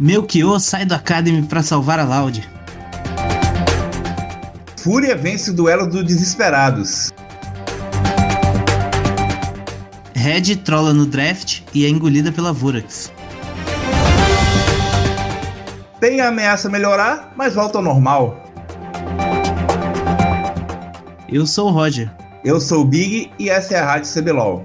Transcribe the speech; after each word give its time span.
Melchior 0.00 0.58
sai 0.58 0.86
do 0.86 0.94
Academy 0.94 1.42
para 1.42 1.62
salvar 1.62 1.98
a 1.98 2.04
Loud. 2.04 2.48
Fúria 4.78 5.14
vence 5.14 5.50
o 5.50 5.54
duelo 5.54 5.86
dos 5.86 6.02
desesperados. 6.02 7.12
Red 10.14 10.56
trola 10.64 10.94
no 10.94 11.04
draft 11.04 11.60
e 11.74 11.84
é 11.84 11.88
engolida 11.90 12.32
pela 12.32 12.50
Vurax. 12.50 13.12
Tem 16.00 16.22
a 16.22 16.28
ameaça 16.28 16.70
melhorar, 16.70 17.34
mas 17.36 17.54
volta 17.54 17.76
ao 17.76 17.84
normal. 17.84 18.42
Eu 21.28 21.46
sou 21.46 21.68
o 21.68 21.70
Roger. 21.70 22.10
Eu 22.42 22.58
sou 22.58 22.80
o 22.80 22.84
Big 22.86 23.30
e 23.38 23.50
essa 23.50 23.74
é 23.74 23.78
a 23.78 23.84
Rádio 23.84 24.10
CBLOL. 24.10 24.64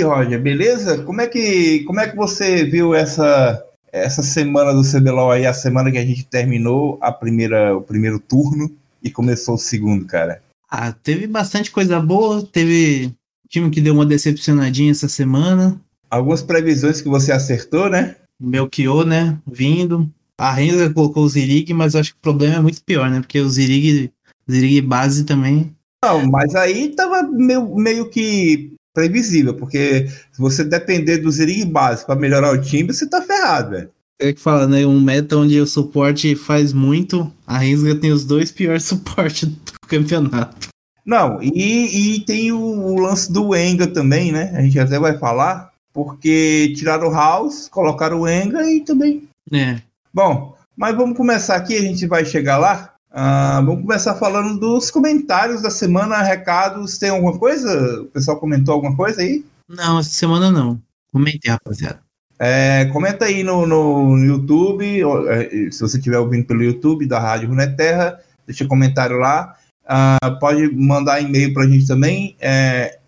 Aí, 0.00 0.02
Roger, 0.02 0.40
beleza? 0.40 1.02
Como 1.02 1.20
é 1.20 1.26
que, 1.26 1.80
como 1.84 2.00
é 2.00 2.08
que 2.08 2.16
você 2.16 2.64
viu 2.64 2.94
essa, 2.94 3.62
essa 3.92 4.22
semana 4.22 4.72
do 4.72 4.82
CBLOL 4.82 5.32
aí, 5.32 5.46
a 5.46 5.52
semana 5.52 5.90
que 5.90 5.98
a 5.98 6.04
gente 6.04 6.24
terminou 6.24 6.98
a 7.00 7.12
primeira, 7.12 7.76
o 7.76 7.82
primeiro 7.82 8.18
turno 8.18 8.70
e 9.02 9.10
começou 9.10 9.54
o 9.54 9.58
segundo, 9.58 10.04
cara? 10.06 10.42
Ah, 10.70 10.92
teve 10.92 11.26
bastante 11.26 11.70
coisa 11.70 12.00
boa, 12.00 12.46
teve 12.46 13.12
time 13.48 13.70
que 13.70 13.80
deu 13.80 13.94
uma 13.94 14.06
decepcionadinha 14.06 14.92
essa 14.92 15.08
semana. 15.08 15.80
Algumas 16.10 16.42
previsões 16.42 17.00
que 17.00 17.08
você 17.08 17.32
acertou, 17.32 17.88
né? 17.88 18.16
Melchior, 18.40 19.04
né, 19.04 19.38
vindo. 19.46 20.08
A 20.38 20.52
Renga 20.52 20.88
colocou 20.90 21.24
o 21.24 21.28
Zirig, 21.28 21.74
mas 21.74 21.94
acho 21.94 22.12
que 22.14 22.18
o 22.18 22.22
problema 22.22 22.56
é 22.56 22.60
muito 22.60 22.82
pior, 22.82 23.10
né? 23.10 23.20
Porque 23.20 23.40
o 23.40 23.50
Zirig, 23.50 24.10
Zirig 24.50 24.80
base 24.80 25.24
também. 25.24 25.74
Não, 26.02 26.26
mas 26.26 26.54
aí 26.54 26.94
tava 26.94 27.22
meio, 27.24 27.74
meio 27.76 28.08
que 28.08 28.72
previsível, 28.94 29.54
porque 29.54 30.08
se 30.08 30.38
você 30.38 30.64
depender 30.64 31.18
do 31.18 31.30
Zirig 31.30 31.64
base 31.64 32.04
para 32.04 32.16
melhorar 32.16 32.52
o 32.52 32.60
time, 32.60 32.92
você 32.92 33.06
tá 33.06 33.22
ferrado, 33.22 33.70
velho. 33.70 33.90
É 34.20 34.32
que 34.32 34.40
fala, 34.40 34.66
né? 34.66 34.84
Um 34.84 35.00
meta 35.00 35.36
onde 35.36 35.58
o 35.58 35.66
suporte 35.66 36.36
faz 36.36 36.72
muito, 36.72 37.32
a 37.46 37.56
Rensga 37.56 37.94
tem 37.94 38.12
os 38.12 38.24
dois 38.24 38.52
piores 38.52 38.84
suportes 38.84 39.48
do 39.48 39.88
campeonato. 39.88 40.68
Não, 41.04 41.42
e, 41.42 42.16
e 42.16 42.20
tem 42.20 42.52
o, 42.52 42.58
o, 42.58 43.00
lance 43.00 43.32
do 43.32 43.56
Enga 43.56 43.86
também, 43.86 44.30
né? 44.30 44.52
A 44.54 44.62
gente 44.62 44.78
até 44.78 44.98
vai 44.98 45.16
falar, 45.18 45.72
porque 45.92 46.72
tiraram 46.76 47.08
o 47.08 47.12
House, 47.12 47.68
colocaram 47.68 48.20
o 48.20 48.28
Enga 48.28 48.70
e 48.70 48.80
também. 48.80 49.22
É. 49.50 49.80
Bom, 50.12 50.54
mas 50.76 50.94
vamos 50.94 51.16
começar 51.16 51.56
aqui, 51.56 51.76
a 51.76 51.82
gente 51.82 52.06
vai 52.06 52.24
chegar 52.24 52.58
lá. 52.58 52.89
Uh, 53.12 53.64
vamos 53.64 53.82
começar 53.82 54.14
falando 54.14 54.58
dos 54.58 54.90
comentários 54.90 55.62
da 55.62 55.70
semana, 55.70 56.22
recados. 56.22 56.96
Tem 56.96 57.10
alguma 57.10 57.36
coisa? 57.38 58.02
O 58.02 58.06
pessoal 58.06 58.38
comentou 58.38 58.74
alguma 58.74 58.96
coisa 58.96 59.20
aí? 59.20 59.44
Não, 59.68 59.98
essa 59.98 60.10
semana 60.10 60.50
não. 60.50 60.80
Comentei, 61.12 61.50
rapaziada. 61.50 62.00
É, 62.38 62.86
comenta 62.86 63.26
aí 63.26 63.42
no, 63.42 63.66
no, 63.66 64.16
YouTube, 64.24 65.02
é, 65.28 65.70
se 65.70 65.80
você 65.80 65.98
estiver 65.98 66.18
ouvindo 66.18 66.46
pelo 66.46 66.62
YouTube 66.62 67.06
da 67.06 67.18
Rádio 67.18 67.50
Runeterra, 67.50 68.18
deixa 68.46 68.64
um 68.64 68.68
comentário 68.68 69.18
lá. 69.18 69.56
Uh, 69.84 70.38
pode 70.38 70.74
mandar 70.74 71.20
e-mail 71.20 71.52
para 71.52 71.64
a 71.64 71.68
gente 71.68 71.86
também, 71.86 72.36
é, 72.40 72.98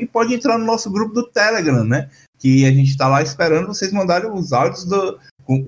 e 0.00 0.06
pode 0.06 0.34
entrar 0.34 0.58
no 0.58 0.64
nosso 0.64 0.90
grupo 0.90 1.14
do 1.14 1.22
Telegram, 1.28 1.84
né? 1.84 2.08
Que 2.38 2.66
a 2.66 2.72
gente 2.72 2.90
está 2.90 3.06
lá 3.06 3.22
esperando 3.22 3.68
vocês 3.68 3.92
mandarem 3.92 4.30
os 4.30 4.52
áudios 4.52 4.84
do, 4.84 5.18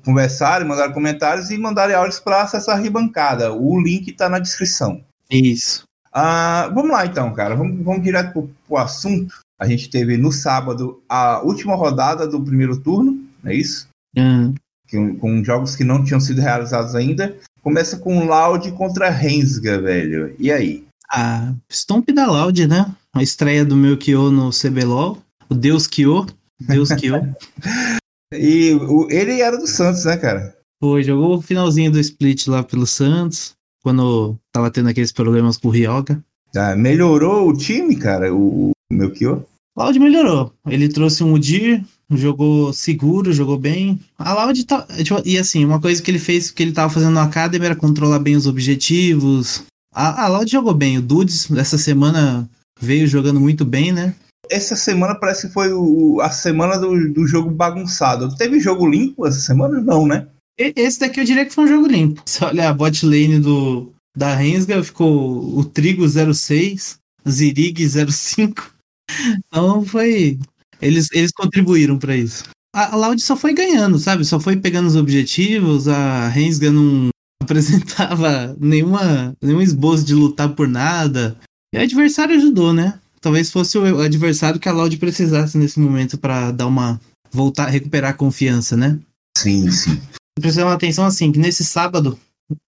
conversarem, 0.05 0.69
mandarem 0.69 0.93
comentários 0.93 1.51
e 1.51 1.57
mandarem 1.57 1.97
áudios 1.97 2.21
para 2.21 2.43
acessar 2.43 2.77
a 2.77 2.81
ribancada. 2.81 3.53
O 3.53 3.81
link 3.81 4.09
está 4.09 4.29
na 4.29 4.39
descrição. 4.39 5.03
Isso. 5.31 5.85
Uh, 6.15 6.75
vamos 6.75 6.91
lá 6.91 7.07
então, 7.07 7.33
cara. 7.33 7.55
Vamos, 7.55 7.83
vamos 7.83 8.03
direto 8.03 8.51
para 8.69 8.75
o 8.75 8.77
assunto. 8.77 9.41
A 9.59 9.67
gente 9.67 9.89
teve 9.89 10.17
no 10.17 10.33
sábado 10.33 11.03
a 11.09 11.41
última 11.43 11.75
rodada 11.75 12.27
do 12.27 12.43
primeiro 12.43 12.79
turno, 12.79 13.19
não 13.43 13.51
é 13.51 13.55
isso? 13.55 13.89
Uhum. 14.17 14.55
Com, 14.91 15.17
com, 15.17 15.45
jogos 15.45 15.77
que 15.77 15.85
não 15.85 16.03
tinham 16.03 16.21
sido 16.21 16.41
realizados 16.41 16.95
ainda. 16.95 17.37
Começa 17.63 17.99
com 17.99 18.25
Loud 18.25 18.73
contra 18.73 19.09
Rensga, 19.09 19.81
velho. 19.81 20.35
E 20.39 20.51
aí? 20.51 20.85
A 21.13 21.53
Stomp 21.71 22.09
da 22.11 22.27
Loud, 22.27 22.67
né? 22.67 22.93
A 23.13 23.23
estreia 23.23 23.65
do 23.65 23.77
meu 23.77 23.97
Kyo 23.97 24.31
no 24.31 24.51
CBLOL. 24.51 25.19
O 25.49 25.55
Deus 25.55 25.87
Kyo. 25.87 26.27
Deus 26.61 26.89
Kyo. 26.91 27.15
e 28.33 28.73
o, 28.75 29.09
ele 29.11 29.41
era 29.41 29.57
do 29.57 29.67
Santos, 29.67 30.05
né, 30.05 30.17
cara? 30.17 30.57
Foi, 30.81 31.03
jogou 31.03 31.37
o 31.37 31.43
finalzinho 31.43 31.91
do 31.91 32.01
split 32.01 32.47
lá 32.47 32.63
pelo 32.63 32.87
Santos. 32.87 33.55
Quando 33.83 34.37
tava 34.53 34.71
tendo 34.71 34.89
aqueles 34.89 35.13
problemas 35.13 35.57
com 35.57 35.69
o 35.69 35.71
Ryoga. 35.71 36.23
Ah, 36.55 36.77
melhorou 36.77 37.49
o 37.49 37.57
time, 37.57 37.97
cara, 37.97 38.35
o, 38.35 38.71
o 38.71 38.73
Melchior? 38.93 39.43
Melhorou. 39.99 40.53
Ele 40.67 40.89
trouxe 40.89 41.25
um 41.25 41.33
Udir, 41.33 41.83
jogou 42.11 42.73
seguro, 42.73 43.33
jogou 43.33 43.59
bem. 43.59 43.99
A 44.19 44.35
Loud 44.35 44.67
tá. 44.67 44.87
Tipo, 45.03 45.23
e 45.25 45.39
assim, 45.39 45.65
uma 45.65 45.81
coisa 45.81 46.03
que 46.03 46.11
ele 46.11 46.19
fez, 46.19 46.51
que 46.51 46.63
ele 46.63 46.73
tava 46.73 46.93
fazendo 46.93 47.13
no 47.13 47.21
Academy 47.21 47.65
era 47.65 47.77
controlar 47.77 48.19
bem 48.19 48.37
os 48.37 48.47
objetivos. 48.47 49.65
A, 49.95 50.25
a 50.25 50.29
Loud 50.29 50.51
jogou 50.51 50.75
bem. 50.75 50.99
O 50.99 51.03
Dudes, 51.03 51.51
essa 51.53 51.79
semana, 51.79 52.49
veio 52.79 53.07
jogando 53.07 53.41
muito 53.41 53.65
bem, 53.65 53.93
né? 53.93 54.15
Essa 54.49 54.75
semana 54.77 55.15
parece 55.15 55.49
que 55.49 55.53
foi 55.53 55.73
o, 55.73 56.21
a 56.21 56.31
semana 56.31 56.79
do, 56.79 57.13
do 57.13 57.27
jogo 57.27 57.51
bagunçado. 57.51 58.35
Teve 58.37 58.59
jogo 58.61 58.89
limpo 58.89 59.27
essa 59.27 59.41
semana? 59.41 59.81
Não, 59.81 60.07
né? 60.07 60.27
Esse 60.59 61.01
daqui 61.01 61.21
eu 61.21 61.25
diria 61.25 61.47
que 61.47 61.55
foi 61.55 61.65
um 61.65 61.69
jogo 61.69 61.87
limpo. 61.87 62.23
Se 62.27 62.43
olha 62.45 62.69
a 62.69 62.75
bot 62.75 63.07
lane 63.07 63.39
do, 63.39 63.93
da 64.17 64.35
Rensga, 64.35 64.83
ficou 64.83 65.59
o 65.59 65.65
Trigo 65.65 66.07
06, 66.07 66.99
Zirig 67.29 67.89
05. 67.89 68.75
Então 69.49 69.85
foi. 69.85 70.39
Eles, 70.81 71.09
eles 71.13 71.33
contribuíram 71.33 71.99
para 71.99 72.15
isso. 72.15 72.45
A, 72.73 72.93
a 72.93 72.97
Loud 72.97 73.21
só 73.21 73.37
foi 73.37 73.53
ganhando, 73.53 73.99
sabe? 73.99 74.25
Só 74.25 74.39
foi 74.39 74.57
pegando 74.57 74.87
os 74.87 74.95
objetivos. 74.95 75.89
A 75.89 76.29
Rensga 76.29 76.71
não 76.71 77.09
apresentava 77.43 78.57
nenhuma, 78.61 79.35
nenhum 79.43 79.61
esboço 79.61 80.05
de 80.05 80.15
lutar 80.15 80.55
por 80.55 80.69
nada. 80.69 81.37
E 81.75 81.79
o 81.79 81.83
adversário 81.83 82.37
ajudou, 82.37 82.73
né? 82.73 83.01
Talvez 83.21 83.51
fosse 83.51 83.77
o 83.77 84.01
adversário 84.01 84.59
que 84.59 84.69
a 84.69 84.73
Loud 84.73 84.97
precisasse 84.97 85.59
nesse 85.59 85.79
momento 85.79 86.17
para 86.17 86.51
dar 86.51 86.67
uma. 86.67 87.01
voltar, 87.31 87.67
recuperar 87.67 88.13
a 88.13 88.17
confiança, 88.17 88.77
né? 88.77 88.99
Sim, 89.37 89.71
sim. 89.71 90.01
Precisa 90.39 90.65
uma 90.65 90.75
atenção 90.75 91.05
assim, 91.05 91.31
que 91.31 91.39
nesse 91.39 91.63
sábado, 91.65 92.19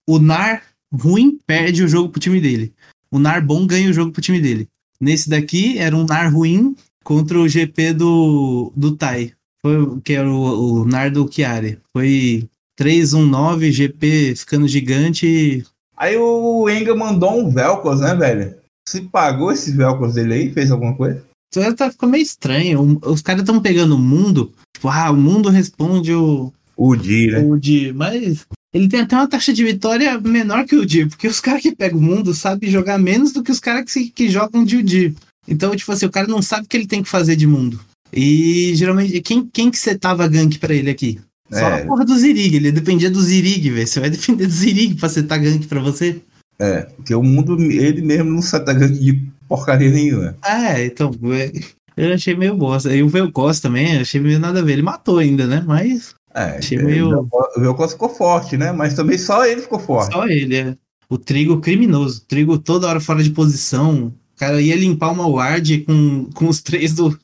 o 0.07 0.19
NAR 0.19 0.63
ruim 0.93 1.39
perde 1.47 1.83
o 1.83 1.89
jogo 1.89 2.11
pro 2.11 2.21
time 2.21 2.41
dele. 2.41 2.73
O 3.11 3.19
NAR 3.19 3.45
bom 3.45 3.67
ganha 3.67 3.89
o 3.89 3.93
jogo 3.93 4.13
pro 4.13 4.21
time 4.21 4.41
dele. 4.41 4.69
Nesse 5.01 5.29
daqui 5.29 5.79
era 5.79 5.97
um 5.97 6.05
NAR 6.05 6.33
ruim 6.33 6.77
contra 7.03 7.39
o 7.39 7.49
GP 7.49 7.95
do, 7.95 8.73
do 8.77 8.95
Tai. 8.95 9.33
Foi, 9.63 10.01
que 10.01 10.13
era 10.13 10.31
o, 10.31 10.83
o 10.83 10.85
NAR 10.85 11.11
do 11.11 11.29
Chiari. 11.31 11.79
Foi 11.93 12.49
3-1-9, 12.79 13.71
GP 13.71 14.35
ficando 14.37 14.69
gigante. 14.69 15.65
Aí 15.97 16.17
o 16.17 16.69
Enga 16.69 16.95
mandou 16.95 17.39
um 17.39 17.51
Velcros, 17.51 18.01
né, 18.01 18.15
velho? 18.15 18.62
Se 18.89 19.01
pagou 19.03 19.53
esses 19.53 19.75
Velcros 19.75 20.15
dele 20.15 20.35
aí? 20.35 20.53
Fez 20.53 20.71
alguma 20.71 20.95
coisa? 20.95 21.25
Então 21.49 21.75
tá, 21.75 21.91
ficou 21.91 22.09
meio 22.09 22.23
estranho. 22.23 22.99
Os 23.05 23.21
caras 23.21 23.43
estão 23.43 23.61
pegando 23.61 23.95
o 23.95 23.99
mundo. 23.99 24.53
Tipo, 24.75 24.89
ah, 24.89 25.11
o 25.11 25.17
mundo 25.17 25.49
responde 25.49 26.13
o. 26.13 26.53
O 26.77 26.97
Di, 26.97 27.29
né? 27.29 27.41
O 27.41 27.59
Di. 27.59 27.93
Mas 27.93 28.47
ele 28.73 28.89
tem 28.89 29.01
até 29.01 29.15
uma 29.15 29.29
taxa 29.29 29.53
de 29.53 29.63
vitória 29.63 30.19
menor 30.19 30.65
que 30.65 30.75
o 30.75 30.87
Dir, 30.87 31.09
porque 31.09 31.29
os 31.29 31.39
caras 31.41 31.63
que 31.63 31.77
pegam 31.77 31.99
o 31.99 32.03
mundo 32.03 32.33
sabem 32.33 32.71
jogar 32.71 32.99
menos 32.99 33.33
do 33.33 33.43
que 33.43 33.53
os 33.53 33.61
caras 33.61 33.93
que, 33.93 34.11
que 34.11 34.29
jogam 34.31 34.65
de 34.65 34.83
Dir. 34.83 35.15
Então, 35.47 35.75
tipo 35.77 35.93
assim, 35.93 36.07
o 36.07 36.11
cara 36.11 36.27
não 36.27 36.41
sabe 36.41 36.65
o 36.65 36.69
que 36.69 36.77
ele 36.77 36.87
tem 36.87 37.03
que 37.03 37.09
fazer 37.09 37.37
de 37.37 37.47
mundo. 37.47 37.79
E 38.13 38.73
geralmente, 38.75 39.21
quem, 39.21 39.47
quem 39.47 39.71
que 39.71 39.79
setava 39.79 40.29
gank 40.29 40.59
pra 40.59 40.75
ele 40.75 40.91
aqui? 40.91 41.21
Só 41.51 41.69
é. 41.69 41.83
a 41.83 41.87
porra 41.87 42.05
do 42.05 42.17
Zirig, 42.17 42.57
ele 42.57 42.73
dependia 42.73 43.11
do 43.11 43.21
Zirig, 43.21 43.71
velho. 43.71 43.87
Você 43.87 44.01
vai 44.01 44.09
depender 44.11 44.47
do 44.47 44.53
Zirig 44.53 44.95
pra 44.95 45.09
setar 45.09 45.41
gank 45.41 45.67
pra 45.67 45.81
você? 45.81 46.21
É, 46.59 46.83
porque 46.83 47.15
o 47.15 47.23
mundo, 47.23 47.61
ele 47.61 48.03
mesmo 48.03 48.31
não 48.31 48.43
seta 48.43 48.73
gank 48.73 48.99
de 48.99 49.21
porcaria 49.49 49.91
nenhuma. 49.91 50.37
É, 50.45 50.85
então, 50.87 51.11
é, 51.33 51.51
eu 51.97 52.15
achei 52.15 52.35
meio 52.35 52.57
bosta. 52.57 52.95
E 52.95 53.03
o 53.03 53.09
Velcos 53.09 53.61
também, 53.61 53.99
achei 53.99 54.21
meio 54.21 54.39
nada 54.39 54.61
a 54.61 54.63
ver. 54.63 54.75
Ele 54.75 54.83
matou 54.83 55.19
ainda, 55.19 55.47
né? 55.47 55.63
Mas 55.67 56.15
é, 56.35 56.59
Achei 56.59 56.79
meio... 56.79 57.29
o 57.57 57.61
Velcos 57.61 57.93
ficou 57.93 58.09
forte, 58.09 58.57
né? 58.57 58.73
Mas 58.73 58.95
também 58.95 59.19
só 59.19 59.45
ele 59.45 59.61
ficou 59.61 59.79
forte. 59.79 60.13
Só 60.13 60.27
ele, 60.27 60.57
é. 60.57 60.77
O 61.09 61.19
Trigo 61.19 61.61
criminoso. 61.61 62.19
O 62.19 62.25
Trigo 62.25 62.59
toda 62.59 62.87
hora 62.87 63.01
fora 63.01 63.23
de 63.23 63.31
posição. 63.31 64.07
O 64.07 64.39
cara 64.39 64.61
ia 64.61 64.77
limpar 64.77 65.11
uma 65.11 65.29
ward 65.29 65.81
com, 65.81 66.31
com 66.35 66.49
os 66.49 66.63
três 66.63 66.95
do. 66.95 67.19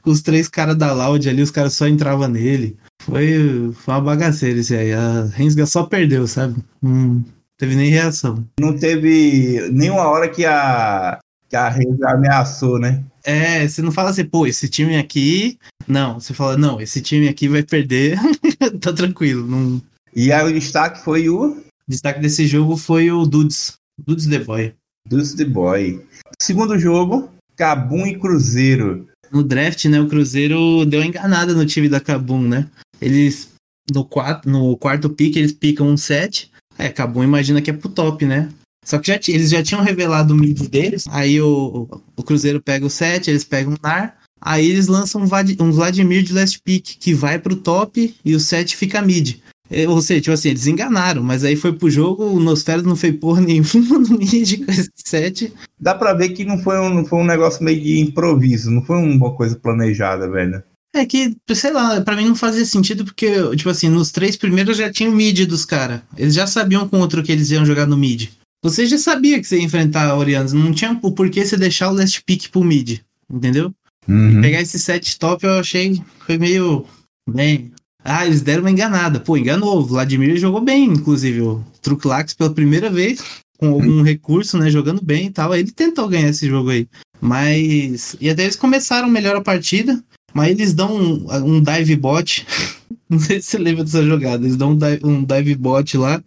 Com 0.00 0.10
os 0.10 0.22
três 0.22 0.48
caras 0.48 0.76
da 0.76 0.92
Loud 0.94 1.28
ali, 1.28 1.42
os 1.42 1.50
caras 1.50 1.74
só 1.74 1.86
entravam 1.86 2.26
nele. 2.26 2.74
Foi, 3.02 3.70
foi 3.74 3.94
uma 3.94 4.00
bagaceira 4.00 4.58
isso 4.58 4.72
aí. 4.72 4.92
A 4.94 5.24
Rensga 5.24 5.66
só 5.66 5.82
perdeu, 5.82 6.26
sabe? 6.26 6.56
Não 6.80 7.22
teve 7.64 7.76
nem 7.76 7.88
reação. 7.88 8.44
Não 8.60 8.76
teve 8.76 9.70
nenhuma 9.72 10.02
hora 10.02 10.28
que 10.28 10.44
a, 10.44 11.18
que 11.48 11.56
a 11.56 11.68
Rensga 11.70 12.10
ameaçou, 12.10 12.78
né? 12.78 13.02
É, 13.24 13.66
você 13.66 13.80
não 13.80 13.90
fala 13.90 14.10
assim, 14.10 14.24
pô, 14.24 14.46
esse 14.46 14.68
time 14.68 14.96
aqui. 14.96 15.58
Não, 15.88 16.20
você 16.20 16.34
fala, 16.34 16.58
não, 16.58 16.78
esse 16.80 17.00
time 17.00 17.26
aqui 17.26 17.48
vai 17.48 17.62
perder. 17.62 18.18
tá 18.80 18.92
tranquilo. 18.92 19.46
Não... 19.46 19.82
E 20.14 20.30
aí 20.30 20.46
o 20.46 20.52
destaque 20.52 21.02
foi 21.02 21.28
o. 21.28 21.52
O 21.52 21.64
destaque 21.88 22.20
desse 22.20 22.46
jogo 22.46 22.76
foi 22.76 23.10
o 23.10 23.24
Dudes. 23.24 23.74
Dudes 23.98 24.26
The 24.26 24.40
Boy. 24.40 24.74
Dusty 25.08 25.44
Boy. 25.44 26.02
Segundo 26.40 26.78
jogo, 26.78 27.30
Cabum 27.56 28.06
e 28.06 28.18
Cruzeiro. 28.18 29.06
No 29.30 29.42
draft, 29.42 29.84
né, 29.86 30.00
o 30.00 30.08
Cruzeiro 30.08 30.84
deu 30.86 31.02
enganada 31.02 31.54
no 31.54 31.66
time 31.66 31.88
da 31.88 32.00
Cabum, 32.00 32.42
né? 32.42 32.68
Eles, 33.00 33.50
no, 33.92 34.04
quatro, 34.04 34.50
no 34.50 34.76
quarto 34.76 35.10
pick, 35.10 35.36
eles 35.36 35.52
picam 35.52 35.88
um 35.88 35.96
7. 35.96 36.50
É, 36.78 36.88
Cabum 36.88 37.22
imagina 37.22 37.62
que 37.62 37.70
é 37.70 37.72
pro 37.72 37.88
top, 37.88 38.24
né? 38.24 38.48
Só 38.84 38.98
que 38.98 39.08
já, 39.08 39.18
eles 39.28 39.50
já 39.50 39.62
tinham 39.62 39.82
revelado 39.82 40.34
o 40.34 40.36
mid 40.36 40.60
deles. 40.68 41.04
Aí 41.08 41.40
o, 41.40 41.88
o 42.16 42.22
Cruzeiro 42.22 42.60
pega 42.60 42.84
o 42.84 42.90
7, 42.90 43.30
eles 43.30 43.44
pegam 43.44 43.74
o 43.74 43.78
Nar. 43.82 44.16
Aí 44.40 44.68
eles 44.68 44.88
lançam 44.88 45.22
um, 45.22 45.26
Vlad, 45.26 45.50
um 45.58 45.72
Vladimir 45.72 46.22
de 46.22 46.34
last 46.34 46.60
pick, 46.62 46.98
que 46.98 47.14
vai 47.14 47.38
pro 47.38 47.56
top 47.56 48.14
e 48.22 48.34
o 48.34 48.40
7 48.40 48.76
fica 48.76 49.00
mid. 49.00 49.38
É, 49.70 49.88
ou 49.88 50.00
seja, 50.02 50.20
tipo 50.20 50.34
assim, 50.34 50.50
eles 50.50 50.66
enganaram, 50.66 51.22
mas 51.22 51.42
aí 51.42 51.56
foi 51.56 51.72
pro 51.72 51.90
jogo, 51.90 52.24
o 52.24 52.38
Nosferatu 52.38 52.86
não 52.86 52.96
fez 52.96 53.16
porra 53.16 53.40
nenhuma 53.40 53.98
no 53.98 54.18
mid 54.18 54.64
com 54.64 54.70
esse 54.70 54.90
7. 55.04 55.52
Dá 55.80 55.94
pra 55.94 56.12
ver 56.12 56.30
que 56.30 56.44
não 56.44 56.58
foi, 56.58 56.78
um, 56.78 56.90
não 56.90 57.04
foi 57.04 57.18
um 57.18 57.24
negócio 57.24 57.64
meio 57.64 57.80
de 57.80 57.98
improviso, 57.98 58.70
não 58.70 58.84
foi 58.84 58.96
uma 58.96 59.34
coisa 59.34 59.56
planejada, 59.56 60.30
velho. 60.30 60.62
É 60.94 61.04
que, 61.04 61.36
sei 61.52 61.72
lá, 61.72 62.00
pra 62.00 62.14
mim 62.14 62.26
não 62.26 62.36
fazia 62.36 62.64
sentido 62.64 63.04
porque, 63.04 63.28
tipo 63.56 63.68
assim, 63.68 63.88
nos 63.88 64.12
três 64.12 64.36
primeiros 64.36 64.76
já 64.76 64.90
tinha 64.92 65.10
o 65.10 65.12
mid 65.12 65.40
dos 65.44 65.64
caras. 65.64 66.00
Eles 66.16 66.34
já 66.34 66.46
sabiam 66.46 66.88
com 66.88 67.00
outro 67.00 67.20
que 67.20 67.32
eles 67.32 67.50
iam 67.50 67.66
jogar 67.66 67.84
no 67.84 67.96
mid. 67.96 68.28
Você 68.62 68.86
já 68.86 68.96
sabia 68.96 69.40
que 69.40 69.46
você 69.46 69.58
ia 69.58 69.64
enfrentar 69.64 70.08
a 70.08 70.16
Orianos, 70.16 70.52
não 70.52 70.72
tinha 70.72 70.98
o 71.02 71.12
porquê 71.12 71.44
você 71.44 71.56
deixar 71.56 71.90
o 71.90 71.94
last 71.94 72.22
pick 72.24 72.48
pro 72.48 72.62
mid, 72.62 73.00
entendeu? 73.28 73.74
Uhum. 74.08 74.40
Pegar 74.40 74.60
esse 74.60 74.78
set 74.78 75.18
top 75.18 75.44
eu 75.44 75.58
achei 75.58 76.00
foi 76.26 76.38
meio. 76.38 76.86
Bem. 77.28 77.72
Ah, 78.04 78.24
eles 78.26 78.42
deram 78.42 78.62
uma 78.62 78.70
enganada. 78.70 79.18
Pô, 79.18 79.36
enganou. 79.36 79.78
O 79.78 79.84
Vladimir 79.84 80.36
jogou 80.36 80.60
bem, 80.60 80.84
inclusive. 80.84 81.40
O 81.40 81.64
Truclax 81.82 82.34
pela 82.34 82.54
primeira 82.54 82.88
vez, 82.88 83.22
com 83.58 83.68
algum 83.68 84.02
recurso, 84.02 84.58
né? 84.58 84.70
Jogando 84.70 85.02
bem 85.02 85.26
e 85.26 85.30
tal. 85.30 85.54
Ele 85.54 85.72
tentou 85.72 86.08
ganhar 86.08 86.28
esse 86.28 86.46
jogo 86.46 86.70
aí. 86.70 86.86
Mas. 87.20 88.14
E 88.20 88.28
até 88.28 88.44
eles 88.44 88.56
começaram 88.56 89.08
melhor 89.08 89.36
a 89.36 89.40
partida. 89.40 90.02
Mas 90.34 90.50
eles 90.50 90.74
dão 90.74 90.94
um, 90.94 91.26
um 91.44 91.62
dive 91.62 91.96
bot. 91.96 92.46
Não 93.08 93.18
sei 93.18 93.40
se 93.40 93.50
você 93.50 93.58
lembra 93.58 93.84
dessa 93.84 94.02
jogada. 94.02 94.44
Eles 94.44 94.56
dão 94.56 94.72
um 94.72 94.76
dive, 94.76 95.00
um 95.04 95.24
dive 95.24 95.54
bot 95.54 95.96
lá. 95.96 96.20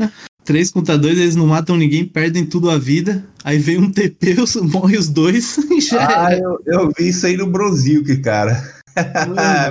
3 0.45 0.71
contra 0.71 0.97
2, 0.97 1.19
eles 1.19 1.35
não 1.35 1.47
matam 1.47 1.75
ninguém, 1.75 2.05
perdem 2.05 2.45
tudo 2.45 2.69
a 2.69 2.77
vida. 2.77 3.25
Aí 3.43 3.59
vem 3.59 3.79
um 3.79 3.91
TP, 3.91 4.37
morre 4.71 4.97
os 4.97 5.09
dois 5.09 5.57
e 5.69 5.81
já 5.81 6.27
Ah, 6.27 6.33
eu, 6.33 6.57
eu 6.65 6.91
vi 6.97 7.09
isso 7.09 7.25
aí 7.25 7.35
no 7.35 7.47
Brasil, 7.47 8.01
que 8.01 8.15
cara. 8.15 8.63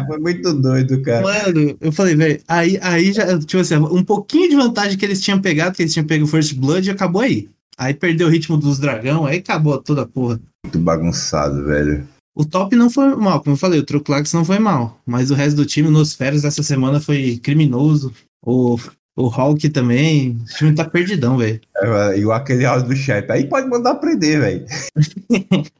Foi 0.06 0.18
muito 0.18 0.52
doido, 0.52 1.00
cara. 1.00 1.22
Mano, 1.22 1.76
eu 1.80 1.90
falei, 1.90 2.14
velho, 2.14 2.40
aí, 2.46 2.78
aí 2.82 3.12
já, 3.12 3.38
tipo 3.38 3.58
assim, 3.58 3.76
um 3.76 4.04
pouquinho 4.04 4.50
de 4.50 4.56
vantagem 4.56 4.98
que 4.98 5.04
eles 5.04 5.20
tinham 5.22 5.40
pegado, 5.40 5.74
que 5.74 5.82
eles 5.82 5.94
tinham 5.94 6.06
pego 6.06 6.24
o 6.24 6.28
First 6.28 6.54
Blood, 6.54 6.90
acabou 6.90 7.22
aí. 7.22 7.48
Aí 7.78 7.94
perdeu 7.94 8.26
o 8.26 8.30
ritmo 8.30 8.56
dos 8.56 8.78
dragão, 8.78 9.24
aí 9.24 9.38
acabou 9.38 9.78
toda 9.78 10.02
a 10.02 10.06
porra. 10.06 10.38
Muito 10.64 10.78
bagunçado, 10.78 11.64
velho. 11.64 12.06
O 12.36 12.44
top 12.44 12.76
não 12.76 12.90
foi 12.90 13.16
mal, 13.16 13.40
como 13.40 13.54
eu 13.54 13.58
falei, 13.58 13.80
o 13.80 13.82
Truclax 13.82 14.34
não 14.34 14.44
foi 14.44 14.58
mal. 14.58 15.00
Mas 15.06 15.30
o 15.30 15.34
resto 15.34 15.56
do 15.56 15.64
time, 15.64 15.88
nos 15.88 16.12
férias 16.12 16.42
dessa 16.42 16.62
semana, 16.62 17.00
foi 17.00 17.40
criminoso. 17.42 18.12
O, 18.44 18.78
o 19.16 19.28
Hulk 19.28 19.70
também. 19.70 20.32
O 20.32 20.44
time 20.58 20.74
tá 20.74 20.84
perdidão, 20.84 21.38
velho. 21.38 21.58
É, 21.78 22.18
igual 22.18 22.36
aquele 22.36 22.66
áudio 22.66 22.88
do 22.88 22.94
chat. 22.94 23.32
Aí 23.32 23.46
pode 23.46 23.66
mandar 23.70 23.94
prender, 23.94 24.40
velho. 24.40 24.66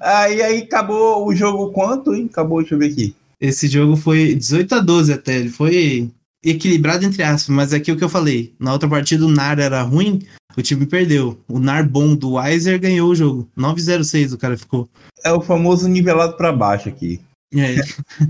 aí, 0.00 0.40
aí 0.40 0.58
acabou 0.58 1.26
o 1.26 1.34
jogo 1.34 1.72
quanto, 1.72 2.14
hein? 2.14 2.28
Acabou, 2.30 2.60
deixa 2.60 2.76
eu 2.76 2.78
ver 2.78 2.92
aqui. 2.92 3.12
Esse 3.40 3.66
jogo 3.66 3.96
foi 3.96 4.36
18 4.36 4.76
a 4.76 4.78
12 4.78 5.12
até. 5.12 5.36
Ele 5.36 5.50
foi 5.50 6.12
equilibrado 6.44 7.04
entre 7.04 7.24
aspas, 7.24 7.54
mas 7.54 7.72
aqui 7.72 7.90
é 7.90 7.94
o 7.94 7.96
que 7.96 8.04
eu 8.04 8.08
falei. 8.08 8.52
Na 8.58 8.72
outra 8.72 8.88
partida 8.88 9.24
o 9.24 9.28
Nar 9.28 9.58
era 9.58 9.82
ruim, 9.82 10.20
o 10.56 10.62
time 10.62 10.86
perdeu. 10.86 11.38
O 11.48 11.58
Nar 11.58 11.88
bom 11.88 12.14
do 12.14 12.34
Weiser 12.34 12.80
ganhou 12.80 13.10
o 13.10 13.14
jogo. 13.14 13.48
9-0-6 13.56 14.32
o 14.32 14.38
cara 14.38 14.56
ficou. 14.56 14.88
É 15.24 15.32
o 15.32 15.40
famoso 15.40 15.88
nivelado 15.88 16.36
para 16.36 16.52
baixo 16.52 16.88
aqui. 16.88 17.20
É. 17.54 17.76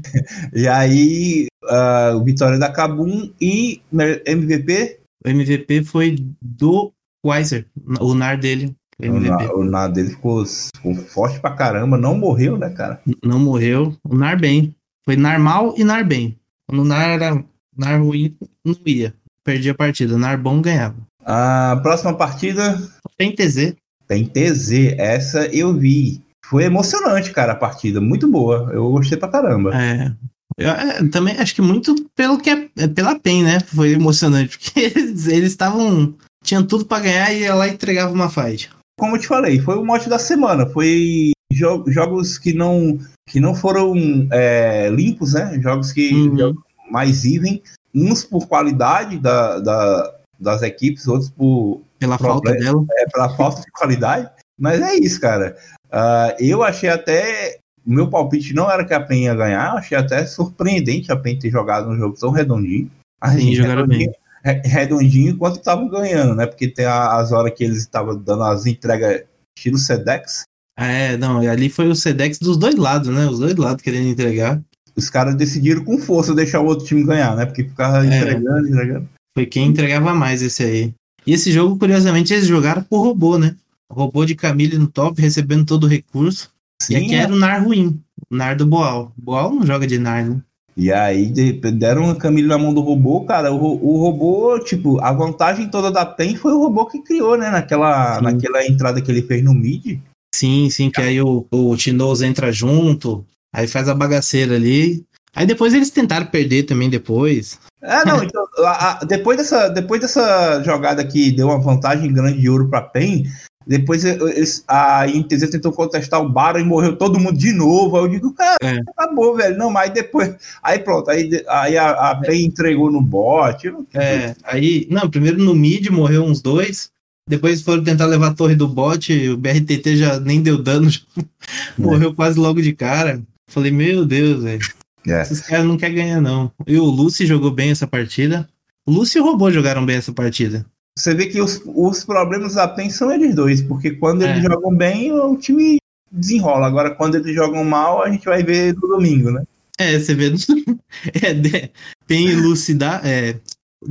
e 0.53 0.67
aí, 0.67 1.47
uh, 1.65 2.23
vitória 2.25 2.59
da 2.59 2.71
Kabum 2.71 3.31
e 3.41 3.81
MVP? 4.27 4.99
O 5.25 5.29
MVP 5.29 5.85
foi 5.85 6.17
do 6.41 6.93
Weiser, 7.25 7.67
o 8.01 8.15
Nar 8.15 8.39
dele. 8.39 8.75
O 9.01 9.19
nar, 9.19 9.55
o 9.55 9.65
nar, 9.65 9.89
dele 9.91 10.11
ficou, 10.11 10.45
ficou, 10.47 10.95
forte 10.95 11.41
pra 11.41 11.51
caramba, 11.57 11.97
não 11.97 12.17
morreu, 12.17 12.57
né, 12.57 12.71
cara? 12.71 13.01
Não 13.25 13.39
morreu. 13.39 13.97
O 14.05 14.15
Nar 14.15 14.39
bem. 14.39 14.75
Foi 15.05 15.17
Nar 15.17 15.41
mal 15.41 15.75
e 15.77 15.83
Nar 15.83 16.07
bem. 16.07 16.39
Quando 16.69 16.83
o 16.83 16.85
Nar 16.85 17.11
era 17.11 17.45
Nar 17.77 18.01
ruim, 18.01 18.37
não 18.65 18.77
ia. 18.87 19.15
Perdia 19.45 19.73
a 19.73 19.75
partida. 19.75 20.17
Nar 20.17 20.39
bom 20.39 20.61
ganhava. 20.63 20.97
A 21.25 21.79
próxima 21.83 22.15
partida. 22.15 22.81
Tem 23.17 23.35
TZ. 23.35 23.75
Tem 24.07 24.25
TZ. 24.25 24.95
Essa 24.99 25.47
eu 25.47 25.73
vi. 25.75 26.21
Foi 26.45 26.65
emocionante, 26.65 27.31
cara, 27.31 27.53
a 27.53 27.57
partida. 27.57 28.01
Muito 28.01 28.31
boa. 28.31 28.71
Eu 28.73 28.91
gostei 28.91 29.17
pra 29.17 29.29
caramba. 29.29 29.71
É. 29.75 30.13
Eu, 30.59 30.71
é, 30.71 31.09
também 31.09 31.37
acho 31.39 31.55
que 31.55 31.63
muito 31.63 31.95
pelo 32.15 32.39
que 32.39 32.51
é, 32.51 32.69
é 32.77 32.87
pela 32.87 33.19
PEN, 33.19 33.45
né? 33.45 33.61
Foi 33.61 33.93
emocionante. 33.93 34.59
Porque 34.59 34.81
eles 34.81 35.27
estavam. 35.27 36.15
Tinham 36.45 36.65
tudo 36.67 36.85
para 36.85 37.05
ganhar 37.05 37.33
e 37.33 37.43
ia 37.43 37.55
lá 37.55 37.69
e 37.69 37.73
entregava 37.73 38.13
uma 38.13 38.29
fight. 38.29 38.71
Como 38.99 39.17
eu 39.17 39.21
te 39.21 39.29
falei, 39.29 39.61
foi 39.61 39.77
o 39.77 39.85
mote 39.85 40.09
da 40.09 40.19
semana. 40.19 40.67
Foi 40.67 41.31
jo 41.53 41.85
jogos 41.87 42.37
que 42.37 42.53
não, 42.53 42.99
que 43.29 43.41
não 43.41 43.55
foram 43.55 43.95
é, 44.33 44.91
limpos, 44.91 45.35
né? 45.35 45.59
Jogos 45.61 45.93
que 45.93 46.13
Uhum. 46.13 46.55
mais 46.91 47.25
even. 47.25 47.63
Uns 47.95 48.25
por 48.25 48.47
qualidade 48.49 49.19
da, 49.19 49.61
da, 49.61 50.15
das 50.43 50.63
equipes, 50.63 51.07
outros 51.09 51.31
por 51.31 51.81
Pela 51.99 52.19
falta 52.19 52.43
Problema. 52.51 52.65
dela. 52.73 52.85
é, 52.99 53.07
pela 53.11 53.37
falta 53.37 53.61
de 53.63 53.71
qualidade. 53.71 54.29
Mas 54.59 54.81
é 54.81 54.95
isso, 54.97 55.21
cara. 55.21 55.57
Ah, 55.91 56.35
eu 56.39 56.63
achei 56.63 56.89
até. 56.89 57.59
O 57.85 57.93
meu 57.93 58.09
palpite 58.09 58.55
não 58.55 58.71
era 58.71 58.85
que 58.85 58.95
a 58.95 59.01
PEN 59.01 59.25
ia 59.25 59.35
ganhar, 59.35 59.73
eu 59.73 59.79
achei 59.79 59.97
até 59.99 60.25
surpreendente 60.25 61.11
a 61.11 61.17
PEN 61.17 61.39
ter 61.39 61.51
jogado 61.51 61.89
um 61.89 61.97
jogo 61.97 62.17
tão 62.19 62.31
redondinho. 62.31 62.89
Sim, 63.35 63.55
jogaram 63.57 63.87
bem. 63.87 63.99
redondinho, 63.99 64.15
re- 64.45 64.63
redondinho 64.65 65.31
enquanto 65.33 65.57
estavam 65.57 65.89
ganhando, 65.89 66.35
né? 66.37 66.47
Porque 66.47 66.69
tem 66.69 66.85
as 66.87 67.33
horas 67.33 67.53
que 67.55 67.65
eles 67.65 67.79
estavam 67.79 68.17
dando 68.17 68.45
as 68.45 68.67
entregas 68.67 69.23
estilo 69.59 69.79
Sedex, 69.79 70.45
É, 70.79 71.17
não, 71.17 71.43
e 71.43 71.49
ali 71.49 71.69
foi 71.69 71.89
o 71.89 71.95
Sedex 71.95 72.39
dos 72.39 72.57
dois 72.57 72.75
lados, 72.77 73.09
né? 73.09 73.27
Os 73.27 73.39
dois 73.41 73.55
lados 73.57 73.83
querendo 73.83 74.09
entregar. 74.09 74.61
os 74.97 75.09
caras 75.11 75.35
decidiram 75.35 75.85
com 75.85 75.99
força 75.99 76.35
deixar 76.35 76.61
o 76.61 76.67
outro 76.67 76.85
time 76.87 77.03
ganhar, 77.05 77.35
né? 77.37 77.47
Porque 77.47 77.65
ficava 77.65 78.05
É. 78.07 78.17
entregando, 78.19 78.69
entregando. 78.69 79.09
Foi 79.37 79.47
quem 79.47 79.67
entregava 79.69 80.15
mais 80.15 80.43
esse 80.43 80.63
aí. 80.63 80.95
E 81.27 81.33
esse 81.33 81.53
jogo, 81.53 81.79
curiosamente, 81.79 82.33
eles 82.33 82.47
jogaram 82.47 82.83
por 82.83 83.01
robô, 83.03 83.39
né? 83.39 83.57
O 83.91 83.95
robô 83.95 84.25
de 84.25 84.35
Camille 84.35 84.79
no 84.79 84.87
top, 84.89 85.21
recebendo 85.21 85.65
todo 85.65 85.85
o 85.85 85.89
recurso. 85.89 86.51
e 86.91 86.97
aqui 86.97 87.09
Sim, 87.11 87.15
era 87.15 87.33
o 87.33 87.37
Nar 87.37 87.65
ruim. 87.65 88.01
O 88.31 88.35
Nar 88.37 88.57
do 88.57 88.67
Boal. 88.67 89.13
Boal 89.17 89.55
não 89.55 89.65
joga 89.67 89.87
de 89.87 89.99
Nar, 89.99 90.25
né? 90.29 90.41
E 90.77 90.91
aí 90.91 91.27
de- 91.27 91.53
deram 91.53 92.05
uma 92.05 92.15
camisa 92.17 92.49
na 92.49 92.59
mão 92.59 92.73
do 92.73 92.81
robô, 92.81 93.25
cara. 93.25 93.53
O, 93.53 93.57
o 93.87 93.99
robô, 93.99 94.59
tipo, 94.61 94.99
a 95.01 95.13
vantagem 95.13 95.69
toda 95.69 95.91
da 95.91 96.05
PEN 96.07 96.37
foi 96.37 96.53
o 96.53 96.59
robô 96.59 96.87
que 96.87 97.03
criou, 97.03 97.37
né? 97.37 97.51
Naquela, 97.51 98.17
Sim. 98.17 98.23
naquela 98.23 98.67
entrada 98.67 99.01
que 99.01 99.11
ele 99.11 99.23
fez 99.23 99.45
no 99.45 99.53
mid. 99.55 99.99
Sim, 100.35 100.71
sim, 100.71 100.91
que 100.91 101.01
aí 101.01 101.21
o, 101.21 101.47
o 101.51 101.77
Tinoz 101.77 102.23
entra 102.23 102.51
junto, 102.51 103.25
aí 103.55 103.69
faz 103.69 103.87
a 103.89 103.95
bagaceira 103.95 104.55
ali. 104.57 105.05
Aí 105.35 105.47
depois 105.47 105.73
eles 105.73 105.91
tentaram 105.91 106.27
perder 106.27 106.65
também 106.65 106.91
depois. 106.91 107.59
É, 107.83 108.05
não, 108.05 108.23
então, 108.25 108.45
a- 108.59 108.91
a- 109.01 109.05
depois, 109.05 109.37
dessa, 109.39 109.69
depois 109.69 110.01
dessa 110.01 110.63
jogada 110.63 111.05
que 111.05 111.31
deu 111.33 111.49
uma 111.49 111.61
vantagem 111.61 112.13
grande 112.13 112.41
de 112.41 112.49
ouro 112.51 112.69
pra 112.69 112.83
PEN, 112.83 113.25
depois 113.67 114.05
eles- 114.05 114.63
a 114.69 115.07
INTZ 115.09 115.49
tentou 115.51 115.73
contestar 115.73 116.21
o 116.21 116.29
Baron 116.29 116.59
e 116.59 116.65
morreu 116.65 116.97
todo 116.97 117.19
mundo 117.19 117.39
de 117.39 117.53
novo. 117.53 117.97
Aí 117.97 118.05
eu 118.05 118.09
digo, 118.09 118.35
cara, 118.35 118.57
É. 118.63 118.81
acabou, 118.97 119.35
velho. 119.37 119.57
Não, 119.57 119.71
mas 119.71 119.91
depois. 119.93 120.35
Aí 120.63 120.79
pronto, 120.81 121.11
aí, 121.11 121.43
aí 121.49 121.79
a, 121.79 121.91
a 122.11 122.17
PEN 122.21 122.45
entregou 122.47 122.91
no 122.91 123.01
bot. 123.01 123.71
Não- 123.71 123.87
É, 123.95 124.35
aí, 124.45 124.87
não, 124.91 125.09
primeiro 125.09 125.39
no 125.43 125.55
mid 125.55 125.89
morreu 125.89 126.25
uns 126.25 126.43
dois, 126.43 126.91
depois 127.29 127.63
foram 127.63 127.83
tentar 127.85 128.07
levar 128.07 128.29
a 128.29 128.35
torre 128.35 128.55
do 128.57 128.67
bot, 128.69 129.13
o 129.29 129.37
BRTT 129.37 129.97
já 129.97 130.21
nem 130.21 130.43
deu 130.43 130.61
dano, 130.61 130.91
já 130.91 131.01
morreu 131.79 132.13
quase 132.15 132.39
logo 132.39 132.61
de 132.61 132.73
cara. 132.75 133.23
Falei, 133.49 133.71
meu 133.71 134.05
Deus, 134.05 134.43
velho, 134.43 134.61
É. 135.07 135.23
esses 135.23 135.41
caras 135.41 135.67
não 135.67 135.77
querem 135.77 135.97
ganhar 135.97 136.21
não. 136.21 136.51
E 136.67 136.77
o 136.79 136.85
Lucy 136.85 137.27
jogou 137.27 137.51
bem 137.51 137.71
essa 137.71 137.87
partida. 137.87 138.49
O 138.87 138.91
Lucy 138.93 139.19
e 139.19 139.21
o 139.21 139.25
Robô 139.25 139.51
jogaram 139.51 139.85
bem 139.85 139.97
essa 139.97 140.13
partida. 140.13 140.65
Você 140.99 141.15
vê 141.15 141.27
que 141.27 141.41
os, 141.41 141.63
os 141.65 142.05
problemas 142.05 142.55
da 142.55 142.69
PEN 142.69 142.91
são 142.91 143.11
eles 143.11 143.35
dois, 143.35 143.63
porque 143.63 143.93
quando 143.93 144.23
eles 144.23 144.45
É. 144.45 144.49
jogam 144.49 144.75
bem, 144.77 145.13
o 145.13 145.37
time 145.37 145.79
desenrola. 146.11 146.67
Agora, 146.67 146.95
quando 146.95 147.15
eles 147.15 147.35
jogam 147.35 147.65
mal, 147.65 148.03
a 148.03 148.11
gente 148.11 148.25
vai 148.25 148.43
ver 148.43 148.75
no 148.75 148.81
domingo, 148.83 149.31
né? 149.31 149.43
É, 149.79 149.99
você 149.99 150.15
vê. 150.15 150.33
é, 151.15 151.71
tem 152.07 152.29
e 152.29 152.35
Lucy 152.35 152.75
dá, 152.75 153.01
é, 153.03 153.37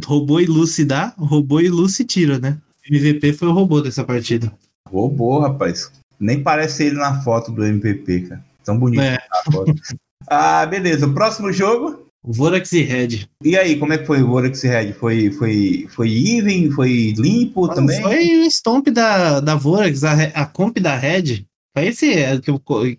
robô 0.06 0.40
e 0.40 0.46
Lucy 0.46 0.86
dá, 0.86 1.14
robô 1.18 1.60
e 1.60 1.70
Lucy 1.70 2.06
tira, 2.06 2.38
né? 2.38 2.58
MVP 2.90 3.34
foi 3.34 3.48
o 3.48 3.54
robô 3.54 3.82
dessa 3.82 4.04
partida. 4.04 4.52
Robô, 4.88 5.40
rapaz. 5.40 5.92
Nem 6.20 6.44
parece 6.44 6.84
ele 6.86 6.96
na 6.98 7.22
foto 7.24 7.52
do 7.52 7.66
MVP, 7.66 8.22
cara. 8.22 8.46
Tão 8.64 8.78
bonito 8.78 9.02
É. 9.02 9.18
na 9.46 9.52
foto. 9.52 9.74
Ah, 10.28 10.66
beleza. 10.66 11.08
O 11.08 11.14
próximo 11.14 11.52
jogo, 11.52 12.06
Vorax 12.24 12.72
e 12.74 12.82
Red. 12.82 13.28
E 13.44 13.58
aí, 13.58 13.78
como 13.78 13.94
é 13.94 13.98
que 13.98 14.06
foi 14.06 14.22
o 14.22 14.28
Vorax 14.28 14.64
e 14.64 14.68
Red? 14.68 14.94
Foi, 14.94 15.32
foi, 15.32 15.88
foi 15.90 16.10
even? 16.12 16.72
Foi 16.72 17.14
limpo 17.18 17.62
Mano, 17.62 17.74
também? 17.76 18.02
Foi 18.02 18.38
o 18.38 18.46
stomp 18.46 18.88
da, 18.90 19.40
da 19.40 19.56
Vorax, 19.56 20.04
a, 20.04 20.14
a 20.14 20.46
comp 20.46 20.78
da 20.80 20.96
Red. 20.96 21.46
Foi 21.76 21.88
esse 21.88 22.12
é, 22.14 22.40
que, 22.40 22.52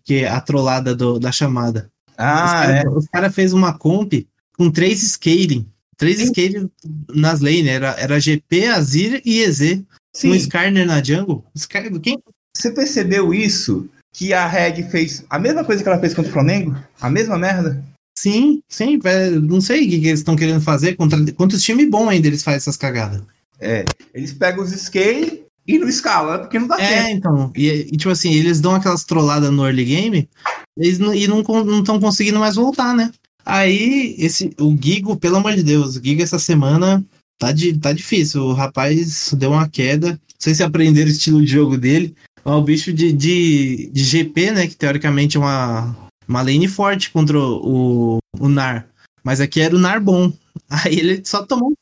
que 0.04 0.14
é 0.24 0.28
a 0.28 0.40
trollada 0.40 0.94
do- 0.94 1.18
da 1.18 1.30
chamada. 1.30 1.90
Ah, 2.16 2.64
é. 2.70 2.88
os 2.88 3.06
caras 3.06 3.34
fez 3.34 3.52
uma 3.52 3.72
comp 3.76 4.12
com 4.56 4.70
três 4.70 5.00
scaling. 5.02 5.66
Três 5.96 6.18
Sim. 6.18 6.26
scaling 6.26 6.70
nas 7.14 7.40
lanes. 7.40 7.66
Era, 7.68 7.90
era 7.98 8.18
GP, 8.20 8.66
Azir 8.66 9.22
e 9.24 9.40
EZ. 9.40 9.82
Sim, 10.14 10.30
Um 10.30 10.34
Skarner 10.34 10.86
na 10.86 11.02
jungle. 11.02 11.44
Scar- 11.56 11.90
Quem? 12.00 12.18
você 12.54 12.70
percebeu 12.70 13.32
isso? 13.32 13.88
Que 14.14 14.32
a 14.32 14.46
Red 14.46 14.82
fez 14.90 15.24
a 15.30 15.38
mesma 15.38 15.64
coisa 15.64 15.82
que 15.82 15.88
ela 15.88 15.98
fez 15.98 16.12
contra 16.14 16.30
o 16.30 16.32
Flamengo? 16.34 16.76
A 17.00 17.08
mesma 17.08 17.38
merda? 17.38 17.82
Sim, 18.16 18.60
sim. 18.68 18.98
velho, 18.98 19.40
Não 19.40 19.60
sei 19.60 19.86
o 19.86 19.90
que, 19.90 20.00
que 20.00 20.06
eles 20.08 20.20
estão 20.20 20.36
querendo 20.36 20.60
fazer. 20.60 20.94
Contra, 20.96 21.18
contra 21.32 21.56
os 21.56 21.62
times 21.62 21.88
bons 21.88 22.08
ainda 22.08 22.26
eles 22.26 22.42
fazem 22.42 22.58
essas 22.58 22.76
cagadas. 22.76 23.22
É. 23.58 23.84
Eles 24.14 24.32
pegam 24.32 24.62
os 24.62 24.70
scale 24.70 25.42
e 25.66 25.78
não 25.78 25.88
escalam, 25.88 26.40
porque 26.40 26.58
não 26.58 26.66
dá 26.66 26.76
É, 26.80 27.04
tempo. 27.04 27.10
então. 27.16 27.52
E, 27.56 27.68
e, 27.68 27.96
tipo 27.96 28.10
assim, 28.10 28.32
eles 28.34 28.60
dão 28.60 28.74
aquelas 28.74 29.04
trolladas 29.04 29.50
no 29.50 29.64
early 29.64 29.84
game 29.84 30.28
eles 30.76 30.98
não, 30.98 31.14
e 31.14 31.26
não 31.26 31.40
estão 31.80 32.00
conseguindo 32.00 32.38
mais 32.38 32.54
voltar, 32.56 32.94
né? 32.94 33.10
Aí, 33.44 34.14
esse, 34.18 34.52
o 34.58 34.76
Gigo, 34.80 35.16
pelo 35.16 35.36
amor 35.36 35.54
de 35.54 35.62
Deus, 35.62 35.96
o 35.96 36.02
Gigo 36.02 36.22
essa 36.22 36.38
semana 36.38 37.04
tá, 37.38 37.50
di, 37.52 37.76
tá 37.76 37.92
difícil. 37.92 38.42
O 38.42 38.52
rapaz 38.52 39.32
deu 39.36 39.50
uma 39.52 39.68
queda. 39.68 40.10
Não 40.10 40.18
sei 40.38 40.54
se 40.54 40.62
aprenderam 40.62 41.08
o 41.08 41.12
estilo 41.12 41.40
de 41.44 41.50
jogo 41.52 41.76
dele. 41.76 42.14
É 42.44 42.50
o 42.50 42.62
bicho 42.62 42.92
de, 42.92 43.12
de, 43.12 43.90
de 43.92 44.04
GP, 44.04 44.50
né? 44.50 44.66
Que 44.66 44.76
teoricamente 44.76 45.36
é 45.36 45.40
uma, 45.40 45.96
uma 46.26 46.42
lane 46.42 46.68
forte 46.68 47.10
contra 47.10 47.38
o, 47.38 48.18
o 48.38 48.48
Nar. 48.48 48.86
Mas 49.22 49.40
aqui 49.40 49.60
era 49.60 49.74
o 49.74 49.78
Nar 49.78 50.00
bom. 50.00 50.32
Aí 50.68 50.98
ele 50.98 51.22
só 51.24 51.44
tomou 51.44 51.72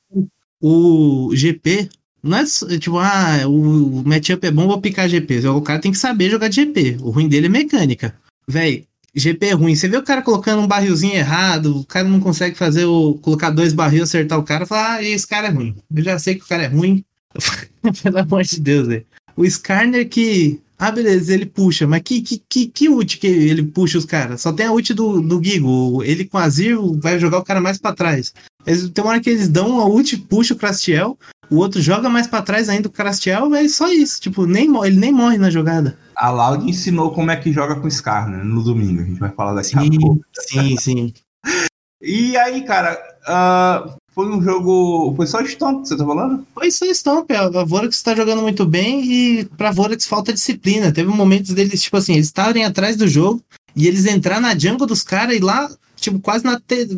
o 0.60 1.30
GP. 1.34 1.88
Não 2.22 2.36
é 2.36 2.44
tipo, 2.78 2.98
ah, 2.98 3.46
o 3.46 4.02
matchup 4.04 4.46
é 4.46 4.50
bom, 4.50 4.66
vou 4.66 4.80
picar 4.80 5.08
GP. 5.08 5.46
O 5.48 5.62
cara 5.62 5.78
tem 5.78 5.90
que 5.90 5.96
saber 5.96 6.28
jogar 6.28 6.48
de 6.48 6.56
GP. 6.56 6.98
O 7.00 7.10
ruim 7.10 7.28
dele 7.28 7.46
é 7.46 7.48
mecânica. 7.48 8.14
Véi, 8.46 8.84
GP 9.14 9.46
é 9.46 9.52
ruim. 9.52 9.74
Você 9.74 9.88
vê 9.88 9.96
o 9.96 10.02
cara 10.02 10.20
colocando 10.20 10.60
um 10.62 10.66
barrilzinho 10.66 11.14
errado, 11.14 11.78
o 11.78 11.84
cara 11.84 12.06
não 12.06 12.20
consegue 12.20 12.56
fazer 12.56 12.84
o. 12.84 13.14
colocar 13.14 13.48
dois 13.48 13.72
barril, 13.72 14.02
acertar 14.02 14.38
o 14.38 14.42
cara, 14.42 14.66
falar, 14.66 14.96
ah, 14.96 15.02
esse 15.02 15.26
cara 15.26 15.48
é 15.48 15.50
ruim. 15.50 15.74
Eu 15.94 16.02
já 16.02 16.18
sei 16.18 16.34
que 16.34 16.44
o 16.44 16.46
cara 16.48 16.64
é 16.64 16.68
ruim. 16.68 17.02
Pelo 18.02 18.18
amor 18.18 18.42
de 18.42 18.60
Deus, 18.60 18.86
velho. 18.86 19.06
O 19.36 19.44
Skarner 19.44 20.08
que. 20.08 20.60
Ah, 20.78 20.90
beleza, 20.90 21.34
ele 21.34 21.44
puxa, 21.44 21.86
mas 21.86 22.00
que, 22.02 22.22
que, 22.22 22.42
que, 22.48 22.66
que 22.66 22.88
ult 22.88 23.18
que 23.18 23.26
ele 23.26 23.62
puxa 23.64 23.98
os 23.98 24.06
caras? 24.06 24.40
Só 24.40 24.50
tem 24.50 24.64
a 24.64 24.72
ult 24.72 24.94
do, 24.94 25.20
do 25.20 25.42
Gigo. 25.44 26.02
Ele 26.02 26.24
com 26.24 26.38
Azir 26.38 26.78
vai 27.02 27.18
jogar 27.18 27.38
o 27.38 27.44
cara 27.44 27.60
mais 27.60 27.76
pra 27.76 27.92
trás. 27.92 28.32
Eles, 28.66 28.88
tem 28.88 29.04
uma 29.04 29.10
hora 29.10 29.20
que 29.20 29.28
eles 29.28 29.46
dão 29.48 29.78
a 29.78 29.84
ult, 29.84 30.16
puxa 30.16 30.54
o 30.54 30.56
Crastiel, 30.56 31.18
o 31.50 31.56
outro 31.56 31.82
joga 31.82 32.08
mais 32.08 32.26
pra 32.26 32.40
trás 32.40 32.68
ainda 32.68 32.88
o 32.88 32.92
Crastiel, 32.92 33.54
é 33.54 33.68
só 33.68 33.92
isso. 33.92 34.20
Tipo, 34.22 34.46
nem, 34.46 34.74
ele 34.86 34.96
nem 34.96 35.12
morre 35.12 35.36
na 35.36 35.50
jogada. 35.50 35.98
A 36.16 36.30
Loud 36.30 36.68
ensinou 36.68 37.12
como 37.12 37.30
é 37.30 37.36
que 37.36 37.52
joga 37.52 37.76
com 37.76 37.90
Scar, 37.90 38.30
né? 38.30 38.42
No 38.44 38.62
domingo. 38.62 39.02
A 39.02 39.04
gente 39.04 39.18
vai 39.18 39.30
falar 39.30 39.54
daqui 39.54 39.76
a 39.76 39.80
Sim, 39.80 39.98
pouco. 39.98 40.20
sim, 40.32 40.76
sim. 40.78 41.12
E 42.02 42.34
aí, 42.38 42.62
cara, 42.62 42.98
ah, 43.26 43.94
foi 44.14 44.26
um 44.28 44.42
jogo. 44.42 45.14
Foi 45.16 45.26
só 45.26 45.44
Stomp 45.44 45.82
que 45.82 45.88
você 45.88 45.96
tá 45.96 46.04
falando? 46.04 46.46
Foi 46.54 46.66
aí, 46.66 46.94
Stomp. 46.94 47.30
A 47.30 47.60
a 47.60 47.64
Vorax 47.64 48.02
tá 48.02 48.14
jogando 48.14 48.42
muito 48.42 48.66
bem 48.66 49.04
e 49.04 49.44
pra 49.56 49.70
Vorax 49.70 50.06
falta 50.06 50.32
disciplina. 50.32 50.92
Teve 50.92 51.10
momentos 51.10 51.52
deles, 51.52 51.82
tipo 51.82 51.96
assim, 51.96 52.14
eles 52.14 52.26
estarem 52.26 52.64
atrás 52.64 52.96
do 52.96 53.08
jogo 53.08 53.42
e 53.74 53.86
eles 53.86 54.06
entrar 54.06 54.40
na 54.40 54.56
jungle 54.58 54.86
dos 54.86 55.02
caras 55.02 55.36
e 55.36 55.40
lá, 55.40 55.70
tipo, 55.96 56.18
quase 56.18 56.44
na 56.44 56.58
T. 56.58 56.88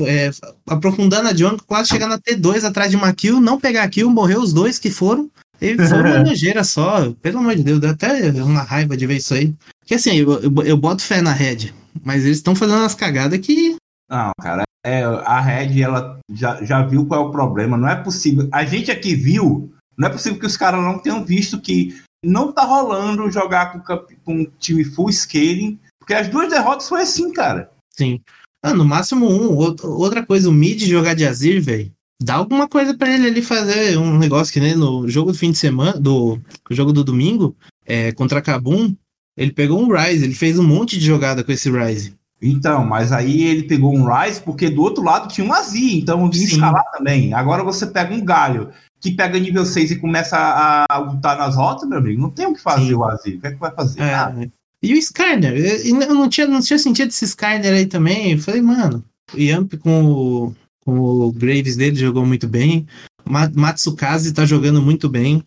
É, 0.00 0.30
aprofundando 0.68 1.28
a 1.28 1.34
jungle, 1.34 1.60
quase 1.66 1.88
chegar 1.88 2.06
na 2.06 2.20
T2 2.20 2.62
atrás 2.64 2.88
de 2.88 2.96
uma 2.96 3.12
kill, 3.12 3.40
não 3.40 3.58
pegar 3.58 3.82
a 3.82 3.88
kill, 3.88 4.08
morreu 4.08 4.40
os 4.40 4.52
dois 4.52 4.78
que 4.78 4.90
foram. 4.90 5.28
E 5.60 5.74
foi 5.88 5.98
uma 5.98 6.20
nojeira 6.20 6.62
só, 6.62 7.10
pelo 7.20 7.38
amor 7.38 7.56
de 7.56 7.64
Deus, 7.64 7.80
deu 7.80 7.90
até 7.90 8.30
uma 8.42 8.62
raiva 8.62 8.96
de 8.96 9.06
ver 9.06 9.16
isso 9.16 9.34
aí. 9.34 9.52
Porque 9.80 9.94
assim, 9.94 10.16
eu, 10.16 10.40
eu, 10.40 10.52
eu 10.64 10.76
boto 10.76 11.02
fé 11.02 11.20
na 11.20 11.32
Red, 11.32 11.72
mas 12.04 12.24
eles 12.24 12.38
estão 12.38 12.54
fazendo 12.54 12.78
umas 12.78 12.94
cagadas 12.94 13.40
que. 13.40 13.76
Não, 14.08 14.30
cara. 14.40 14.62
É, 14.84 15.02
a 15.02 15.40
Red, 15.40 15.82
ela 15.82 16.18
já, 16.32 16.64
já 16.64 16.82
viu 16.82 17.04
qual 17.06 17.24
é 17.24 17.28
o 17.28 17.30
problema. 17.30 17.76
Não 17.76 17.88
é 17.88 17.96
possível. 17.96 18.48
A 18.52 18.64
gente 18.64 18.90
aqui 18.90 19.14
viu. 19.14 19.70
Não 19.96 20.08
é 20.08 20.10
possível 20.10 20.38
que 20.38 20.46
os 20.46 20.56
caras 20.56 20.80
não 20.82 20.98
tenham 20.98 21.24
visto 21.24 21.60
que 21.60 21.94
não 22.24 22.52
tá 22.52 22.64
rolando 22.64 23.30
jogar 23.30 23.72
com, 23.72 23.98
com 24.24 24.34
um 24.34 24.46
time 24.58 24.84
full 24.84 25.10
scaling. 25.12 25.78
Porque 25.98 26.14
as 26.14 26.28
duas 26.28 26.48
derrotas 26.48 26.88
foi 26.88 27.02
assim, 27.02 27.32
cara. 27.32 27.70
Sim. 27.92 28.20
Ah, 28.62 28.72
no 28.72 28.84
máximo 28.84 29.28
um. 29.28 29.60
Out- 29.62 29.84
Outra 29.84 30.24
coisa, 30.24 30.48
o 30.48 30.52
mid 30.52 30.80
jogar 30.84 31.14
de 31.14 31.26
Azir, 31.26 31.60
velho. 31.62 31.92
Dá 32.20 32.34
alguma 32.34 32.66
coisa 32.66 32.96
pra 32.96 33.12
ele 33.12 33.28
ali 33.28 33.42
fazer 33.42 33.96
um 33.96 34.18
negócio 34.18 34.52
que 34.52 34.58
nem 34.58 34.74
no 34.74 35.06
jogo 35.08 35.30
do 35.30 35.38
fim 35.38 35.52
de 35.52 35.58
semana, 35.58 35.92
do 36.00 36.40
jogo 36.70 36.92
do 36.92 37.04
domingo, 37.04 37.54
é, 37.86 38.10
contra 38.10 38.42
Kabum, 38.42 38.92
ele 39.36 39.52
pegou 39.52 39.80
um 39.80 39.86
Rise, 39.96 40.24
ele 40.24 40.34
fez 40.34 40.58
um 40.58 40.64
monte 40.66 40.98
de 40.98 41.06
jogada 41.06 41.44
com 41.44 41.52
esse 41.52 41.70
Rise. 41.70 42.14
Então, 42.40 42.84
mas 42.84 43.10
aí 43.12 43.42
ele 43.42 43.64
pegou 43.64 43.92
um 43.94 44.04
Rise 44.06 44.40
porque 44.40 44.70
do 44.70 44.80
outro 44.82 45.02
lado 45.02 45.28
tinha 45.32 45.46
um 45.46 45.52
Azir, 45.52 45.96
então 45.96 46.30
Sim. 46.32 46.44
escalar 46.44 46.84
também. 46.92 47.34
Agora 47.34 47.64
você 47.64 47.86
pega 47.86 48.14
um 48.14 48.24
Galho 48.24 48.70
que 49.00 49.10
pega 49.12 49.38
nível 49.38 49.64
6 49.64 49.92
e 49.92 49.96
começa 49.96 50.36
a, 50.36 50.84
a 50.90 50.98
lutar 50.98 51.36
nas 51.36 51.56
rotas, 51.56 51.88
meu 51.88 51.98
amigo. 51.98 52.20
Não 52.22 52.30
tem 52.30 52.46
o 52.46 52.54
que 52.54 52.60
fazer 52.62 52.86
Sim. 52.86 52.94
o 52.94 53.04
Azir. 53.04 53.36
O 53.36 53.40
que 53.40 53.46
é 53.46 53.50
que 53.52 53.58
vai 53.58 53.72
fazer? 53.72 54.00
É. 54.02 54.48
E 54.82 54.94
o 54.94 54.96
Skarner, 54.98 55.56
eu 55.56 56.14
não 56.14 56.28
tinha, 56.28 56.46
não 56.46 56.60
tinha 56.60 56.78
sentido 56.78 57.08
esse 57.08 57.24
Skarner 57.24 57.72
aí 57.74 57.86
também. 57.86 58.32
Eu 58.32 58.38
falei, 58.38 58.60
mano, 58.62 59.04
o 59.34 59.38
Yamp 59.38 59.74
com 59.78 60.04
o, 60.04 60.54
com 60.84 60.98
o 60.98 61.32
Graves 61.32 61.76
dele 61.76 61.96
jogou 61.96 62.24
muito 62.24 62.46
bem. 62.46 62.86
Ma- 63.24 63.50
Matsukaze 63.52 64.32
tá 64.32 64.46
jogando 64.46 64.80
muito 64.80 65.08
bem. 65.08 65.42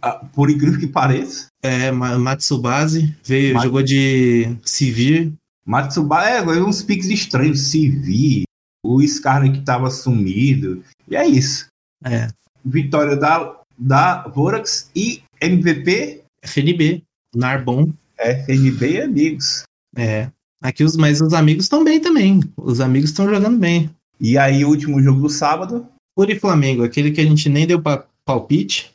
Ah, 0.00 0.20
Por 0.32 0.50
incrível 0.50 0.78
que 0.80 0.86
pareça. 0.86 1.48
É, 1.62 1.90
Ma- 1.90 2.18
Matsubase 2.18 3.14
veio, 3.24 3.60
jogou 3.60 3.82
de 3.82 4.56
Sivir. 4.64 5.32
Matsuba 5.66 6.22
é 6.28 6.40
uns 6.62 6.80
piques 6.80 7.08
estranhos, 7.08 7.68
Civi, 7.68 8.44
o 8.84 9.02
Skarner 9.02 9.52
que 9.52 9.62
tava 9.62 9.90
sumido. 9.90 10.82
E 11.08 11.16
é 11.16 11.26
isso. 11.26 11.66
É, 12.04 12.28
Vitória 12.64 13.16
da, 13.16 13.60
da 13.76 14.22
Vorax 14.28 14.90
e 14.94 15.22
MVP, 15.40 16.22
FNB, 16.42 17.02
Narbon. 17.34 17.92
FNB 18.18 18.92
e 18.92 19.00
amigos. 19.02 19.64
É. 19.96 20.30
Aqui 20.62 20.84
os, 20.84 20.96
mas 20.96 21.20
os 21.20 21.34
amigos 21.34 21.64
estão 21.64 21.82
bem 21.84 22.00
também. 22.00 22.40
Os 22.56 22.80
amigos 22.80 23.10
estão 23.10 23.28
jogando 23.28 23.58
bem. 23.58 23.90
E 24.20 24.38
aí, 24.38 24.64
o 24.64 24.68
último 24.68 25.02
jogo 25.02 25.20
do 25.20 25.28
sábado. 25.28 25.86
Fúria 26.18 26.34
e 26.34 26.38
Flamengo, 26.38 26.82
aquele 26.82 27.10
que 27.10 27.20
a 27.20 27.24
gente 27.24 27.48
nem 27.48 27.66
deu 27.66 27.82
pa- 27.82 28.06
palpite. 28.24 28.90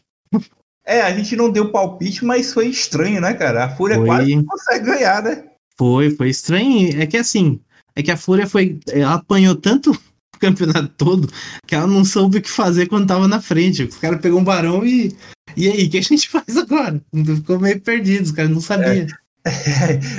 É, 0.84 1.02
a 1.02 1.16
gente 1.16 1.36
não 1.36 1.52
deu 1.52 1.72
palpite, 1.72 2.26
mas 2.26 2.52
foi 2.52 2.68
estranho, 2.68 3.22
né, 3.22 3.34
cara? 3.36 3.66
A 3.66 3.76
Fúria 3.76 3.98
Foi. 3.98 4.08
quase 4.08 4.44
consegue 4.44 4.86
ganhar, 4.86 5.22
né? 5.22 5.44
Foi, 5.82 6.12
foi 6.12 6.30
estranho. 6.30 7.02
É 7.02 7.08
que 7.08 7.18
assim, 7.18 7.60
é 7.96 8.04
que 8.04 8.12
a 8.12 8.18
Fúria 8.18 8.46
foi. 8.46 8.80
Ela 8.88 9.16
apanhou 9.16 9.56
tanto 9.56 9.90
o 10.36 10.40
campeonato 10.40 10.90
todo 10.90 11.28
que 11.66 11.74
ela 11.74 11.88
não 11.88 12.06
soube 12.06 12.38
o 12.38 12.42
que 12.42 12.52
fazer 12.52 12.86
quando 12.86 13.08
tava 13.08 13.28
na 13.28 13.42
frente. 13.42 13.86
Os 13.86 13.98
caras 13.98 14.22
pegou 14.22 14.40
um 14.40 14.44
barão 14.44 14.86
e. 14.86 15.16
E 15.58 15.68
aí, 15.68 15.88
o 15.88 15.90
que 15.90 15.98
a 15.98 16.02
gente 16.02 16.30
faz 16.30 16.56
agora? 16.56 17.02
Ficou 17.36 17.60
meio 17.60 17.82
perdido, 17.82 18.26
os 18.26 18.32
caras 18.32 18.52
não 18.52 18.62
sabiam. 18.62 19.08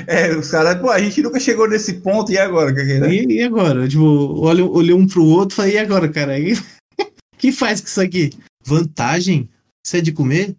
É, 0.09 0.35
os 0.35 0.51
caras, 0.51 0.81
pô, 0.81 0.91
a 0.91 0.99
gente 0.99 1.23
nunca 1.23 1.39
chegou 1.39 1.71
nesse 1.71 1.95
ponto, 2.01 2.33
e 2.33 2.37
agora? 2.37 2.73
né? 2.73 3.15
E, 3.15 3.25
e 3.35 3.43
agora? 3.45 3.87
Tipo, 3.87 4.41
olha, 4.41 4.65
olhei 4.65 4.93
um 4.93 5.07
pro 5.07 5.25
outro 5.25 5.55
e 5.55 5.57
falei, 5.59 5.75
e 5.75 5.79
agora, 5.79 6.09
cara? 6.09 6.35
O 6.41 7.07
que 7.39 7.53
faz 7.53 7.81
com 7.81 7.87
isso 7.87 8.01
aqui? 8.01 8.31
Vantagem? 8.67 9.49
Isso 9.87 9.97
é 9.97 10.01
de 10.01 10.11
comer? 10.11 10.57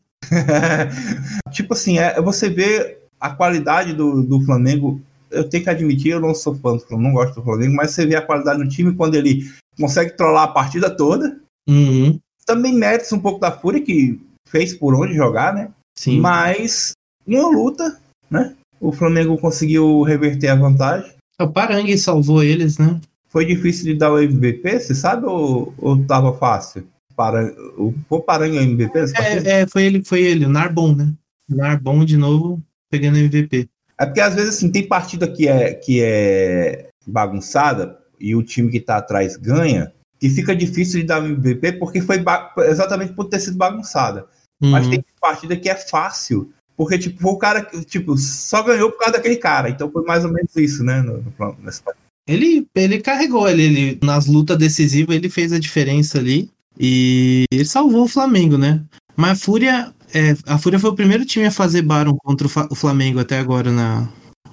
tipo 1.51 1.74
assim, 1.74 1.98
é, 1.98 2.22
você 2.22 2.50
vê 2.50 3.02
a 3.24 3.30
qualidade 3.30 3.94
do, 3.94 4.22
do 4.22 4.42
Flamengo. 4.42 5.01
Eu 5.32 5.50
tenho 5.50 5.63
que 5.63 5.70
admitir, 5.70 6.12
eu 6.12 6.20
não 6.20 6.36
sou 6.36 6.53
fã 6.56 6.74
do 6.74 6.82
Flamengo, 6.82 7.08
não 7.08 7.15
gosto 7.15 7.36
do 7.36 7.44
Flamengo, 7.44 7.74
mas 7.74 7.92
você 7.92 8.06
vê 8.06 8.15
a 8.15 8.22
qualidade 8.22 8.62
do 8.62 8.70
time 8.70 8.94
quando 8.94 9.15
ele 9.15 9.50
consegue 9.80 10.12
trollar 10.18 10.44
a 10.44 10.51
partida 10.51 10.89
toda. 10.89 11.39
Uhum, 11.68 12.20
Também 12.46 12.74
méritos 12.74 13.13
um 13.13 13.20
pouco 13.20 13.39
da 13.39 13.50
Fúria, 13.50 13.82
que 13.82 14.20
fez 14.50 14.74
por 14.74 14.94
onde 14.94 15.15
jogar, 15.15 15.53
né? 15.53 15.72
sim. 15.96 16.20
Mas, 16.20 16.92
numa 17.25 17.48
luta, 17.48 17.98
né? 18.30 18.53
O 18.80 18.92
Flamengo 18.92 19.38
conseguiu 19.38 20.01
reverter 20.01 20.50
a 20.50 20.56
vantagem. 20.56 21.13
O 21.39 21.48
Parangue 21.48 21.98
salvou 21.98 22.44
eles, 22.44 22.77
né? 22.77 23.00
Foi 23.30 23.46
difícil 23.46 23.86
de 23.86 23.96
dar 23.96 24.12
o 24.12 24.20
MVP, 24.20 24.80
você 24.82 24.94
sabe, 24.94 25.25
ou, 25.25 25.74
ou 25.77 26.03
tava 26.06 26.34
fácil? 26.34 26.86
Para, 27.15 27.46
o, 27.77 27.94
o 28.10 28.20
Parangue 28.20 28.58
o 28.58 28.62
MVP? 28.62 29.00
É, 29.15 29.62
é, 29.62 29.68
foi 29.68 29.84
ele, 29.84 30.03
foi 30.03 30.22
ele, 30.22 30.46
o 30.46 30.50
Narbon, 30.50 30.94
né? 30.94 31.13
O 31.50 31.56
Narbon 31.56 32.03
de 32.03 32.18
novo 32.18 32.62
pegando 32.94 33.18
MVP. 33.18 33.68
É 33.98 34.06
porque 34.06 34.22
às 34.22 34.36
vezes 34.36 34.56
assim, 34.56 34.72
tem 34.72 34.88
partida 34.88 35.28
que 35.28 35.48
é, 35.48 35.74
que 35.74 36.00
é 36.02 36.90
bagunçada 37.08 37.98
e 38.20 38.36
o 38.36 38.44
time 38.44 38.70
que 38.72 38.80
tá 38.80 38.98
atrás 38.98 39.36
ganha, 39.36 39.92
que 40.20 40.30
fica 40.30 40.56
difícil 40.56 41.02
de 41.02 41.08
dar 41.08 41.24
MVP 41.26 41.74
porque 41.74 42.02
foi 42.02 42.24
exatamente 42.68 43.14
por 43.14 43.26
ter 43.26 43.40
sido 43.40 43.58
bagunçada. 43.58 44.26
Mas 44.62 44.86
Uhum. 44.86 44.92
tem 44.92 45.06
partida 45.20 45.58
que 45.58 45.70
é 45.70 45.76
fácil, 45.76 46.52
porque 46.78 46.98
tipo, 47.00 47.28
o 47.30 47.38
cara 47.38 47.64
que 47.66 47.84
tipo, 47.84 48.16
só 48.18 48.62
ganhou 48.64 48.92
por 48.92 49.00
causa 49.00 49.14
daquele 49.14 49.38
cara. 49.38 49.70
Então 49.70 49.92
foi 49.92 50.04
mais 50.04 50.24
ou 50.24 50.32
menos 50.32 50.56
isso, 50.56 50.84
né? 50.84 51.02
no- 51.02 51.24
no- 51.40 51.58
nessa. 51.64 51.82
Ele, 52.28 52.66
ele 52.76 53.02
carregou 53.02 53.50
ele, 53.50 53.64
ele 53.64 54.00
nas 54.02 54.28
lutas 54.28 54.58
decisivas, 54.58 55.16
ele 55.16 55.30
fez 55.30 55.52
a 55.52 55.60
diferença 55.60 56.20
ali. 56.20 56.50
E 56.80 57.44
ele 57.52 57.66
salvou 57.66 58.04
o 58.06 58.08
Flamengo, 58.08 58.58
né? 58.58 58.82
Mas 59.16 59.32
a 59.32 59.36
Fúria. 59.46 59.94
É, 60.13 60.36
a 60.46 60.58
Fúria 60.60 60.79
foi 60.79 60.91
o 60.91 60.96
primeiro 60.96 61.25
time 61.25 61.46
a 61.46 61.51
fazer 61.51 61.82
Baron 61.82 62.15
contra 62.17 62.48
o 62.70 62.75
Flamengo 62.75 63.20
até 63.20 63.39
agora 63.39 63.72
na, 63.72 64.08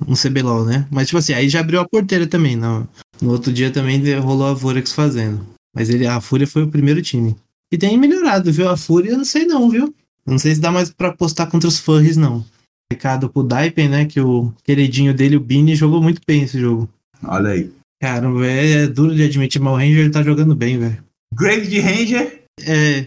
no 0.07 0.17
CBLOL, 0.17 0.65
né? 0.65 0.87
Mas, 0.91 1.09
tipo 1.09 1.19
assim, 1.19 1.35
aí 1.35 1.49
já 1.49 1.61
abriu 1.61 1.81
a 1.81 1.89
porteira 1.89 2.27
também. 2.27 2.57
No, 2.57 2.89
no 3.21 3.31
outro 3.31 3.53
dia 3.53 3.71
também 3.71 4.03
rolou 4.19 4.49
a 4.49 4.55
Vorax 4.55 4.93
fazendo. 4.93 5.47
Mas 5.75 5.91
ele, 5.91 6.07
a 6.07 6.21
Fúria 6.21 6.47
foi 6.47 6.63
o 6.63 6.71
primeiro 6.71 7.03
time. 7.03 7.37
E 7.71 7.79
tem 7.79 7.97
melhorado, 7.99 8.51
viu? 8.51 8.69
A 8.69 8.77
Fúria, 8.77 9.17
não 9.17 9.25
sei 9.25 9.45
não, 9.45 9.69
viu? 9.69 9.95
Não 10.27 10.39
sei 10.39 10.55
se 10.55 10.61
dá 10.61 10.73
mais 10.73 10.91
pra 10.91 11.09
apostar 11.09 11.49
contra 11.49 11.69
os 11.69 11.79
furries, 11.79 12.17
não. 12.17 12.45
Recado 12.91 13.29
pro 13.29 13.43
Daipen, 13.43 13.89
né? 13.89 14.05
Que 14.07 14.21
o 14.21 14.53
queridinho 14.65 15.15
dele, 15.15 15.37
o 15.37 15.41
Bini, 15.41 15.77
jogou 15.77 16.03
muito 16.03 16.21
bem 16.27 16.43
esse 16.43 16.59
jogo. 16.59 16.89
Olha 17.23 17.51
aí. 17.51 17.71
Cara, 18.01 18.27
é 18.47 18.87
duro 18.87 19.15
de 19.15 19.25
admitir, 19.25 19.61
mas 19.61 19.73
o 19.75 19.77
Ranger 19.77 20.11
tá 20.11 20.23
jogando 20.23 20.55
bem, 20.55 20.79
velho. 20.79 21.05
Grave 21.35 21.67
de 21.67 21.79
Ranger? 21.81 22.45
É. 22.63 23.07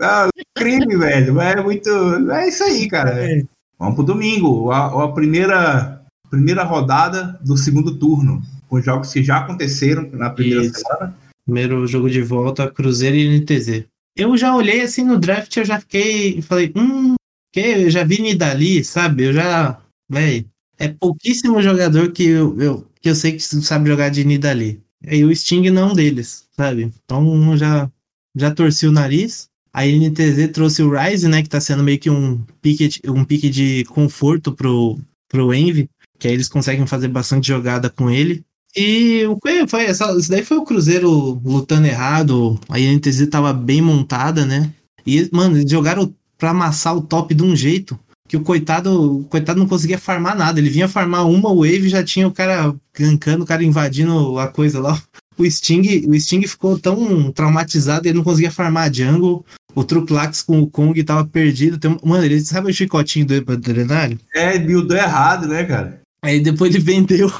Ah, 0.00 0.28
crime, 0.56 0.96
velho. 0.96 1.40
É 1.40 1.62
muito. 1.62 1.90
É 2.30 2.48
isso 2.48 2.64
aí, 2.64 2.88
cara. 2.88 3.10
É. 3.10 3.42
Vamos 3.78 3.94
pro 3.94 4.04
domingo. 4.04 4.70
A, 4.70 5.04
a, 5.04 5.12
primeira, 5.12 6.02
primeira 6.30 6.62
rodada 6.64 7.38
do 7.42 7.56
segundo 7.56 7.98
turno. 7.98 8.42
Com 8.68 8.80
jogos 8.80 9.12
que 9.12 9.22
já 9.22 9.38
aconteceram 9.38 10.10
na 10.12 10.30
primeira 10.30 10.64
isso. 10.64 10.80
semana. 10.80 11.16
Primeiro 11.44 11.86
jogo 11.86 12.10
de 12.10 12.22
volta, 12.22 12.70
Cruzeiro 12.70 13.16
e 13.16 13.38
NTZ. 13.38 13.84
Eu 14.16 14.36
já 14.36 14.56
olhei 14.56 14.80
assim 14.80 15.04
no 15.04 15.18
draft, 15.18 15.56
eu 15.56 15.64
já 15.64 15.78
fiquei. 15.78 16.42
Falei, 16.42 16.72
hum, 16.74 17.14
que 17.52 17.60
eu 17.60 17.90
já 17.90 18.02
vi 18.02 18.20
Nidali, 18.20 18.82
sabe? 18.82 19.24
Eu 19.24 19.32
já. 19.32 19.80
Véi, 20.10 20.46
é 20.78 20.88
pouquíssimo 20.88 21.62
jogador 21.62 22.12
que 22.12 22.24
eu, 22.24 22.60
eu, 22.60 22.86
que 23.00 23.08
eu 23.08 23.14
sei 23.14 23.32
que 23.32 23.40
sabe 23.40 23.88
jogar 23.88 24.08
de 24.08 24.24
Nidali. 24.24 24.82
E 25.08 25.24
o 25.24 25.34
Sting 25.34 25.70
não 25.70 25.82
é 25.82 25.92
um 25.92 25.94
deles, 25.94 26.46
sabe? 26.52 26.92
Então 27.04 27.56
já, 27.56 27.90
já 28.34 28.50
torci 28.50 28.86
o 28.86 28.92
nariz. 28.92 29.48
A 29.76 29.84
NTZ 29.84 30.52
trouxe 30.54 30.82
o 30.82 30.90
Ryze, 30.90 31.28
né? 31.28 31.42
Que 31.42 31.50
tá 31.50 31.60
sendo 31.60 31.82
meio 31.82 31.98
que 31.98 32.08
um 32.08 32.40
pique, 32.62 32.98
um 33.06 33.22
pique 33.22 33.50
de 33.50 33.84
conforto 33.84 34.50
pro, 34.50 34.98
pro 35.28 35.52
Envy. 35.52 35.90
Que 36.18 36.28
aí 36.28 36.32
eles 36.32 36.48
conseguem 36.48 36.86
fazer 36.86 37.08
bastante 37.08 37.48
jogada 37.48 37.90
com 37.90 38.10
ele. 38.10 38.42
E 38.74 39.26
o 39.26 39.36
que 39.36 39.66
foi? 39.66 39.84
Essa, 39.84 40.10
isso 40.16 40.30
daí 40.30 40.42
foi 40.42 40.56
o 40.56 40.64
Cruzeiro 40.64 41.38
lutando 41.44 41.86
errado. 41.86 42.58
A 42.70 42.78
NTZ 42.78 43.28
tava 43.28 43.52
bem 43.52 43.82
montada, 43.82 44.46
né? 44.46 44.72
E, 45.06 45.28
mano, 45.30 45.58
eles 45.58 45.70
jogaram 45.70 46.10
pra 46.38 46.52
amassar 46.52 46.96
o 46.96 47.02
top 47.02 47.34
de 47.34 47.42
um 47.42 47.54
jeito 47.54 48.00
que 48.26 48.36
o 48.38 48.42
coitado, 48.42 49.20
o 49.20 49.24
coitado 49.24 49.58
não 49.58 49.68
conseguia 49.68 49.98
farmar 49.98 50.34
nada. 50.34 50.58
Ele 50.58 50.70
vinha 50.70 50.88
farmar 50.88 51.28
uma 51.28 51.54
wave 51.54 51.90
já 51.90 52.02
tinha 52.02 52.26
o 52.26 52.32
cara 52.32 52.74
gankando, 52.94 53.44
o 53.44 53.46
cara 53.46 53.62
invadindo 53.62 54.38
a 54.38 54.48
coisa 54.48 54.80
lá. 54.80 54.98
O 55.36 55.44
Sting, 55.44 56.06
o 56.08 56.18
Sting 56.18 56.46
ficou 56.46 56.78
tão 56.78 57.30
traumatizado, 57.30 58.08
ele 58.08 58.16
não 58.16 58.24
conseguia 58.24 58.50
farmar 58.50 58.88
a 58.88 58.92
jungle. 58.92 59.44
O 59.76 59.84
Truclax 59.84 60.40
com 60.42 60.60
o 60.60 60.66
Kong 60.66 61.04
tava 61.04 61.26
perdido. 61.26 61.78
Tem, 61.78 61.94
mano, 62.02 62.24
ele 62.24 62.40
sabe 62.40 62.70
o 62.70 62.74
chicotinho 62.74 63.26
do 63.26 63.52
Adrenário? 63.52 64.18
É, 64.34 64.58
buildou 64.58 64.96
errado, 64.96 65.46
né, 65.46 65.64
cara? 65.64 66.00
Aí 66.22 66.40
depois 66.40 66.74
ele 66.74 66.82
vendeu. 66.82 67.30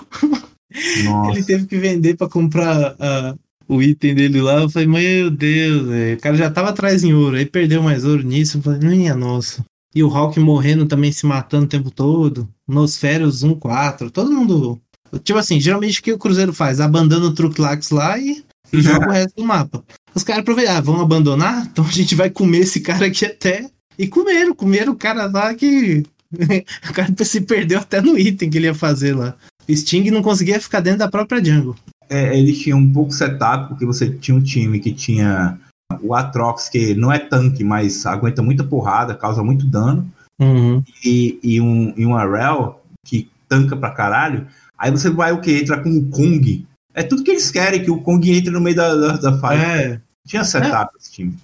Nossa. 1.05 1.31
ele 1.31 1.43
teve 1.43 1.67
que 1.67 1.79
vender 1.79 2.15
para 2.15 2.29
comprar 2.29 2.93
uh, 2.93 3.39
o 3.67 3.83
item 3.83 4.15
dele 4.15 4.43
lá. 4.43 4.61
Eu 4.61 4.69
falei, 4.69 4.87
meu 4.87 5.31
Deus, 5.31 5.89
véio. 5.89 6.19
o 6.19 6.21
cara 6.21 6.37
já 6.37 6.51
tava 6.51 6.69
atrás 6.69 7.03
em 7.03 7.15
ouro. 7.15 7.37
Aí 7.37 7.47
perdeu 7.47 7.83
mais 7.83 8.05
ouro 8.05 8.23
nisso. 8.23 8.59
Eu 8.59 8.63
falei, 8.63 8.81
minha 8.81 9.15
nossa. 9.15 9.65
E 9.95 10.03
o 10.03 10.09
Hulk 10.09 10.39
morrendo 10.39 10.85
também, 10.85 11.11
se 11.11 11.25
matando 11.25 11.65
o 11.65 11.69
tempo 11.69 11.91
todo. 11.91 12.47
Nosferos 12.69 13.43
1-4. 13.43 14.11
Todo 14.11 14.31
mundo. 14.31 14.79
Tipo 15.25 15.39
assim, 15.39 15.59
geralmente 15.59 16.01
o 16.01 16.03
que 16.03 16.13
o 16.13 16.19
Cruzeiro 16.19 16.53
faz? 16.53 16.83
Abandona 16.83 17.25
o 17.25 17.35
Truclax 17.35 17.89
lá 17.89 18.19
e, 18.19 18.45
e 18.73 18.81
joga 18.81 19.09
o 19.09 19.13
resto 19.13 19.37
do 19.37 19.45
mapa. 19.45 19.85
Os 20.15 20.25
caras 20.25 20.43
aproveitam, 20.43 20.77
ah, 20.77 20.81
vão 20.81 21.01
abandonar? 21.01 21.67
Então 21.67 21.85
a 21.85 21.91
gente 21.91 22.15
vai 22.15 22.31
comer 22.31 22.61
esse 22.61 22.81
cara 22.81 23.07
aqui 23.07 23.25
até. 23.25 23.69
E 23.99 24.07
comeram, 24.07 24.55
comeram 24.55 24.93
o 24.93 24.97
cara 24.97 25.27
lá 25.27 25.55
que. 25.55 26.05
o 26.89 26.93
cara 26.93 27.13
se 27.25 27.41
perdeu 27.43 27.79
até 27.79 28.01
no 28.01 28.19
item 28.19 28.51
que 28.51 28.59
ele 28.59 28.67
ia 28.67 28.75
fazer 28.75 29.15
lá. 29.15 29.35
Sting 29.69 30.11
não 30.11 30.23
conseguia 30.23 30.61
ficar 30.61 30.81
dentro 30.81 31.01
da 31.01 31.09
própria 31.09 31.45
jungle. 31.45 31.77
É, 32.09 32.39
eles 32.39 32.59
tinham 32.61 32.79
um 32.79 32.93
pouco 32.93 33.13
setup, 33.13 33.69
porque 33.69 33.85
você 33.85 34.11
tinha 34.11 34.37
um 34.37 34.43
time 34.43 34.79
que 34.79 34.93
tinha 34.93 35.59
o 36.03 36.15
Atrox, 36.15 36.69
que 36.69 36.95
não 36.95 37.13
é 37.13 37.19
tanque, 37.19 37.65
mas 37.65 38.07
aguenta 38.07 38.43
muita 38.43 38.63
porrada, 38.63 39.15
causa 39.15 39.43
muito 39.43 39.67
dano. 39.67 40.09
Uhum. 40.41 40.83
E, 41.05 41.39
e, 41.43 41.61
um, 41.61 41.93
e 41.97 42.07
um 42.07 42.15
Arel, 42.15 42.81
que 43.05 43.29
tanca 43.49 43.77
pra 43.77 43.91
caralho. 43.91 44.47
Aí 44.79 44.91
você 44.91 45.11
vai 45.11 45.33
o 45.33 45.41
que? 45.41 45.53
Entra 45.53 45.83
com 45.83 45.91
o 45.91 46.07
Kong. 46.09 46.65
É 46.97 47.03
tudo 47.03 47.23
que 47.23 47.31
eles 47.31 47.51
querem, 47.51 47.85
que 47.85 47.91
o 47.91 48.01
Kong 48.01 48.31
entre 48.31 48.51
no 48.51 48.61
meio 48.61 48.75
da, 48.75 48.95
da, 48.95 49.17
da 49.19 49.33
fight. 49.39 49.63
É. 49.63 50.01
Tinha 50.27 50.45
setup 50.45 50.93
é. 50.95 50.99
esse 50.99 51.13
time. 51.13 51.37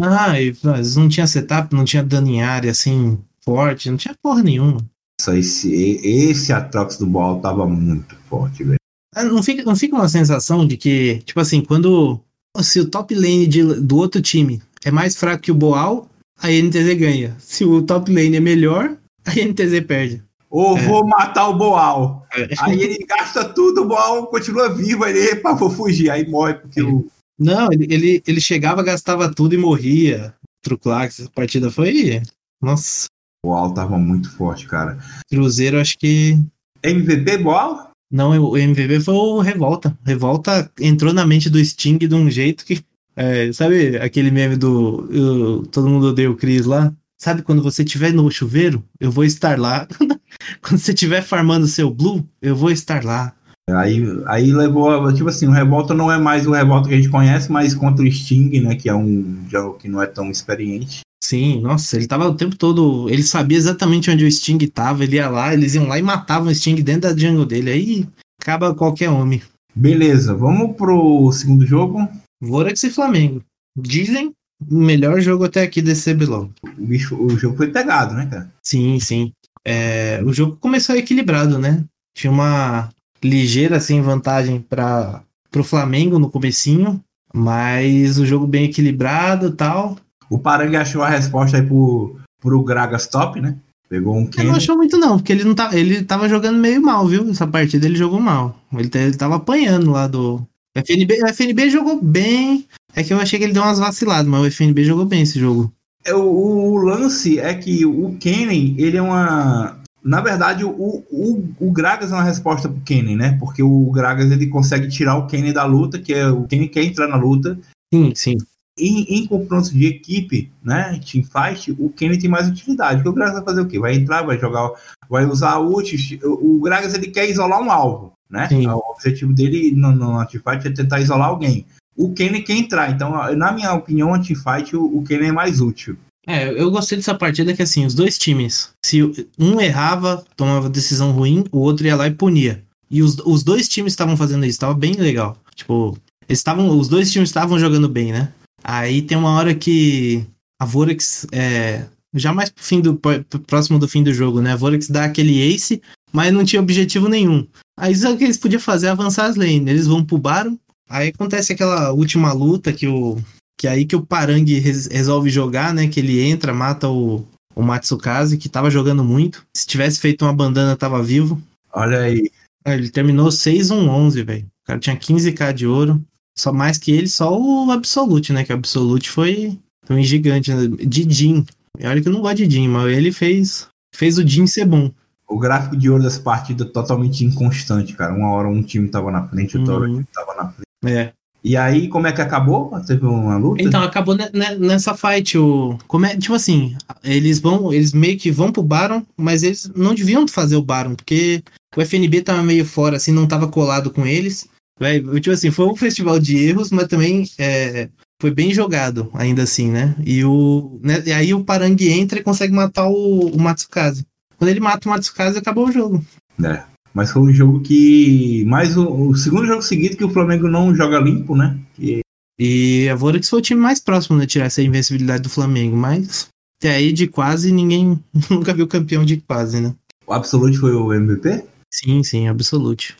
Ah, 0.00 0.38
e, 0.40 0.54
mas 0.62 0.96
não 0.96 1.08
tinha 1.08 1.26
setup, 1.26 1.74
não 1.74 1.84
tinha 1.84 2.02
dano 2.02 2.28
em 2.28 2.42
área 2.42 2.72
assim, 2.72 3.18
forte, 3.42 3.88
não 3.88 3.96
tinha 3.96 4.14
porra 4.20 4.42
nenhuma. 4.42 4.84
Esse, 5.28 5.72
esse 5.72 6.52
Atrox 6.52 6.98
do 6.98 7.06
Ball 7.06 7.40
tava 7.40 7.66
muito 7.66 8.14
forte, 8.28 8.62
velho. 8.62 8.76
Ah, 9.14 9.24
não 9.24 9.42
fica, 9.42 9.64
não 9.64 9.74
fica 9.74 9.94
uma 9.94 10.08
sensação 10.08 10.66
de 10.66 10.76
que, 10.76 11.22
tipo 11.24 11.40
assim, 11.40 11.62
quando 11.62 12.20
se 12.60 12.80
o 12.80 12.90
top 12.90 13.14
lane 13.14 13.46
de, 13.46 13.62
do 13.62 13.96
outro 13.96 14.20
time 14.20 14.60
é 14.84 14.90
mais 14.90 15.16
fraco 15.16 15.44
que 15.44 15.52
o 15.52 15.54
Boal, 15.54 16.08
a 16.38 16.48
NTZ 16.48 16.94
ganha. 16.98 17.36
Se 17.38 17.64
o 17.64 17.80
top 17.80 18.12
lane 18.12 18.36
é 18.36 18.40
melhor, 18.40 18.94
a 19.24 19.30
NTZ 19.30 19.80
perde. 19.86 20.22
Ou 20.50 20.76
é. 20.76 20.82
vou 20.82 21.06
matar 21.06 21.48
o 21.48 21.56
Boal. 21.56 22.25
É. 22.36 22.48
Aí 22.60 22.80
ele 22.80 22.98
gasta 23.06 23.44
tudo, 23.44 23.82
o 23.82 23.86
Boal 23.86 24.26
continua 24.26 24.68
vivo, 24.72 25.04
ele, 25.04 25.30
epa, 25.30 25.54
vou 25.54 25.70
fugir. 25.70 26.10
Aí 26.10 26.26
morre 26.28 26.54
porque 26.54 26.82
o. 26.82 27.08
Não, 27.38 27.70
ele, 27.70 27.86
ele, 27.90 28.22
ele 28.26 28.40
chegava, 28.40 28.82
gastava 28.82 29.32
tudo 29.32 29.54
e 29.54 29.58
morria. 29.58 30.34
Truclax, 30.62 31.20
essa 31.20 31.30
partida 31.30 31.70
foi. 31.70 32.22
Nossa. 32.60 33.06
O 33.44 33.48
Boal 33.48 33.72
tava 33.72 33.98
muito 33.98 34.30
forte, 34.30 34.66
cara. 34.66 34.98
Cruzeiro, 35.30 35.80
acho 35.80 35.98
que. 35.98 36.38
MVP 36.82 37.38
Boal? 37.38 37.90
Não, 38.10 38.30
o 38.30 38.56
MVP 38.56 39.00
foi 39.00 39.14
o 39.14 39.40
Revolta. 39.40 39.96
Revolta 40.04 40.70
entrou 40.80 41.12
na 41.12 41.26
mente 41.26 41.50
do 41.50 41.62
Sting 41.62 41.98
de 41.98 42.14
um 42.14 42.30
jeito 42.30 42.64
que. 42.64 42.80
É, 43.14 43.50
sabe 43.52 43.96
aquele 43.96 44.30
meme 44.30 44.56
do. 44.56 45.08
Eu, 45.10 45.66
todo 45.66 45.88
mundo 45.88 46.08
odeia 46.08 46.30
o 46.30 46.36
Chris 46.36 46.66
lá? 46.66 46.92
Sabe 47.18 47.42
quando 47.42 47.62
você 47.62 47.82
estiver 47.82 48.12
no 48.12 48.30
chuveiro, 48.30 48.84
eu 49.00 49.10
vou 49.10 49.24
estar 49.24 49.58
lá. 49.58 49.88
quando 50.60 50.78
você 50.78 50.92
estiver 50.92 51.22
farmando 51.22 51.66
seu 51.66 51.90
blue, 51.90 52.26
eu 52.42 52.54
vou 52.54 52.70
estar 52.70 53.04
lá. 53.04 53.34
Aí, 53.68 54.04
aí 54.26 54.52
levou, 54.52 55.12
tipo 55.12 55.28
assim, 55.28 55.48
o 55.48 55.50
Revolta 55.50 55.92
não 55.92 56.12
é 56.12 56.18
mais 56.18 56.46
o 56.46 56.52
Revolta 56.52 56.88
que 56.88 56.94
a 56.94 56.96
gente 56.96 57.08
conhece, 57.08 57.50
mas 57.50 57.74
contra 57.74 58.04
o 58.04 58.12
Sting, 58.12 58.60
né, 58.60 58.76
que 58.76 58.88
é 58.88 58.94
um 58.94 59.44
jogo 59.50 59.76
que 59.76 59.88
não 59.88 60.00
é 60.00 60.06
tão 60.06 60.30
experiente. 60.30 61.00
Sim, 61.24 61.60
nossa, 61.60 61.96
ele 61.96 62.06
tava 62.06 62.28
o 62.28 62.36
tempo 62.36 62.54
todo. 62.54 63.10
Ele 63.10 63.22
sabia 63.24 63.58
exatamente 63.58 64.08
onde 64.10 64.24
o 64.24 64.30
Sting 64.30 64.58
tava, 64.68 65.02
ele 65.02 65.16
ia 65.16 65.28
lá, 65.28 65.52
eles 65.52 65.74
iam 65.74 65.88
lá 65.88 65.98
e 65.98 66.02
matavam 66.02 66.48
o 66.48 66.54
Sting 66.54 66.76
dentro 66.76 67.12
da 67.12 67.16
jungle 67.16 67.44
dele. 67.44 67.70
Aí 67.70 68.08
acaba 68.40 68.74
qualquer 68.74 69.10
homem. 69.10 69.42
Beleza, 69.74 70.32
vamos 70.34 70.76
pro 70.76 71.32
segundo 71.32 71.66
jogo. 71.66 72.08
Vorax 72.40 72.84
e 72.84 72.90
Flamengo. 72.90 73.42
Dizem 73.76 74.32
melhor 74.60 75.20
jogo 75.20 75.44
até 75.44 75.62
aqui 75.62 75.82
desse 75.82 76.12
CBLOL. 76.14 76.50
O, 76.62 76.86
bicho, 76.86 77.16
o 77.16 77.36
jogo 77.38 77.56
foi 77.56 77.68
pegado, 77.68 78.14
né, 78.14 78.26
cara? 78.26 78.52
Sim, 78.62 78.98
sim. 79.00 79.32
É, 79.64 80.22
o 80.24 80.32
jogo 80.32 80.56
começou 80.56 80.96
equilibrado, 80.96 81.58
né? 81.58 81.84
Tinha 82.16 82.30
uma 82.30 82.88
ligeira 83.22 83.76
assim, 83.76 84.00
vantagem 84.00 84.60
para 84.60 85.22
o 85.54 85.64
Flamengo 85.64 86.18
no 86.18 86.30
comecinho, 86.30 87.02
mas 87.34 88.18
o 88.18 88.26
jogo 88.26 88.46
bem 88.46 88.64
equilibrado 88.64 89.50
tal. 89.52 89.96
O 90.30 90.38
Parang 90.38 90.74
achou 90.76 91.02
a 91.02 91.08
resposta 91.08 91.56
aí 91.56 91.62
pro, 91.62 92.16
pro 92.40 92.62
Gragas 92.62 93.06
top, 93.06 93.40
né? 93.40 93.56
Pegou 93.88 94.16
um 94.16 94.28
Ele 94.36 94.48
não 94.48 94.56
achou 94.56 94.76
muito, 94.76 94.96
não, 94.96 95.16
porque 95.16 95.32
ele 95.32 95.44
não 95.44 95.54
tá, 95.54 95.70
ele 95.76 96.02
tava 96.02 96.28
jogando 96.28 96.58
meio 96.58 96.82
mal, 96.82 97.06
viu? 97.06 97.30
Essa 97.30 97.46
partida 97.46 97.86
ele 97.86 97.94
jogou 97.94 98.18
mal. 98.18 98.60
Ele, 98.72 98.90
ele 98.92 99.16
tava 99.16 99.36
apanhando 99.36 99.92
lá 99.92 100.08
do. 100.08 100.36
O 100.76 100.78
FNB, 100.78 101.22
o 101.22 101.28
FNB 101.28 101.70
jogou 101.70 102.02
bem. 102.02 102.66
É 102.96 103.04
que 103.04 103.12
eu 103.12 103.20
achei 103.20 103.38
que 103.38 103.44
ele 103.44 103.52
deu 103.52 103.62
umas 103.62 103.78
vaciladas, 103.78 104.26
mas 104.26 104.40
o 104.40 104.46
FNB 104.50 104.84
jogou 104.84 105.04
bem 105.04 105.22
esse 105.22 105.38
jogo. 105.38 105.72
É, 106.04 106.14
o, 106.14 106.22
o 106.22 106.76
lance 106.78 107.38
é 107.38 107.52
que 107.54 107.84
o 107.84 108.16
Kennen, 108.18 108.74
ele 108.78 108.96
é 108.96 109.02
uma. 109.02 109.78
Na 110.02 110.20
verdade, 110.20 110.64
o, 110.64 110.70
o, 110.70 111.48
o 111.60 111.70
Gragas 111.70 112.10
é 112.10 112.14
uma 112.14 112.22
resposta 112.22 112.68
pro 112.68 112.80
Kennen, 112.80 113.16
né? 113.16 113.36
Porque 113.38 113.62
o 113.62 113.90
Gragas 113.90 114.30
ele 114.30 114.46
consegue 114.46 114.88
tirar 114.88 115.16
o 115.16 115.26
Kennen 115.26 115.52
da 115.52 115.64
luta, 115.64 115.98
que 115.98 116.14
é 116.14 116.26
o 116.28 116.44
Kennen 116.44 116.68
quer 116.68 116.84
entrar 116.84 117.06
na 117.06 117.16
luta. 117.16 117.58
Sim, 117.92 118.12
sim 118.14 118.36
em, 118.78 119.04
em 119.08 119.26
confrontos 119.26 119.70
de 119.70 119.86
equipe, 119.86 120.52
né, 120.62 121.00
teamfight, 121.04 121.74
o 121.78 121.88
Kenny 121.90 122.18
tem 122.18 122.28
mais 122.28 122.48
utilidade. 122.48 122.96
Porque 122.96 123.08
o 123.08 123.12
Gragas 123.12 123.34
vai 123.34 123.44
fazer 123.44 123.60
o 123.62 123.66
quê? 123.66 123.78
Vai 123.78 123.94
entrar, 123.94 124.22
vai 124.22 124.38
jogar, 124.38 124.70
vai 125.08 125.24
usar 125.24 125.52
a 125.52 125.60
ult. 125.60 126.20
O 126.22 126.60
Gragas 126.60 126.94
ele 126.94 127.08
quer 127.08 127.28
isolar 127.28 127.60
um 127.60 127.70
alvo, 127.70 128.12
né? 128.28 128.48
Sim. 128.48 128.66
O 128.66 128.82
objetivo 128.90 129.32
dele 129.32 129.72
no, 129.74 129.92
no 129.92 130.24
teamfight 130.26 130.66
é 130.68 130.70
tentar 130.70 131.00
isolar 131.00 131.28
alguém. 131.28 131.64
O 131.96 132.12
Kenny 132.12 132.42
quer 132.42 132.54
entrar, 132.54 132.90
então, 132.90 133.12
na 133.34 133.52
minha 133.52 133.72
opinião, 133.72 134.14
no 134.14 134.22
teamfight, 134.22 134.76
o, 134.76 135.02
Kenny 135.02 135.26
é 135.26 135.32
mais 135.32 135.60
útil. 135.60 135.96
É, 136.26 136.50
eu 136.50 136.70
gostei 136.70 136.98
dessa 136.98 137.14
partida 137.14 137.54
que 137.54 137.62
assim, 137.62 137.86
os 137.86 137.94
dois 137.94 138.18
times, 138.18 138.70
se 138.84 139.00
um 139.38 139.60
errava, 139.60 140.24
tomava 140.36 140.68
decisão 140.68 141.12
ruim, 141.12 141.44
o 141.52 141.58
outro 141.58 141.86
ia 141.86 141.96
lá 141.96 142.06
e 142.06 142.10
punia. 142.10 142.62
E 142.90 143.02
os, 143.02 143.16
os 143.24 143.42
dois 143.42 143.68
times 143.68 143.92
estavam 143.92 144.16
fazendo 144.16 144.44
isso, 144.44 144.58
tava 144.58 144.74
bem 144.74 144.94
legal. 144.94 145.36
Tipo, 145.54 145.96
eles 146.28 146.38
estavam. 146.38 146.68
Os 146.78 146.88
dois 146.88 147.10
times 147.10 147.28
estavam 147.28 147.58
jogando 147.58 147.88
bem, 147.88 148.12
né? 148.12 148.32
Aí 148.62 149.02
tem 149.02 149.16
uma 149.16 149.32
hora 149.32 149.54
que 149.54 150.24
a 150.60 150.64
Vorex 150.64 151.26
é, 151.32 151.86
já 152.14 152.32
mais 152.32 152.50
pro 152.50 152.64
fim 152.64 152.80
do 152.80 153.00
próximo 153.46 153.78
do 153.78 153.88
fim 153.88 154.02
do 154.02 154.12
jogo, 154.12 154.40
né? 154.40 154.52
A 154.52 154.56
Vorex 154.56 154.88
dá 154.88 155.04
aquele 155.04 155.40
ace, 155.40 155.80
mas 156.12 156.32
não 156.32 156.44
tinha 156.44 156.60
objetivo 156.60 157.08
nenhum. 157.08 157.46
Aí 157.78 157.94
o 157.94 158.16
que 158.16 158.24
eles 158.24 158.38
podiam 158.38 158.60
fazer 158.60 158.88
avançar 158.88 159.26
as 159.26 159.36
lanes. 159.36 159.68
Eles 159.68 159.86
vão 159.86 160.04
pro 160.04 160.18
Baron, 160.18 160.56
aí 160.88 161.08
acontece 161.08 161.52
aquela 161.52 161.92
última 161.92 162.32
luta 162.32 162.72
que 162.72 162.86
o 162.86 163.18
que 163.58 163.66
é 163.66 163.70
aí 163.70 163.86
que 163.86 163.96
o 163.96 164.04
Parang 164.04 164.44
res, 164.44 164.86
resolve 164.86 165.30
jogar, 165.30 165.72
né? 165.72 165.88
Que 165.88 166.00
ele 166.00 166.20
entra, 166.20 166.52
mata 166.52 166.88
o, 166.88 167.26
o 167.54 167.62
Matsukaze, 167.62 168.36
que 168.36 168.48
tava 168.48 168.70
jogando 168.70 169.02
muito. 169.02 169.44
Se 169.56 169.66
tivesse 169.66 169.98
feito 169.98 170.24
uma 170.24 170.32
bandana, 170.32 170.76
tava 170.76 171.02
vivo. 171.02 171.40
Olha 171.72 172.00
aí. 172.00 172.30
Ele 172.66 172.90
terminou 172.90 173.28
6-1-11, 173.28 174.24
velho. 174.24 174.44
O 174.44 174.66
cara 174.66 174.78
tinha 174.78 174.96
15k 174.96 175.52
de 175.52 175.66
ouro. 175.66 176.02
Só 176.36 176.52
mais 176.52 176.76
que 176.76 176.92
ele, 176.92 177.08
só 177.08 177.34
o 177.34 177.70
Absolute, 177.70 178.32
né? 178.32 178.44
Que 178.44 178.52
o 178.52 178.56
Absolute 178.56 179.08
foi 179.08 179.58
um 179.88 180.02
gigante. 180.02 180.52
Né? 180.52 180.68
De 180.86 181.10
Jin. 181.10 181.46
Olha 181.82 182.02
que 182.02 182.08
eu 182.08 182.12
não 182.12 182.20
gosto 182.20 182.36
de 182.36 182.50
Jin, 182.50 182.68
mas 182.68 182.92
ele 182.92 183.10
fez, 183.10 183.68
fez 183.94 184.18
o 184.18 184.26
Jin 184.26 184.46
ser 184.46 184.66
bom. 184.66 184.90
O 185.28 185.38
gráfico 185.38 185.76
de 185.76 185.88
ouro 185.88 186.02
dessa 186.02 186.20
partida 186.20 186.64
é 186.64 186.68
totalmente 186.68 187.24
inconstante, 187.24 187.94
cara. 187.94 188.12
Uma 188.12 188.30
hora 188.32 188.48
um 188.48 188.62
time 188.62 188.88
tava 188.88 189.10
na 189.10 189.26
frente, 189.26 189.56
outra 189.56 189.72
uhum. 189.72 189.80
hora 189.80 189.90
um 189.90 189.94
time 189.94 190.08
tava 190.12 190.34
na 190.34 190.48
frente. 190.50 190.65
É. 190.84 191.12
E 191.44 191.56
aí, 191.56 191.86
como 191.86 192.08
é 192.08 192.12
que 192.12 192.20
acabou? 192.20 192.72
Teve 192.84 193.06
uma 193.06 193.36
luta? 193.36 193.62
Então, 193.62 193.80
acabou 193.80 194.16
nessa 194.58 194.96
fight. 194.96 195.38
O, 195.38 195.78
como 195.86 196.04
é, 196.04 196.16
tipo 196.16 196.34
assim, 196.34 196.76
eles 197.04 197.38
vão, 197.38 197.72
eles 197.72 197.92
meio 197.92 198.18
que 198.18 198.32
vão 198.32 198.50
pro 198.50 198.64
Baron, 198.64 199.04
mas 199.16 199.44
eles 199.44 199.70
não 199.76 199.94
deviam 199.94 200.26
fazer 200.26 200.56
o 200.56 200.62
Baron, 200.62 200.96
porque 200.96 201.44
o 201.76 201.80
FNB 201.80 202.22
tava 202.22 202.42
meio 202.42 202.64
fora, 202.64 202.96
assim, 202.96 203.12
não 203.12 203.28
tava 203.28 203.46
colado 203.46 203.92
com 203.92 204.04
eles. 204.04 204.48
Véio, 204.78 205.20
tipo 205.20 205.30
assim, 205.30 205.52
foi 205.52 205.66
um 205.66 205.76
festival 205.76 206.18
de 206.18 206.36
erros, 206.36 206.72
mas 206.72 206.88
também 206.88 207.24
é, 207.38 207.88
foi 208.20 208.32
bem 208.32 208.52
jogado, 208.52 209.08
ainda 209.14 209.44
assim, 209.44 209.70
né? 209.70 209.94
E, 210.04 210.24
o, 210.24 210.80
né, 210.82 211.02
e 211.06 211.12
aí 211.12 211.32
o 211.32 211.44
Parang 211.44 211.76
entra 211.80 212.18
e 212.18 212.24
consegue 212.24 212.52
matar 212.52 212.88
o, 212.88 213.28
o 213.28 213.40
Matsukaze. 213.40 214.04
Quando 214.36 214.50
ele 214.50 214.60
mata 214.60 214.88
o 214.88 214.90
Matsukaze, 214.90 215.38
acabou 215.38 215.68
o 215.68 215.72
jogo. 215.72 216.04
É. 216.44 216.64
Mas 216.96 217.10
foi 217.10 217.20
um 217.20 217.30
jogo 217.30 217.60
que. 217.60 218.42
Mais 218.46 218.74
o, 218.74 219.08
o 219.08 219.14
segundo 219.14 219.46
jogo 219.46 219.60
seguido 219.60 219.98
que 219.98 220.04
o 220.04 220.08
Flamengo 220.08 220.48
não 220.48 220.74
joga 220.74 220.98
limpo, 220.98 221.36
né? 221.36 221.54
Que... 221.74 222.00
E 222.40 222.88
a 222.88 222.94
Vorax 222.94 223.28
foi 223.28 223.38
o 223.38 223.42
time 223.42 223.60
mais 223.60 223.78
próximo 223.78 224.18
de 224.18 224.26
tirar 224.26 224.46
essa 224.46 224.62
invencibilidade 224.62 225.22
do 225.22 225.28
Flamengo, 225.28 225.76
mas 225.76 226.28
até 226.58 226.74
aí 226.74 226.94
de 226.94 227.06
quase 227.06 227.52
ninguém 227.52 228.02
nunca 228.30 228.54
viu 228.54 228.66
campeão 228.66 229.04
de 229.04 229.18
quase, 229.18 229.60
né? 229.60 229.74
O 230.06 230.14
Absolute 230.14 230.56
foi 230.56 230.72
o 230.72 230.90
MVP? 230.90 231.44
Sim, 231.70 232.02
sim, 232.02 232.28
Absolute. 232.28 232.96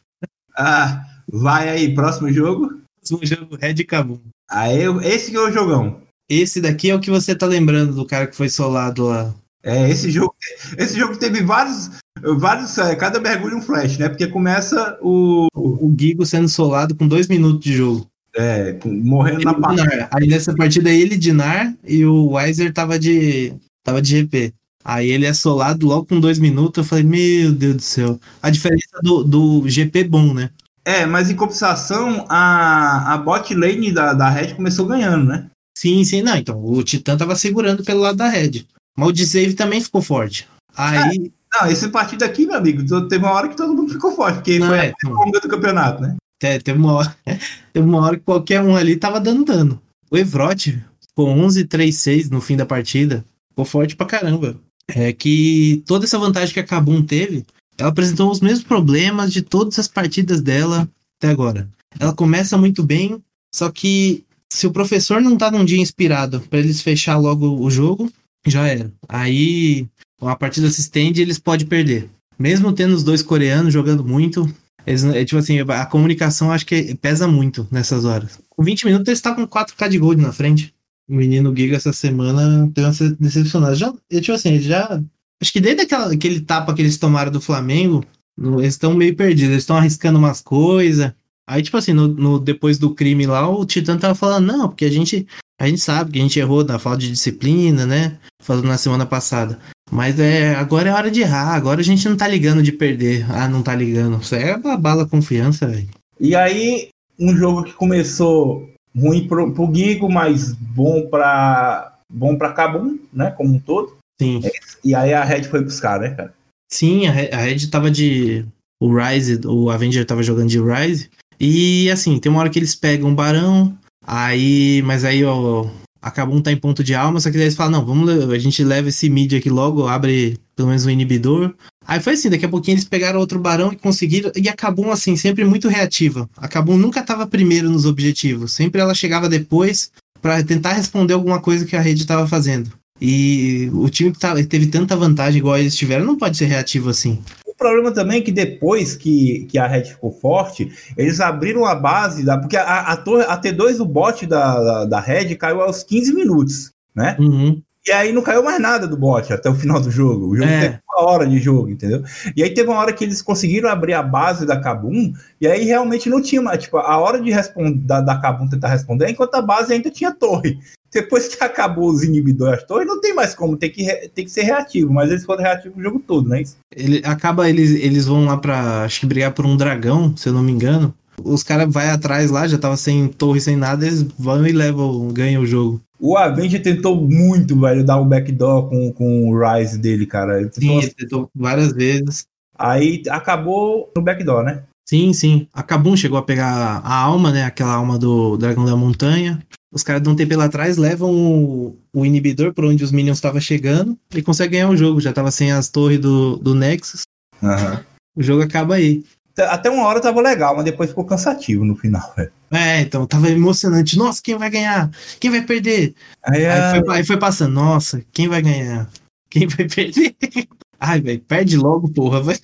Ah, 0.59 1.03
vai 1.27 1.71
aí, 1.71 1.95
próximo 1.95 2.31
jogo? 2.31 2.79
Próximo 2.99 3.25
jogo, 3.25 3.57
Red 3.57 3.83
Cabum. 3.85 4.21
Aí, 4.51 4.83
esse 5.05 5.31
que 5.31 5.39
é 5.39 5.41
o 5.41 5.51
jogão. 5.51 6.03
Esse 6.29 6.61
daqui 6.61 6.91
é 6.91 6.95
o 6.95 7.01
que 7.01 7.11
você 7.11 7.35
tá 7.35 7.47
lembrando 7.47 7.95
do 7.95 8.05
cara 8.05 8.27
que 8.27 8.37
foi 8.37 8.51
solado 8.51 9.07
lá. 9.07 9.35
É, 9.67 9.91
esse 9.91 10.13
jogo, 10.13 10.33
esse 10.79 10.97
jogo 10.97 11.17
teve 11.17 11.43
vários, 11.43 11.91
vários, 12.39 12.79
é, 12.79 12.95
cada 12.95 13.19
mergulho 13.19 13.57
um 13.57 13.63
flash, 13.63 13.99
né? 13.99 14.09
Porque 14.09 14.29
começa 14.29 14.97
o. 15.03 15.49
O, 15.53 15.89
o 15.89 15.95
Gigo 15.99 16.25
sendo 16.25 16.49
solado 16.49 16.95
com 16.95 17.09
dois 17.09 17.27
minutos 17.27 17.61
de 17.61 17.73
jogo. 17.73 18.07
É, 18.37 18.75
com, 18.75 18.89
morrendo 18.89 19.39
ele 19.39 19.45
na 19.45 19.55
partida. 19.55 20.09
Aí 20.13 20.29
nessa 20.29 20.55
partida 20.55 20.89
ele 20.91 21.17
de 21.17 21.33
Nar 21.33 21.75
e 21.85 22.07
o 22.07 22.35
Weiser 22.35 22.73
tava 22.73 22.97
de. 22.97 23.55
tava 23.83 24.01
de 24.01 24.11
GP. 24.11 24.55
Aí 24.85 25.11
ele 25.11 25.27
é 25.27 25.33
solado 25.33 25.85
logo 25.85 26.07
com 26.07 26.21
dois 26.21 26.39
minutos. 26.39 26.79
Eu 26.79 26.89
falei, 26.89 27.03
meu 27.03 27.51
Deus 27.51 27.75
do 27.75 27.83
céu. 27.83 28.21
A 28.41 28.51
diferença 28.51 29.01
do, 29.03 29.25
do 29.25 29.69
GP 29.69 30.05
bom, 30.05 30.33
né? 30.33 30.51
É, 30.85 31.05
mas 31.05 31.29
em 31.29 31.35
compensação, 31.35 32.25
a, 32.29 33.15
a 33.15 33.19
bot 33.19 33.53
lane 33.53 33.91
da, 33.91 34.15
da 34.15 34.31
Red 34.31 34.55
começou 34.55 34.87
ganhando, 34.87 35.25
né? 35.25 35.47
Sim, 35.77 36.05
sim, 36.05 36.23
não. 36.23 36.37
Então, 36.37 36.65
o 36.65 36.85
Titã 36.85 37.17
tava 37.17 37.35
segurando 37.35 37.83
pelo 37.83 38.03
lado 38.03 38.17
da 38.17 38.29
Red. 38.29 38.65
Mas 38.97 39.09
o 39.09 39.13
Dzave 39.13 39.55
também 39.55 39.81
ficou 39.81 40.01
forte. 40.01 40.49
Aí. 40.75 41.33
É. 41.33 41.37
Não, 41.59 41.71
esse 41.71 41.89
partido 41.89 42.25
aqui, 42.25 42.47
meu 42.47 42.57
amigo, 42.57 42.83
teve 43.09 43.25
uma 43.25 43.33
hora 43.33 43.49
que 43.49 43.57
todo 43.57 43.75
mundo 43.75 43.93
ficou 43.93 44.15
forte, 44.15 44.37
porque 44.37 44.59
não, 44.59 44.69
foi 44.69 44.79
é, 44.79 44.93
a 45.05 45.09
longa 45.09 45.41
do 45.41 45.49
campeonato, 45.49 46.03
né? 46.03 46.17
É, 46.43 46.59
teve 46.59 46.79
uma, 46.79 46.93
hora, 46.93 47.17
teve 47.73 47.87
uma 47.87 48.01
hora 48.01 48.17
que 48.17 48.25
qualquer 48.25 48.61
um 48.61 48.77
ali 48.77 48.97
tava 48.97 49.21
dando 49.21 49.45
dano. 49.45 49.81
O 50.11 50.19
Evrot 50.19 50.83
ficou 51.09 51.35
11-3-6 51.35 52.31
no 52.31 52.41
fim 52.41 52.57
da 52.57 52.67
partida. 52.67 53.25
Ficou 53.51 53.65
forte 53.65 53.97
pra 53.97 54.07
caramba. 54.07 54.57
É 54.89 55.13
que 55.13 55.83
toda 55.87 56.05
essa 56.05 56.19
vantagem 56.19 56.53
que 56.53 56.61
a 56.61 56.65
Kabum 56.65 57.03
teve, 57.03 57.45
ela 57.79 57.89
apresentou 57.89 58.31
os 58.31 58.41
mesmos 58.41 58.65
problemas 58.65 59.33
de 59.33 59.43
todas 59.43 59.79
as 59.79 59.89
partidas 59.89 60.41
dela 60.41 60.89
até 61.19 61.31
agora. 61.31 61.69
Ela 61.99 62.13
começa 62.13 62.59
muito 62.59 62.83
bem, 62.83 63.23
só 63.55 63.71
que 63.71 64.25
se 64.53 64.67
o 64.67 64.73
professor 64.73 65.21
não 65.21 65.37
tá 65.37 65.51
num 65.51 65.65
dia 65.65 65.81
inspirado 65.81 66.41
para 66.43 66.59
eles 66.59 66.81
fechar 66.81 67.17
logo 67.17 67.61
o 67.61 67.71
jogo, 67.71 68.13
já 68.51 68.67
era. 68.67 68.93
Aí 69.09 69.87
a 70.21 70.37
partida 70.37 70.71
se 70.71 70.81
estende 70.81 71.21
e 71.21 71.23
eles 71.23 71.39
podem 71.39 71.67
perder. 71.67 72.09
Mesmo 72.39 72.73
tendo 72.73 72.95
os 72.95 73.03
dois 73.03 73.23
coreanos 73.23 73.73
jogando 73.73 74.05
muito, 74.05 74.51
eles, 74.87 75.05
é, 75.05 75.25
tipo 75.25 75.39
assim, 75.39 75.59
a 75.61 75.87
comunicação 75.87 76.53
acho 76.53 76.65
que 76.65 76.95
pesa 76.97 77.27
muito 77.27 77.67
nessas 77.71 78.05
horas. 78.05 78.39
Com 78.49 78.63
20 78.63 78.85
minutos 78.87 79.09
eles 79.09 79.19
estavam 79.19 79.47
com 79.47 79.59
4k 79.59 79.89
de 79.89 79.99
gold 79.99 80.23
na 80.23 80.33
frente. 80.33 80.75
O 81.09 81.15
menino 81.15 81.55
Giga 81.57 81.77
essa 81.77 81.93
semana 81.93 82.71
deu 82.73 82.85
uma 82.85 83.17
decepcionada. 83.19 83.75
Já, 83.75 83.93
tipo 84.11 84.33
assim, 84.33 84.59
já. 84.61 85.01
Acho 85.41 85.53
que 85.53 85.61
desde 85.61 85.83
aquela, 85.83 86.13
aquele 86.13 86.41
tapa 86.41 86.75
que 86.75 86.83
eles 86.83 86.97
tomaram 86.97 87.31
do 87.31 87.41
Flamengo, 87.41 88.05
eles 88.39 88.75
estão 88.75 88.95
meio 88.95 89.15
perdidos. 89.15 89.51
Eles 89.51 89.63
estão 89.63 89.77
arriscando 89.77 90.19
umas 90.19 90.41
coisas. 90.41 91.13
Aí, 91.49 91.63
tipo 91.63 91.77
assim, 91.77 91.93
no, 91.93 92.09
no, 92.09 92.39
depois 92.41 92.77
do 92.79 92.93
crime 92.93 93.27
lá, 93.27 93.49
o 93.49 93.65
Titã 93.65 93.97
tava 93.97 94.15
falando, 94.17 94.47
não, 94.47 94.69
porque 94.69 94.85
a 94.85 94.91
gente, 94.91 95.27
a 95.59 95.67
gente 95.67 95.81
sabe 95.81 96.13
que 96.13 96.19
a 96.19 96.23
gente 96.23 96.39
errou 96.39 96.65
na 96.65 96.79
falta 96.79 96.99
de 96.99 97.11
disciplina, 97.11 97.87
né? 97.87 98.19
Falando 98.43 98.67
na 98.67 98.77
semana 98.79 99.07
passada. 99.07 99.59
Mas 99.91 100.19
é, 100.21 100.55
agora 100.55 100.89
é 100.91 100.93
hora 100.93 101.11
de 101.11 101.21
errar, 101.21 101.55
agora 101.55 101.81
a 101.81 101.85
gente 101.85 102.09
não 102.09 102.17
tá 102.17 102.29
ligando 102.29 102.63
de 102.63 102.73
perder. 102.73 103.25
Ah, 103.31 103.49
não 103.49 103.63
tá 103.63 103.75
ligando. 103.75 104.21
Isso 104.21 104.35
é 104.35 104.57
bala 104.59 105.07
confiança, 105.07 105.67
velho. 105.67 105.89
E 106.21 106.35
aí, 106.35 106.89
um 107.19 107.35
jogo 107.37 107.65
que 107.65 107.73
começou 107.73 108.69
ruim 108.95 109.27
pro, 109.27 109.53
pro 109.53 109.73
Gigo, 109.75 110.11
mas 110.11 110.53
bom 110.53 111.07
pra, 111.09 111.95
bom 112.13 112.37
pra 112.37 112.53
Kabum, 112.53 112.99
né? 113.13 113.31
Como 113.31 113.55
um 113.55 113.59
todo. 113.59 113.97
Sim. 114.21 114.41
É, 114.45 114.51
e 114.85 114.95
aí 114.95 115.13
a 115.13 115.25
Red 115.25 115.45
foi 115.45 115.63
buscar, 115.63 116.01
né, 116.01 116.11
cara? 116.11 116.35
Sim, 116.71 117.07
a 117.07 117.13
Red, 117.13 117.31
a 117.33 117.39
Red 117.39 117.67
tava 117.69 117.91
de. 117.91 118.45
O 118.81 118.95
Rise, 118.95 119.41
o 119.47 119.71
Avenger 119.71 120.05
tava 120.05 120.23
jogando 120.23 120.51
de 120.51 120.61
Rise. 120.61 121.09
E 121.41 121.91
assim, 121.91 122.19
tem 122.19 122.31
uma 122.31 122.41
hora 122.41 122.51
que 122.51 122.59
eles 122.59 122.75
pegam 122.75 123.11
o 123.11 123.15
Barão, 123.15 123.77
aí. 124.07 124.83
Mas 124.83 125.05
aí, 125.05 125.25
ó. 125.25 125.67
Acabam 126.01 126.41
tá 126.41 126.53
em 126.53 126.57
ponto 126.57 126.85
de 126.85 126.95
alma, 126.95 127.19
só 127.19 127.31
que 127.31 127.37
daí 127.37 127.47
eles 127.47 127.57
falam, 127.57 127.81
não, 127.81 127.85
vamos, 127.85 128.31
a 128.31 128.39
gente 128.39 128.63
leva 128.63 128.91
esse 128.91 129.11
mid 129.11 129.33
aqui 129.33 129.51
logo, 129.51 129.89
abre 129.89 130.39
pelo 130.55 130.69
menos 130.69 130.87
um 130.87 130.91
inibidor. 130.91 131.53
Aí 131.85 132.01
foi 132.01 132.15
assim, 132.15 132.31
daqui 132.31 132.45
a 132.45 132.49
pouquinho 132.49 132.77
eles 132.77 132.85
pegaram 132.85 133.19
outro 133.19 133.41
barão 133.41 133.73
e 133.73 133.77
conseguiram. 133.77 134.31
E 134.37 134.49
acabou 134.49 134.93
assim, 134.93 135.17
sempre 135.17 135.45
muito 135.45 135.69
reativa. 135.69 136.29
Acabou 136.37 136.77
nunca 136.77 137.01
estava 137.01 137.27
primeiro 137.27 137.69
nos 137.69 137.87
objetivos. 137.87 138.53
Sempre 138.53 138.81
ela 138.81 138.95
chegava 138.95 139.29
depois 139.29 139.91
para 140.21 140.43
tentar 140.43 140.73
responder 140.73 141.15
alguma 141.15 141.41
coisa 141.41 141.65
que 141.65 141.77
a 141.77 141.81
rede 141.81 142.03
estava 142.03 142.27
fazendo. 142.27 142.71
E 143.01 143.71
o 143.73 143.89
time 143.89 144.11
que 144.11 144.19
tava, 144.19 144.43
teve 144.43 144.67
tanta 144.67 144.97
vantagem 144.97 145.39
igual 145.39 145.59
eles 145.59 145.77
tiveram 145.77 146.05
não 146.05 146.17
pode 146.17 146.37
ser 146.37 146.47
reativo 146.47 146.89
assim. 146.89 147.21
O 147.57 147.59
problema 147.59 147.91
também 147.91 148.19
é 148.19 148.21
que 148.21 148.31
depois 148.31 148.95
que, 148.95 149.47
que 149.49 149.59
a 149.59 149.67
Red 149.67 149.85
ficou 149.85 150.13
forte, 150.13 150.71
eles 150.95 151.21
abriram 151.21 151.65
a 151.65 151.75
base, 151.75 152.23
da, 152.23 152.37
porque 152.37 152.57
a, 152.57 152.81
a, 152.81 152.97
torre, 152.99 153.25
a 153.25 153.41
T2 153.41 153.79
do 153.79 153.87
bot 153.87 154.27
da, 154.27 154.63
da, 154.63 154.85
da 154.85 155.01
Red 155.01 155.35
caiu 155.37 155.63
aos 155.63 155.83
15 155.83 156.15
minutos, 156.15 156.73
né? 156.95 157.17
Uhum. 157.19 157.63
E 157.87 157.93
aí 157.93 158.13
não 158.13 158.21
caiu 158.21 158.43
mais 158.43 158.61
nada 158.61 158.87
do 158.87 158.97
bot 158.97 159.33
até 159.33 159.49
o 159.49 159.55
final 159.55 159.81
do 159.81 159.91
jogo. 159.91 160.27
O 160.27 160.37
jogo 160.37 160.51
é. 160.51 160.61
teve 160.61 160.81
uma 160.93 161.09
hora 161.09 161.27
de 161.27 161.39
jogo, 161.39 161.71
entendeu? 161.71 162.03
E 162.37 162.43
aí 162.43 162.53
teve 162.53 162.69
uma 162.69 162.79
hora 162.79 162.93
que 162.93 163.05
eles 163.05 163.23
conseguiram 163.23 163.71
abrir 163.71 163.95
a 163.95 164.03
base 164.03 164.45
da 164.45 164.61
Kabum, 164.61 165.15
e 165.41 165.47
aí 165.47 165.65
realmente 165.65 166.11
não 166.11 166.21
tinha 166.21 166.43
mais. 166.43 166.63
Tipo, 166.63 166.77
a 166.77 166.99
hora 166.99 167.19
de 167.19 167.31
responder 167.31 167.87
da, 167.87 168.03
da 168.03 168.19
Kabum 168.19 168.49
tentar 168.49 168.69
responder, 168.69 169.09
enquanto 169.09 169.37
a 169.37 169.43
base 169.43 169.73
ainda 169.73 169.91
tinha 169.91 170.13
torre. 170.13 170.59
Depois 170.97 171.29
que 171.29 171.45
acabou 171.45 171.91
os 171.91 172.03
inibidores 172.03 172.65
torres, 172.65 172.87
não 172.87 172.99
tem 172.99 173.15
mais 173.15 173.35
como, 173.35 173.55
tem 173.55 173.71
que, 173.71 173.85
tem 174.15 174.25
que 174.25 174.31
ser 174.31 174.45
reativo, 174.45 174.91
mas 174.91 175.11
eles 175.11 175.27
foram 175.27 175.43
reativos 175.43 175.77
o 175.77 175.83
jogo 175.83 176.01
todo, 176.01 176.27
né? 176.27 176.43
Ele 176.75 177.03
acaba, 177.05 177.51
eles, 177.51 177.73
eles 177.73 178.07
vão 178.07 178.25
lá 178.25 178.39
pra. 178.39 178.85
Acho 178.85 179.01
que 179.01 179.07
brigar 179.07 179.33
por 179.33 179.45
um 179.45 179.59
dragão, 179.59 180.17
se 180.17 180.27
eu 180.27 180.33
não 180.33 180.43
me 180.43 180.53
engano. 180.53 180.95
Os 181.23 181.43
caras 181.43 181.71
vai 181.71 181.91
atrás 181.91 182.31
lá, 182.31 182.49
já 182.49 182.57
tava 182.57 182.79
sem 182.79 183.09
torre, 183.09 183.43
sem 183.43 183.57
nada, 183.57 183.87
eles 183.87 184.03
vão 184.19 184.47
e 184.47 184.53
levam, 184.53 185.09
ganham 185.09 185.43
o 185.43 185.47
jogo. 185.47 185.83
O 186.01 186.17
Avenger 186.17 186.63
tentou 186.63 186.97
muito, 186.97 187.61
velho, 187.61 187.85
dar 187.85 188.01
o 188.01 188.05
backdoor 188.07 188.71
com, 188.71 188.91
com 188.93 189.29
o 189.29 189.39
Rise 189.39 189.79
dele, 189.79 190.07
cara. 190.07 190.41
Ele 190.41 190.51
sim, 190.51 190.79
ele 190.79 190.95
tentou 190.95 191.29
várias 191.35 191.73
vezes. 191.73 192.25
Aí 192.59 193.03
acabou 193.11 193.93
no 193.95 194.03
backdoor, 194.03 194.43
né? 194.45 194.63
Sim, 194.89 195.13
sim. 195.13 195.49
A 195.53 195.65
Kabum 195.65 195.97
chegou 195.97 196.17
a 196.17 196.23
pegar 196.23 196.81
a 196.85 196.95
alma, 196.95 197.33
né? 197.33 197.45
Aquela 197.45 197.75
alma 197.75 197.99
do 197.99 198.37
Dragão 198.37 198.65
da 198.65 198.77
Montanha. 198.77 199.43
Os 199.77 199.83
caras 199.83 200.01
dão 200.01 200.15
um 200.15 200.17
TP 200.17 200.35
lá 200.35 200.47
atrás, 200.47 200.79
levam 200.79 201.15
o, 201.15 201.77
o 201.93 202.07
inibidor 202.07 202.55
por 202.55 202.65
onde 202.65 202.83
os 202.83 202.91
minions 202.91 203.19
estavam 203.19 203.39
chegando 203.43 203.95
e 204.15 204.23
conseguem 204.23 204.53
ganhar 204.61 204.71
o 204.71 204.77
jogo. 204.77 205.03
Já 205.03 205.13
tava 205.13 205.31
sem 205.31 205.53
as 205.53 205.69
torres 205.69 205.99
do, 205.99 206.39
do 206.39 206.55
Nexus. 206.55 207.03
Uhum. 207.43 207.85
O 208.17 208.23
jogo 208.23 208.43
acaba 208.43 208.77
aí. 208.77 209.05
até 209.39 209.69
uma 209.69 209.87
hora 209.87 210.01
tava 210.01 210.23
legal, 210.23 210.57
mas 210.57 210.65
depois 210.65 210.89
ficou 210.89 211.05
cansativo 211.05 211.63
no 211.63 211.77
final, 211.77 212.11
velho. 212.17 212.33
É, 212.51 212.81
então 212.81 213.07
tava 213.07 213.29
emocionante. 213.29 213.99
Nossa, 213.99 214.23
quem 214.23 214.39
vai 214.39 214.49
ganhar? 214.49 214.91
Quem 215.21 215.31
vai 215.31 215.43
perder? 215.43 215.95
Aí, 216.23 216.47
Aí, 216.47 216.79
é, 216.79 216.83
foi, 216.83 216.97
aí 216.97 217.05
foi 217.05 217.19
passando. 217.19 217.53
Nossa, 217.53 218.03
quem 218.13 218.29
vai 218.29 218.41
ganhar? 218.41 218.89
Quem 219.29 219.47
vai 219.47 219.69
perder? 219.69 220.17
Ai, 220.81 221.03
velho, 221.03 221.21
perde 221.21 221.59
logo, 221.59 221.93
porra. 221.93 222.23
Vai. 222.23 222.37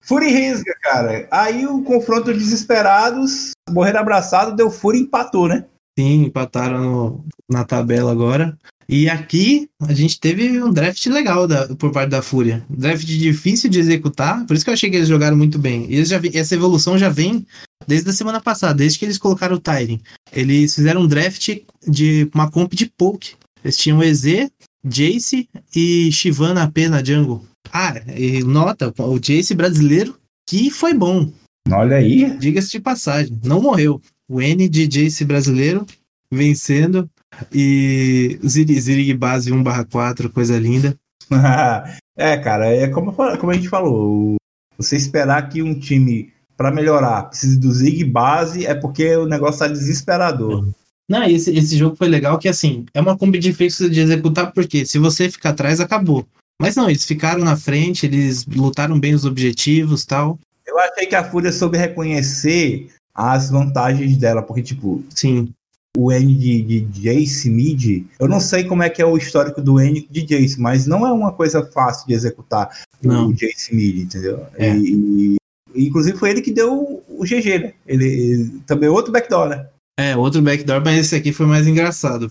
Fúria 0.00 0.28
e 0.28 0.32
Rensga, 0.32 0.72
cara. 0.84 1.26
Aí 1.32 1.66
o 1.66 1.82
confronto 1.82 2.32
desesperados, 2.32 3.50
morreram 3.68 3.98
abraçado, 3.98 4.54
deu 4.54 4.70
Fúria 4.70 5.00
e 5.00 5.02
empatou, 5.02 5.48
né? 5.48 5.64
Sim, 5.98 6.26
empataram 6.26 6.80
no- 6.80 7.24
na 7.50 7.64
tabela 7.64 8.12
agora. 8.12 8.56
E 8.88 9.10
aqui 9.10 9.68
a 9.82 9.92
gente 9.92 10.20
teve 10.20 10.62
um 10.62 10.72
draft 10.72 11.04
legal 11.06 11.48
da- 11.48 11.74
por 11.74 11.90
parte 11.90 12.10
da 12.10 12.22
Fúria. 12.22 12.64
Draft 12.70 13.04
difícil 13.04 13.68
de 13.68 13.80
executar, 13.80 14.46
por 14.46 14.54
isso 14.54 14.64
que 14.64 14.70
eu 14.70 14.74
achei 14.74 14.88
que 14.88 14.94
eles 14.94 15.08
jogaram 15.08 15.36
muito 15.36 15.58
bem. 15.58 15.86
E 15.90 15.96
eles 15.96 16.08
já 16.08 16.20
essa 16.32 16.54
evolução 16.54 16.96
já 16.96 17.08
vem 17.08 17.44
desde 17.84 18.08
a 18.10 18.12
semana 18.12 18.40
passada, 18.40 18.74
desde 18.74 18.96
que 18.96 19.06
eles 19.06 19.18
colocaram 19.18 19.56
o 19.56 19.60
Tyrion. 19.60 19.98
Eles 20.32 20.72
fizeram 20.76 21.00
um 21.00 21.08
draft 21.08 21.48
de 21.84 22.30
uma 22.32 22.48
comp 22.48 22.72
de 22.74 22.86
poke. 22.96 23.32
Eles 23.64 23.76
tinham 23.76 24.00
EZ, 24.00 24.48
Jace 24.86 25.48
e 25.74 26.12
Shivana 26.12 26.62
AP 26.62 26.88
na 26.88 27.02
jungle. 27.02 27.44
Ah, 27.72 28.00
e 28.16 28.44
nota, 28.44 28.94
o 28.96 29.18
Jace 29.18 29.52
brasileiro, 29.52 30.14
que 30.48 30.70
foi 30.70 30.94
bom. 30.94 31.28
Olha 31.68 31.96
aí. 31.96 32.38
Diga-se 32.38 32.70
de 32.70 32.78
passagem, 32.80 33.36
não 33.44 33.60
morreu. 33.60 34.00
O 34.28 34.40
N 34.42 34.68
de 34.68 34.86
Jace 34.86 35.24
brasileiro 35.24 35.86
vencendo. 36.32 37.08
E 37.52 38.38
Zirig, 38.46 38.80
Zirig 38.80 39.14
base 39.14 39.50
1/4, 39.52 40.30
coisa 40.30 40.58
linda. 40.58 40.96
é, 42.16 42.36
cara, 42.38 42.66
é 42.66 42.88
como, 42.88 43.12
como 43.12 43.50
a 43.50 43.54
gente 43.54 43.68
falou. 43.68 44.36
Você 44.76 44.96
esperar 44.96 45.48
que 45.48 45.62
um 45.62 45.78
time, 45.78 46.32
pra 46.56 46.70
melhorar, 46.70 47.24
precise 47.24 47.58
do 47.58 47.70
Zig 47.72 48.04
base, 48.04 48.64
é 48.64 48.74
porque 48.74 49.16
o 49.16 49.26
negócio 49.26 49.60
tá 49.60 49.68
desesperador. 49.68 50.68
Não, 51.08 51.24
e 51.24 51.34
esse, 51.34 51.56
esse 51.56 51.76
jogo 51.76 51.96
foi 51.96 52.06
legal 52.06 52.38
que, 52.38 52.48
assim, 52.48 52.84
é 52.94 53.00
uma 53.00 53.16
combi 53.16 53.38
difícil 53.38 53.88
de 53.88 54.00
executar, 54.00 54.52
porque 54.52 54.84
se 54.84 54.98
você 54.98 55.30
ficar 55.30 55.50
atrás, 55.50 55.80
acabou. 55.80 56.26
Mas 56.60 56.76
não, 56.76 56.88
eles 56.88 57.04
ficaram 57.04 57.44
na 57.44 57.56
frente, 57.56 58.06
eles 58.06 58.44
lutaram 58.46 58.98
bem 58.98 59.14
os 59.14 59.24
objetivos 59.24 60.04
tal. 60.04 60.38
Eu 60.66 60.78
achei 60.78 61.06
que 61.06 61.14
a 61.14 61.24
Fúria 61.24 61.52
soube 61.52 61.78
reconhecer 61.78 62.90
as 63.18 63.50
vantagens 63.50 64.16
dela, 64.16 64.42
porque, 64.42 64.62
tipo, 64.62 65.02
Sim, 65.10 65.48
o 65.96 66.12
N 66.12 66.34
de, 66.36 66.62
de 66.62 66.80
Jace 67.02 67.50
mid, 67.50 68.04
eu 68.20 68.28
não 68.28 68.38
sei 68.38 68.62
como 68.64 68.84
é 68.84 68.88
que 68.88 69.02
é 69.02 69.06
o 69.06 69.16
histórico 69.16 69.60
do 69.60 69.80
N 69.80 70.06
de 70.08 70.22
Jace, 70.22 70.60
mas 70.60 70.86
não 70.86 71.04
é 71.04 71.10
uma 71.10 71.32
coisa 71.32 71.66
fácil 71.72 72.06
de 72.06 72.14
executar 72.14 72.70
Não. 73.02 73.28
o 73.28 73.32
Jace 73.34 73.74
mid, 73.74 73.98
entendeu? 74.04 74.46
É. 74.54 74.76
E, 74.76 75.36
e- 75.74 75.86
inclusive 75.88 76.16
foi 76.16 76.30
ele 76.30 76.40
que 76.42 76.52
deu 76.52 77.02
o 77.08 77.24
GG, 77.24 77.58
né? 77.58 77.72
Ele, 77.86 78.04
ele- 78.06 78.50
também 78.66 78.88
outro 78.88 79.10
backdoor, 79.12 79.48
né? 79.48 79.66
é 79.98 80.16
outro 80.16 80.40
backdoor, 80.40 80.80
mas 80.84 80.96
esse 81.00 81.16
aqui 81.16 81.32
foi 81.32 81.44
mais 81.46 81.66
engraçado. 81.66 82.30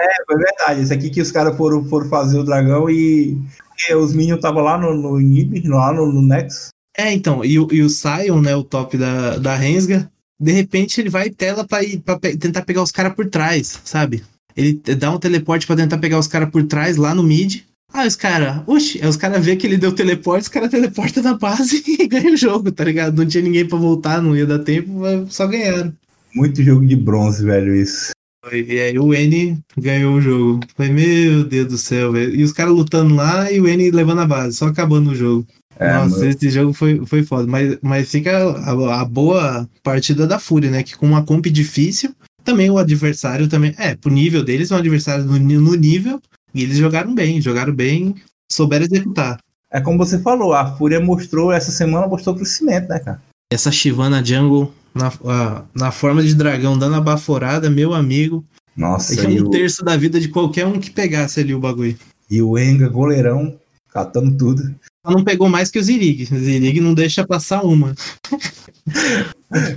É, 0.00 0.24
foi 0.24 0.36
verdade. 0.36 0.80
Esse 0.82 0.92
aqui 0.94 1.10
que 1.10 1.20
os 1.20 1.32
caras 1.32 1.56
foram, 1.56 1.84
foram 1.86 2.08
fazer 2.08 2.38
o 2.38 2.44
dragão 2.44 2.88
e, 2.88 3.36
e 3.88 3.94
os 3.96 4.12
minions 4.14 4.36
estavam 4.36 4.62
lá 4.62 4.78
no, 4.78 4.94
no 4.94 5.20
Inib, 5.20 5.66
lá 5.66 5.92
no, 5.92 6.06
no 6.12 6.22
Nexus. 6.22 6.68
É, 6.96 7.12
então, 7.12 7.44
e, 7.44 7.58
o- 7.58 7.66
e 7.72 7.82
o 7.82 7.88
Sion, 7.90 8.40
né, 8.40 8.54
o 8.54 8.62
top 8.62 8.96
da, 8.96 9.38
da 9.38 9.56
Rensga, 9.56 10.08
de 10.40 10.52
repente 10.52 11.00
ele 11.00 11.10
vai 11.10 11.28
tela 11.30 11.66
pra, 11.66 11.82
ir, 11.84 12.00
pra 12.00 12.18
pe- 12.18 12.36
tentar 12.36 12.62
pegar 12.62 12.82
os 12.82 12.90
caras 12.90 13.14
por 13.14 13.26
trás, 13.26 13.80
sabe? 13.84 14.22
Ele 14.56 14.72
dá 14.98 15.10
um 15.12 15.18
teleporte 15.18 15.66
pra 15.66 15.76
tentar 15.76 15.98
pegar 15.98 16.18
os 16.18 16.26
caras 16.26 16.50
por 16.50 16.62
trás, 16.64 16.96
lá 16.96 17.14
no 17.14 17.22
mid. 17.22 17.62
Aí 17.92 18.06
os 18.06 18.14
caras, 18.16 18.62
oxi, 18.66 19.00
aí 19.02 19.08
os 19.08 19.16
caras 19.16 19.44
vê 19.44 19.56
que 19.56 19.66
ele 19.66 19.76
deu 19.76 19.92
teleporte, 19.92 20.42
os 20.42 20.48
caras 20.48 20.70
teleportam 20.72 21.22
na 21.22 21.34
base 21.36 21.82
e 21.86 22.06
ganha 22.06 22.32
o 22.32 22.36
jogo, 22.36 22.70
tá 22.72 22.84
ligado? 22.84 23.16
Não 23.18 23.26
tinha 23.26 23.42
ninguém 23.42 23.66
pra 23.66 23.76
voltar, 23.78 24.22
não 24.22 24.36
ia 24.36 24.46
dar 24.46 24.60
tempo, 24.60 25.02
só 25.28 25.46
ganharam. 25.46 25.92
Muito 26.34 26.62
jogo 26.62 26.86
de 26.86 26.94
bronze, 26.96 27.44
velho, 27.44 27.74
isso. 27.74 28.10
E 28.52 28.80
aí 28.80 28.98
o 28.98 29.12
N 29.12 29.58
ganhou 29.76 30.14
o 30.14 30.20
jogo. 30.20 30.60
Foi, 30.76 30.88
meu 30.88 31.44
Deus 31.44 31.68
do 31.68 31.76
céu, 31.76 32.12
velho. 32.12 32.34
E 32.34 32.42
os 32.42 32.52
caras 32.52 32.72
lutando 32.72 33.14
lá 33.14 33.50
e 33.52 33.60
o 33.60 33.68
N 33.68 33.90
levando 33.90 34.20
a 34.20 34.26
base, 34.26 34.56
só 34.56 34.66
acabando 34.68 35.10
o 35.10 35.14
jogo. 35.14 35.46
É, 35.80 35.94
Nossa, 35.94 36.18
mano. 36.18 36.30
esse 36.30 36.50
jogo 36.50 36.72
foi, 36.74 37.04
foi 37.06 37.22
foda. 37.22 37.46
Mas, 37.46 37.78
mas 37.80 38.10
fica 38.10 38.36
a, 38.38 39.00
a 39.00 39.04
boa 39.04 39.68
partida 39.82 40.26
da 40.26 40.38
Fúria, 40.38 40.70
né? 40.70 40.82
Que 40.82 40.94
com 40.96 41.06
uma 41.06 41.24
comp 41.24 41.46
difícil, 41.46 42.14
também 42.44 42.68
o 42.70 42.76
adversário 42.78 43.48
também. 43.48 43.74
É, 43.78 43.94
pro 43.94 44.12
nível 44.12 44.44
deles, 44.44 44.70
é 44.70 44.74
um 44.74 44.78
adversário 44.78 45.24
no, 45.24 45.38
no 45.38 45.74
nível. 45.74 46.20
E 46.54 46.62
eles 46.62 46.76
jogaram 46.76 47.14
bem, 47.14 47.40
jogaram 47.40 47.72
bem, 47.72 48.14
souberam 48.52 48.84
executar. 48.84 49.38
É 49.72 49.80
como 49.80 49.96
você 49.98 50.18
falou, 50.18 50.52
a 50.52 50.76
Fúria 50.76 51.00
mostrou, 51.00 51.50
essa 51.52 51.70
semana 51.70 52.06
mostrou 52.06 52.34
crescimento, 52.34 52.88
né, 52.88 52.98
cara? 52.98 53.22
Essa 53.52 53.70
Shivana 53.72 54.22
Jungle 54.24 54.72
na, 54.94 55.12
a- 55.24 55.62
na 55.74 55.90
forma 55.92 56.22
de 56.22 56.34
dragão, 56.34 56.76
dando 56.76 56.96
a 56.96 57.00
baforada, 57.00 57.70
meu 57.70 57.94
amigo. 57.94 58.44
Nossa, 58.76 59.18
É 59.20 59.30
e 59.30 59.40
um 59.40 59.46
o, 59.46 59.50
terço 59.50 59.84
da 59.84 59.96
vida 59.96 60.20
de 60.20 60.28
qualquer 60.28 60.66
um 60.66 60.78
que 60.78 60.90
pegasse 60.90 61.40
ali 61.40 61.54
o 61.54 61.60
bagulho. 61.60 61.96
e 62.30 62.42
o 62.42 62.58
Enga, 62.58 62.88
goleirão, 62.88 63.56
catando 63.92 64.36
tudo. 64.36 64.74
Não 65.04 65.24
pegou 65.24 65.48
mais 65.48 65.70
que 65.70 65.78
o 65.78 65.82
Zirig. 65.82 66.24
O 66.32 66.38
Zirig 66.38 66.80
não 66.80 66.94
deixa 66.94 67.26
passar 67.26 67.62
uma. 67.62 67.94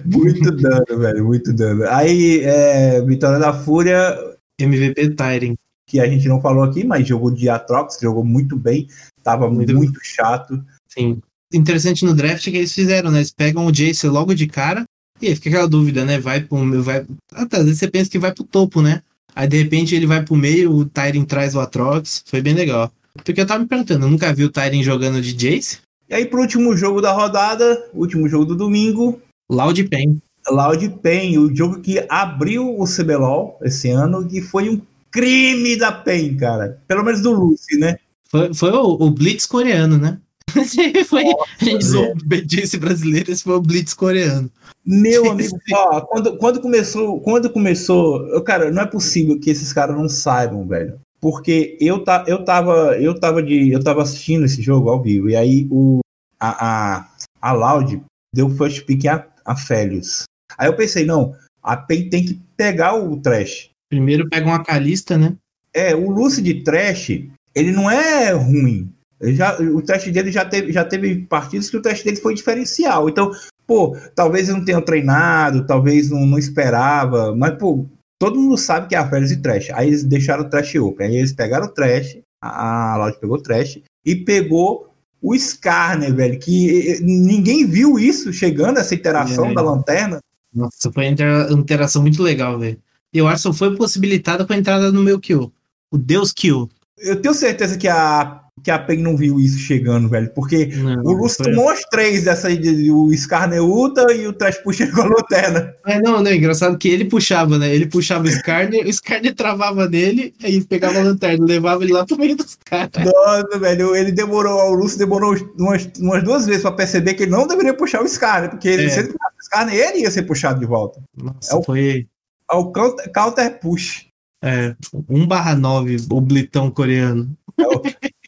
Muito 0.06 0.52
dano, 0.52 1.00
velho, 1.00 1.26
muito 1.26 1.54
dano. 1.54 1.86
Aí, 1.90 2.42
é, 2.42 3.02
vitória 3.02 3.40
da 3.40 3.54
Fúria, 3.54 4.16
MVP 4.60 5.12
Tyren. 5.12 5.56
que 5.88 6.00
a 6.00 6.08
gente 6.08 6.28
não 6.28 6.42
falou 6.42 6.64
aqui, 6.64 6.84
mas 6.84 7.08
jogou 7.08 7.32
de 7.32 7.50
Atrox, 7.50 7.98
jogou 8.02 8.24
muito 8.24 8.56
bem, 8.56 8.88
tava 9.24 9.50
Muito 9.50 9.76
muito, 9.76 10.00
chato. 10.04 10.64
Sim. 10.88 11.22
Interessante 11.52 12.06
no 12.06 12.14
draft 12.14 12.44
que 12.44 12.58
eles 12.58 12.74
fizeram, 12.74 13.12
né? 13.12 13.20
Eles 13.20 13.32
pegam 13.32 13.66
o 13.66 13.72
Jace 13.72 14.08
logo 14.08 14.34
de 14.34 14.48
cara. 14.48 14.84
E 15.22 15.28
aí 15.28 15.36
fica 15.36 15.50
aquela 15.50 15.68
dúvida, 15.68 16.04
né? 16.04 16.20
Vai 16.20 16.42
pro. 16.42 16.84
Vai... 16.84 17.06
Até 17.32 17.58
às 17.58 17.64
vezes 17.64 17.80
você 17.80 17.88
pensa 17.88 18.10
que 18.10 18.20
vai 18.20 18.34
pro 18.34 18.44
topo, 18.44 18.82
né? 18.82 19.02
Aí 19.36 19.48
de 19.48 19.62
repente 19.62 19.96
ele 19.96 20.06
vai 20.06 20.24
pro 20.24 20.36
meio, 20.36 20.72
o 20.72 20.86
Tyren 20.86 21.26
traz 21.26 21.56
o 21.56 21.60
Atrox. 21.60 22.24
Foi 22.26 22.42
bem 22.42 22.54
legal. 22.54 22.92
Porque 23.24 23.42
eu 23.42 23.46
tava 23.46 23.60
me 23.62 23.68
perguntando, 23.68 24.06
eu 24.06 24.10
nunca 24.10 24.34
vi 24.34 24.44
o 24.44 24.50
Tyren 24.50 24.84
jogando 24.84 25.22
de 25.22 25.34
Jace. 25.34 25.80
E 26.10 26.16
aí, 26.16 26.26
pro 26.26 26.42
último 26.42 26.76
jogo 26.76 27.02
da 27.02 27.12
rodada, 27.12 27.90
último 27.94 28.28
jogo 28.28 28.46
do 28.46 28.56
domingo, 28.56 29.22
Loud 29.50 29.84
Pen. 29.86 30.22
Loud 30.50 30.90
Pen, 31.02 31.38
o 31.38 31.56
jogo 31.56 31.80
que 31.80 32.04
abriu 32.10 32.78
o 32.78 32.86
CBLOL 32.86 33.60
esse 33.64 33.90
ano, 33.90 34.28
que 34.28 34.42
foi 34.42 34.70
um 34.70 34.82
crime 35.12 35.76
da 35.76 35.92
PEN, 35.92 36.36
cara. 36.36 36.82
Pelo 36.88 37.04
menos 37.04 37.22
do 37.22 37.32
Lucy, 37.32 37.78
né? 37.78 37.98
Foi, 38.30 38.54
foi 38.54 38.72
o, 38.72 38.98
o 39.00 39.12
Blitz 39.12 39.46
coreano, 39.46 39.98
né? 39.98 40.18
foi, 41.08 41.24
a 41.24 41.64
gente 41.64 41.86
o 41.86 42.46
Jace 42.46 42.78
brasileiro, 42.78 43.32
esse 43.32 43.44
foi 43.44 43.56
o 43.56 43.62
Blitz 43.62 43.94
coreano. 43.94 44.52
Meu 44.86 45.32
amigo, 45.32 45.58
ó, 45.72 46.02
quando, 46.02 46.38
quando 46.38 46.60
começou, 46.60 47.22
quando 47.22 47.50
começou, 47.50 48.28
eu, 48.28 48.42
cara, 48.42 48.70
não 48.70 48.82
é 48.82 48.86
possível 48.86 49.40
que 49.40 49.50
esses 49.50 49.72
caras 49.72 49.96
não 49.96 50.10
saibam, 50.10 50.68
velho. 50.68 51.00
Porque 51.24 51.78
eu, 51.80 52.04
ta, 52.04 52.26
eu 52.28 52.44
tava, 52.44 52.98
eu 53.00 53.18
tava 53.18 53.42
de, 53.42 53.72
eu 53.72 53.82
tava 53.82 54.02
assistindo 54.02 54.44
esse 54.44 54.62
jogo 54.62 54.90
ao 54.90 55.02
vivo 55.02 55.30
e 55.30 55.38
aí 55.38 55.66
o 55.72 56.02
a 56.38 56.98
a, 56.98 57.08
a 57.42 57.52
Loud 57.54 58.04
deu 58.36 58.50
first 58.50 58.86
pick 58.86 59.06
a, 59.06 59.26
a 59.46 59.56
Felius. 59.56 60.26
Aí 60.58 60.68
eu 60.68 60.76
pensei, 60.76 61.06
não, 61.06 61.34
a 61.64 61.78
PEN 61.78 62.10
tem 62.10 62.26
que 62.26 62.42
pegar 62.58 62.96
o 62.96 63.16
Trash. 63.22 63.70
Primeiro 63.90 64.28
pega 64.28 64.46
uma 64.46 64.66
Calista, 64.66 65.18
né? 65.18 65.34
É, 65.74 65.96
o 65.96 66.10
Lucy 66.10 66.42
de 66.42 66.62
Trash, 66.62 67.12
ele 67.56 67.72
não 67.72 67.90
é 67.90 68.34
ruim. 68.34 68.92
Ele 69.22 69.34
já, 69.34 69.58
o 69.62 69.82
teste 69.82 70.12
dele 70.12 70.30
já 70.30 70.44
teve, 70.44 70.74
já 70.74 70.84
teve 70.84 71.26
partidas 71.28 71.70
que 71.70 71.78
o 71.78 71.82
teste 71.82 72.04
dele 72.04 72.18
foi 72.18 72.34
diferencial. 72.34 73.08
Então, 73.08 73.32
pô, 73.66 73.96
talvez 74.14 74.50
eu 74.50 74.58
não 74.58 74.66
tenha 74.66 74.82
treinado, 74.82 75.66
talvez 75.66 76.10
não, 76.10 76.26
não 76.26 76.38
esperava, 76.38 77.34
mas, 77.34 77.58
pô, 77.58 77.86
todo 78.24 78.40
mundo 78.40 78.58
sabe 78.58 78.88
que 78.88 78.96
é 78.96 78.98
a 78.98 79.10
Férias 79.10 79.32
e 79.32 79.38
Trash. 79.38 79.70
Aí 79.72 79.88
eles 79.88 80.04
deixaram 80.04 80.44
o 80.44 80.50
Trash 80.50 80.76
Open. 80.76 81.08
Aí 81.08 81.18
eles 81.18 81.34
pegaram 81.34 81.66
o 81.66 81.70
Trash, 81.70 82.18
a, 82.42 82.94
a 82.94 82.98
Loud 82.98 83.20
pegou 83.20 83.38
o 83.38 83.42
Trash 83.42 83.80
e 84.06 84.16
pegou 84.16 84.90
o 85.22 85.34
Skarner, 85.36 86.14
velho, 86.14 86.38
que 86.40 87.00
ninguém 87.02 87.66
viu 87.66 87.98
isso 87.98 88.34
chegando, 88.34 88.78
essa 88.80 88.94
interação 88.94 89.46
É. 89.52 89.54
da 89.54 89.62
lanterna. 89.62 90.20
Nossa, 90.54 90.92
foi 90.92 91.06
uma 91.06 91.12
intera- 91.12 91.48
interação 91.52 92.02
muito 92.02 92.22
legal, 92.22 92.60
velho. 92.60 92.78
E 93.14 93.22
o 93.22 93.28
Arson 93.28 93.54
foi 93.54 93.76
possibilitado 93.76 94.46
com 94.46 94.54
a 94.54 94.58
entrada 94.58 94.92
no 94.92 95.02
meu 95.02 95.20
kill. 95.20 95.52
O 95.90 95.98
Deus 95.98 96.32
kill. 96.34 96.70
Eu 96.98 97.22
tenho 97.22 97.34
certeza 97.34 97.78
que 97.78 97.88
a, 97.88 98.42
que 98.64 98.72
a 98.72 98.80
PEN 98.80 98.98
não 99.02 99.18
viu 99.18 99.40
isso 99.40 99.58
chegando, 99.60 100.08
velho, 100.08 100.32
porque 100.34 100.68
Não, 100.68 101.02
O 101.04 101.12
Lúcio 101.14 101.44
tomou 101.44 101.70
as 101.70 101.82
três 101.86 102.24
dessa 102.24 102.48
aí, 102.48 102.58
de- 102.58 102.90
o 102.92 103.12
Skarner 103.14 103.62
Ulta 103.64 104.12
e 104.14 104.26
o 104.26 104.34
Trash 104.34 104.58
Pusher 104.60 104.92
com 104.94 105.02
a 105.02 105.06
lanterna. 105.06 105.74
É, 105.86 106.00
não, 106.02 106.22
não, 106.24 106.32
é 106.32 106.36
engraçado 106.36 106.78
que 106.78 106.88
ele 106.88 107.06
puxava, 107.06 107.60
né? 107.60 107.74
Ele 107.76 107.86
puxava 107.88 108.24
o 108.26 108.30
Skarner, 108.30 108.86
o 108.86 108.90
Skarner 108.90 109.36
travava 109.36 109.88
nele, 109.90 110.34
aí 110.42 110.64
pegava 110.64 111.00
a 111.00 111.04
lanterna, 111.04 111.46
levava 111.46 111.84
ele 111.84 111.92
lá 111.94 112.06
pro 112.06 112.18
meio 112.18 112.36
dos 112.38 112.58
caras. 112.64 112.92
Nossa, 113.06 113.60
velho, 113.60 113.96
ele 113.96 114.12
demorou, 114.12 114.72
o 114.72 114.74
Lúcio 114.74 114.98
demorou 114.98 115.36
umas, 115.60 115.90
umas 116.00 116.24
duas 116.24 116.46
vezes 116.46 116.62
pra 116.62 116.72
perceber 116.72 117.14
que 117.16 117.24
ele 117.24 117.32
não 117.32 117.46
deveria 117.48 117.74
puxar 117.74 118.02
o 118.02 118.06
Skarner, 118.06 118.50
porque 118.50 118.68
ele, 118.70 118.86
É. 118.86 118.90
se 118.90 119.00
ele 119.00 119.08
puxasse 119.10 119.36
o 119.36 119.42
Skarner, 119.44 119.76
ele 119.76 120.00
ia 120.04 120.12
ser 120.12 120.24
puxado 120.24 120.60
de 120.60 120.66
volta. 120.66 121.02
Nossa, 121.22 121.54
É 121.54 121.58
o- 121.58 121.64
foi 121.64 122.08
É 122.52 122.56
o 122.56 122.72
counter, 122.72 123.12
counter 123.12 123.60
push. 123.60 124.06
é, 124.44 124.76
1 125.10 125.26
barra 125.26 125.56
9, 125.56 125.98
o 126.10 126.22
blitão 126.22 126.70
coreano. 126.70 127.30
É 127.58 127.68
o 127.68 127.82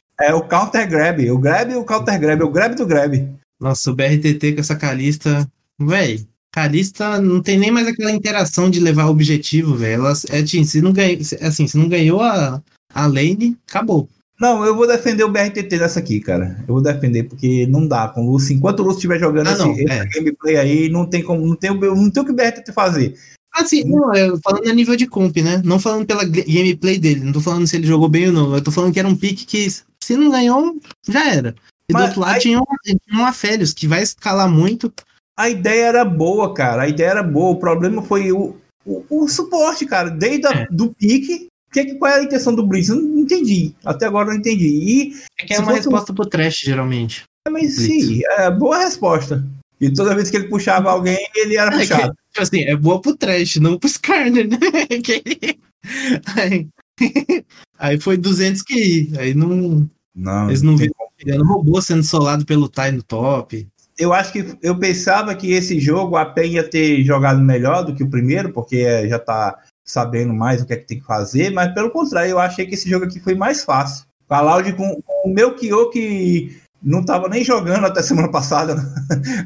counter 0.48 0.88
grab. 0.88 1.30
O 1.32 1.38
grab 1.38 1.72
e 1.72 1.76
o 1.76 1.84
counter 1.84 2.20
grab. 2.20 2.42
É 2.42 2.46
o 2.46 2.52
grab 2.52 2.76
do 2.76 2.86
grab. 2.86 3.28
Nossa, 3.60 3.92
o 3.92 3.96
BRTT 3.96 4.54
com 4.54 4.60
essa 4.62 4.76
Calista. 4.76 5.48
Véi, 5.80 6.26
Calista 6.54 7.20
não 7.20 7.42
tem 7.42 7.58
nem 7.58 7.72
mais 7.72 7.88
aquela 7.88 8.12
interação 8.12 8.70
de 8.70 8.80
levar 8.80 9.08
objetivo, 9.08 9.76
velho. 9.76 10.04
É, 10.30 10.40
assim, 10.40 10.64
se 10.64 10.82
não 10.82 10.94
ganhou, 10.94 11.20
assim, 11.42 11.68
se 11.68 11.78
não 11.78 11.90
ganhou 11.90 12.22
a, 12.22 12.62
a 12.94 13.06
lane, 13.08 13.58
acabou. 13.70 14.08
Não, 14.40 14.66
eu 14.66 14.76
vou 14.76 14.86
defender 14.86 15.24
o 15.24 15.32
BRTT 15.32 15.78
nessa 15.78 16.00
aqui, 16.00 16.20
cara. 16.20 16.58
Eu 16.68 16.74
vou 16.76 16.82
defender, 16.84 17.24
porque 17.24 17.66
não 17.68 17.88
dá. 17.88 18.10
Com 18.10 18.26
o 18.26 18.32
Lúcio, 18.32 18.54
enquanto 18.54 18.82
o 18.82 18.84
Lúcio 18.84 18.98
estiver 18.98 19.20
jogando 19.20 19.48
Ah, 19.48 19.54
esse, 19.54 19.62
não, 19.64 19.94
é. 19.94 20.06
gameplay 20.08 20.58
aí, 20.58 20.90
não 20.90 21.06
tem 21.06 21.24
como. 21.24 21.46
Não 21.46 21.56
tem, 21.56 21.72
o- 21.72 21.96
não 21.96 22.10
tem 22.10 22.22
o 22.22 22.26
que 22.26 22.32
o 22.32 22.36
BRTT 22.36 22.72
fazer. 22.74 23.16
Assim, 23.54 23.86
não, 23.86 24.14
eu 24.14 24.38
falando 24.44 24.70
a 24.70 24.74
nível 24.74 24.98
de 24.98 25.08
comp, 25.08 25.38
né? 25.38 25.62
Não 25.64 25.80
falando 25.80 26.06
pela 26.06 26.26
gameplay 26.26 27.00
dele, 27.00 27.22
não 27.22 27.32
tô 27.32 27.40
falando 27.40 27.66
se 27.66 27.78
ele 27.78 27.88
jogou 27.88 28.10
bem 28.10 28.28
ou 28.28 28.34
não. 28.34 28.54
Eu 28.54 28.62
tô 28.62 28.70
falando 28.70 28.92
que 28.92 29.00
era 29.00 29.08
um 29.08 29.16
pick 29.16 29.46
que, 29.46 29.68
se 30.06 30.16
não 30.18 30.32
ganhou, 30.32 30.76
já 31.08 31.32
era. 31.34 31.56
E 31.90 31.94
Mas 31.94 32.02
do 32.02 32.06
outro 32.08 32.22
lado 32.22 32.34
aí- 32.36 32.42
tinha 32.42 32.60
um, 32.60 32.64
tinha 32.84 33.22
um 33.22 33.26
Afélios, 33.26 33.74
que 33.74 33.88
vai 33.88 34.02
escalar 34.02 34.50
muito. 34.50 34.92
A 35.38 35.50
ideia 35.50 35.86
era 35.88 36.06
boa, 36.06 36.54
cara. 36.54 36.84
A 36.84 36.88
ideia 36.88 37.10
era 37.10 37.24
boa. 37.24 37.52
O 37.52 37.60
problema 37.60 38.02
foi 38.02 38.32
o, 38.32 38.56
o, 38.86 39.04
o 39.10 39.28
suporte, 39.28 39.86
cara. 39.86 40.10
Desde 40.10 40.48
a, 40.48 40.52
É. 40.52 40.68
do 40.72 40.94
pique. 40.94 41.48
Que, 41.72 41.94
qual 41.96 42.10
era 42.12 42.22
a 42.22 42.24
intenção 42.24 42.56
do 42.56 42.66
Blitz? 42.66 42.88
Eu 42.90 42.96
não 42.96 43.20
entendi. 43.20 43.74
Até 43.84 44.06
agora 44.06 44.30
eu 44.30 44.34
não 44.34 44.40
entendi. 44.40 44.66
E, 44.68 45.14
É 45.38 45.46
que 45.46 45.54
é 45.54 45.60
uma 45.60 45.66
fosse 45.74 45.90
um- 45.90 45.92
resposta 45.92 46.14
pro 46.14 46.26
trash, 46.26 46.60
geralmente. 46.64 47.24
mas 47.52 47.76
Blitz. 47.76 48.06
sim, 48.08 48.22
é, 48.38 48.50
boa 48.50 48.78
resposta. 48.78 49.46
E 49.82 49.92
toda 49.92 50.16
vez 50.16 50.32
que 50.32 50.38
ele 50.38 50.48
puxava 50.48 50.90
alguém, 50.90 51.18
ele 51.36 51.58
era 51.58 51.76
É, 51.76 51.86
que, 51.86 51.94
puxado. 51.94 52.14
tipo 52.32 52.42
assim, 52.42 52.62
é 52.64 52.76
boa 52.78 53.02
pro 53.02 53.16
trash, 53.18 53.58
não 53.58 53.78
pro 53.78 53.90
Skarner, 53.92 54.48
né? 54.48 54.58
Aí, 57.78 58.00
foi 58.00 58.18
200 58.18 58.62
QI. 58.62 59.14
Aí 59.18 59.34
não, 59.34 59.88
Não, 60.16 60.48
eles 60.50 60.62
não 60.62 60.78
viram 60.78 60.94
pegando 61.18 61.46
robô 61.46 61.82
sendo 61.82 62.04
solado 62.04 62.46
pelo 62.46 62.68
Tai 62.70 62.92
no 62.92 63.04
top. 63.04 63.68
eu 63.98 64.14
acho 64.14 64.32
que 64.34 64.58
eu 64.62 64.78
pensava 64.78 65.34
que 65.36 65.52
esse 65.52 65.80
jogo 65.80 66.16
a 66.18 66.26
PEN 66.26 66.54
ia 66.54 66.70
ter 66.70 67.04
jogado 67.04 67.40
melhor 67.40 67.84
do 67.86 67.96
que 67.96 68.04
o 68.04 68.10
primeiro, 68.10 68.52
porque 68.52 68.78
é, 68.78 69.08
já 69.08 69.18
tá 69.20 69.58
sabendo 69.86 70.34
mais 70.34 70.62
o 70.62 70.66
que 70.66 70.74
é 70.74 70.78
que 70.78 70.88
tem 70.88 71.00
que 71.00 71.06
fazer, 71.06 71.52
mas 71.52 71.74
pelo 71.74 71.92
contrário, 71.92 72.32
eu 72.32 72.40
achei 72.40 72.66
que 72.66 72.74
esse 72.76 72.90
jogo 72.90 73.06
aqui 73.06 73.20
foi 73.20 73.36
mais 73.36 73.64
fácil. 73.64 74.06
A 74.28 74.42
Loud 74.42 74.74
com, 74.74 75.02
com 75.02 75.30
o 75.30 75.34
meu 75.34 75.56
Kyo 75.56 75.90
que 75.92 76.58
não 76.82 77.04
tava 77.06 77.30
nem 77.30 77.44
jogando 77.44 77.86
até 77.86 78.02
semana 78.04 78.30
passada 78.30 78.76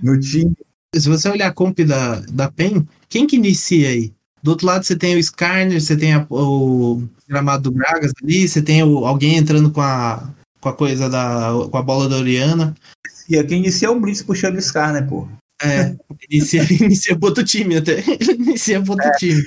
no 0.02 0.20
time. 0.20 0.54
Se 0.96 1.08
você 1.10 1.30
olhar 1.30 1.48
a 1.48 1.54
comp 1.54 1.78
da, 1.82 2.20
da 2.22 2.50
PEN, 2.50 2.88
quem 3.08 3.28
que 3.28 3.36
inicia 3.36 3.90
aí? 3.90 4.12
Do 4.42 4.52
outro 4.52 4.66
lado 4.66 4.84
você 4.86 4.96
tem 4.96 5.16
o 5.16 5.20
Skarner, 5.20 5.80
você 5.80 5.96
tem 5.98 6.14
a- 6.14 6.26
o 6.30 7.04
gramado 7.30 7.64
do 7.70 7.72
Bragas 7.72 8.12
ali, 8.24 8.48
você 8.48 8.62
tem 8.62 8.84
o- 8.84 9.06
alguém 9.06 9.38
entrando 9.38 9.72
com 9.72 9.82
a, 9.82 10.34
com 10.60 10.70
a 10.70 10.74
coisa 10.74 11.10
da. 11.10 11.52
com 11.72 11.78
a 11.78 11.82
bola 11.82 12.10
da 12.10 12.18
Oriana. 12.18 12.76
E 13.30 13.38
aqui 13.38 13.56
inicia 13.56 13.92
o 13.92 14.00
Blitz 14.00 14.22
puxando 14.24 14.58
o 14.58 14.62
Scar, 14.62 14.92
né, 14.94 15.02
pô? 15.04 15.28
É, 15.62 15.96
inicia, 16.30 16.62
inicia 16.84 17.16
pro 17.18 17.28
outro 17.30 17.44
time 17.44 17.78
até. 17.78 18.02
inicia 18.34 18.82
pro 18.82 18.94
outro 18.94 19.12
time. 19.20 19.44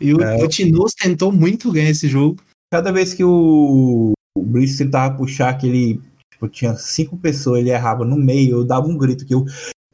E 0.00 0.12
o, 0.12 0.20
É. 0.20 0.42
o 0.42 0.48
Tinoz 0.48 0.92
tentou 1.00 1.30
muito 1.30 1.70
ganhar 1.70 1.90
esse 1.90 2.08
jogo. 2.08 2.40
Cada 2.72 2.90
vez 2.92 3.14
que 3.14 3.22
o, 3.22 4.12
o 4.36 4.42
Blitz 4.42 4.76
tentava 4.76 5.14
puxar, 5.16 5.54
que 5.54 5.66
ele 5.68 6.00
tipo, 6.32 6.48
tinha 6.48 6.74
cinco 6.74 7.16
pessoas, 7.16 7.60
ele 7.60 7.70
errava 7.70 8.04
no 8.04 8.16
meio, 8.16 8.58
eu 8.58 8.64
dava 8.64 8.86
um 8.86 8.96
grito 8.98 9.24
que 9.24 9.34
eu. 9.34 9.44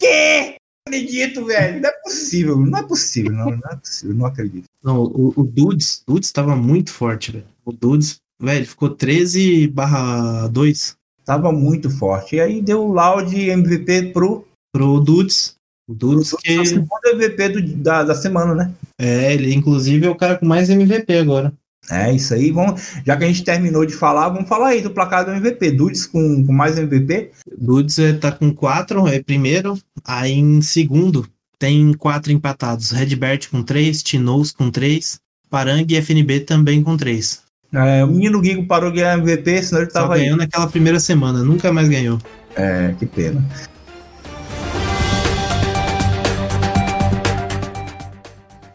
Quê? 0.00 0.55
Não 0.86 0.94
acredito, 0.98 1.44
velho. 1.44 1.80
Não 1.80 1.88
é 1.88 1.92
possível. 1.92 2.56
Não 2.58 2.78
é 2.78 2.82
possível, 2.82 3.32
não, 3.32 3.50
não 3.50 3.70
é 3.70 3.76
possível, 3.76 4.14
não 4.14 4.26
acredito. 4.26 4.64
Não, 4.82 5.02
o, 5.02 5.32
o 5.36 5.42
Dudes, 5.42 6.02
Dudes 6.06 6.30
tava 6.30 6.54
muito 6.54 6.92
forte, 6.92 7.32
velho. 7.32 7.44
O 7.64 7.72
Dudes, 7.72 8.16
velho, 8.40 8.66
ficou 8.66 8.90
13 8.90 9.66
barra 9.68 10.46
2 10.48 10.96
Tava 11.24 11.50
muito 11.50 11.90
forte. 11.90 12.36
E 12.36 12.40
aí 12.40 12.62
deu 12.62 12.84
o 12.84 12.92
Loud 12.92 13.34
MVP 13.36 14.12
pro, 14.12 14.46
pro 14.72 15.00
Dudes. 15.00 15.56
O 15.88 15.94
Dudes 15.94 16.32
que. 16.40 16.64
segundo 16.64 16.88
MVP 17.04 17.48
do- 17.48 17.76
da, 17.82 18.04
da 18.04 18.14
semana, 18.14 18.54
né? 18.54 18.72
É, 19.00 19.34
ele 19.34 19.52
inclusive 19.52 20.06
é 20.06 20.10
o 20.10 20.14
cara 20.14 20.36
com 20.38 20.46
mais 20.46 20.70
MVP 20.70 21.14
agora. 21.18 21.52
É 21.90 22.12
isso 22.12 22.34
aí. 22.34 22.50
Vamos, 22.50 22.80
já 23.04 23.16
que 23.16 23.24
a 23.24 23.26
gente 23.26 23.44
terminou 23.44 23.86
de 23.86 23.94
falar, 23.94 24.28
vamos 24.28 24.48
falar 24.48 24.68
aí 24.68 24.80
do 24.80 24.90
placar 24.90 25.24
do 25.24 25.30
MVP. 25.32 25.70
Dudes 25.72 26.06
com, 26.06 26.44
com 26.44 26.52
mais 26.52 26.76
MVP. 26.78 27.30
Dudes 27.56 27.98
é, 27.98 28.12
tá 28.12 28.32
com 28.32 28.52
4, 28.52 29.06
é 29.08 29.22
primeiro. 29.22 29.78
Aí 30.04 30.32
em 30.32 30.60
segundo 30.60 31.26
tem 31.58 31.92
quatro 31.94 32.32
empatados. 32.32 32.90
Redbert 32.90 33.48
com 33.50 33.62
3, 33.62 34.02
Tinoz 34.02 34.52
com 34.52 34.70
3, 34.70 35.18
Parang 35.48 35.86
e 35.88 35.96
FNB 35.96 36.40
também 36.40 36.82
com 36.82 36.96
3. 36.96 37.46
É, 37.72 38.04
o 38.04 38.08
menino 38.08 38.40
Guigo 38.40 38.64
parou 38.66 38.90
de 38.90 38.98
ganhar 38.98 39.18
MVP, 39.18 39.62
senão 39.62 39.82
ele 39.82 39.90
Só 39.90 40.00
tava 40.00 40.14
aí. 40.14 40.22
ganhou 40.22 40.36
naquela 40.36 40.66
primeira 40.66 41.00
semana, 41.00 41.42
nunca 41.42 41.72
mais 41.72 41.88
ganhou. 41.88 42.18
É, 42.54 42.94
que 42.98 43.06
pena. 43.06 43.44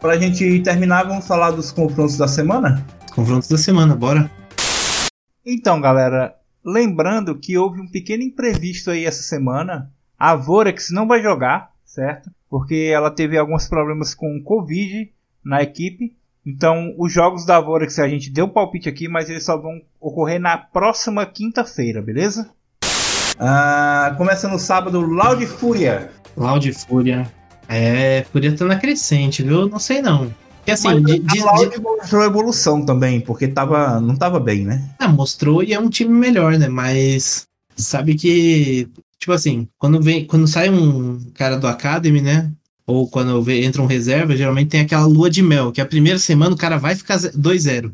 Pra 0.00 0.16
gente 0.18 0.60
terminar, 0.60 1.04
vamos 1.04 1.26
falar 1.26 1.52
dos 1.52 1.70
confrontos 1.70 2.16
da 2.16 2.26
semana? 2.26 2.84
Confrontos 3.14 3.48
da 3.48 3.58
semana, 3.58 3.94
bora. 3.94 4.30
Então, 5.44 5.80
galera, 5.80 6.34
lembrando 6.64 7.38
que 7.38 7.58
houve 7.58 7.80
um 7.80 7.86
pequeno 7.86 8.22
imprevisto 8.22 8.90
aí 8.90 9.04
essa 9.04 9.22
semana. 9.22 9.90
A 10.18 10.34
Vorex 10.34 10.90
não 10.90 11.06
vai 11.06 11.22
jogar, 11.22 11.72
certo? 11.84 12.30
Porque 12.48 12.90
ela 12.92 13.10
teve 13.10 13.36
alguns 13.36 13.68
problemas 13.68 14.14
com 14.14 14.42
Covid 14.42 15.12
na 15.44 15.62
equipe. 15.62 16.16
Então, 16.44 16.94
os 16.98 17.12
jogos 17.12 17.44
da 17.44 17.60
Vorex 17.60 17.98
a 17.98 18.08
gente 18.08 18.30
deu 18.30 18.48
palpite 18.48 18.88
aqui, 18.88 19.08
mas 19.08 19.28
eles 19.28 19.44
só 19.44 19.56
vão 19.56 19.80
ocorrer 20.00 20.40
na 20.40 20.56
próxima 20.56 21.26
quinta-feira, 21.26 22.00
beleza? 22.00 22.50
Ah, 23.38 24.14
começa 24.16 24.48
no 24.48 24.58
sábado, 24.58 25.00
Loud 25.00 25.44
Fúria. 25.46 26.10
Loud 26.36 26.72
Fúria. 26.72 27.30
É, 27.68 28.24
Fúria 28.32 28.56
tá 28.56 28.64
na 28.64 28.78
crescente, 28.78 29.42
viu? 29.42 29.68
Não 29.68 29.78
sei 29.78 30.00
não. 30.00 30.32
Porque 30.62 30.70
assim, 30.70 31.00
Mas 31.00 31.02
de- 31.04 31.22
a 31.26 31.32
de- 31.32 31.40
Loud 31.42 31.70
de- 31.76 31.80
mostrou 31.82 32.22
evolução 32.24 32.84
também, 32.86 33.20
porque 33.20 33.48
tava, 33.48 34.00
não 34.00 34.14
tava 34.16 34.38
bem, 34.38 34.64
né? 34.64 34.90
ah, 34.98 35.08
mostrou 35.08 35.60
e 35.62 35.72
é 35.74 35.78
um 35.80 35.88
time 35.90 36.12
melhor, 36.16 36.56
né? 36.56 36.68
Mas 36.68 37.46
sabe 37.76 38.14
que, 38.14 38.86
tipo 39.18 39.32
assim, 39.32 39.66
quando 39.76 40.00
vem, 40.00 40.24
quando 40.24 40.46
sai 40.46 40.70
um 40.70 41.18
cara 41.34 41.56
do 41.58 41.66
Academy, 41.66 42.20
né? 42.20 42.48
Ou 42.86 43.08
quando 43.08 43.42
vê- 43.42 43.64
entra 43.64 43.82
um 43.82 43.86
reserva, 43.86 44.36
geralmente 44.36 44.68
tem 44.68 44.80
aquela 44.82 45.04
lua 45.06 45.28
de 45.30 45.42
mel, 45.42 45.72
que 45.72 45.80
a 45.80 45.86
primeira 45.86 46.18
semana 46.18 46.54
o 46.54 46.58
cara 46.58 46.78
vai 46.78 46.94
ficar 46.94 47.16
ze- 47.16 47.30
2-0. 47.36 47.92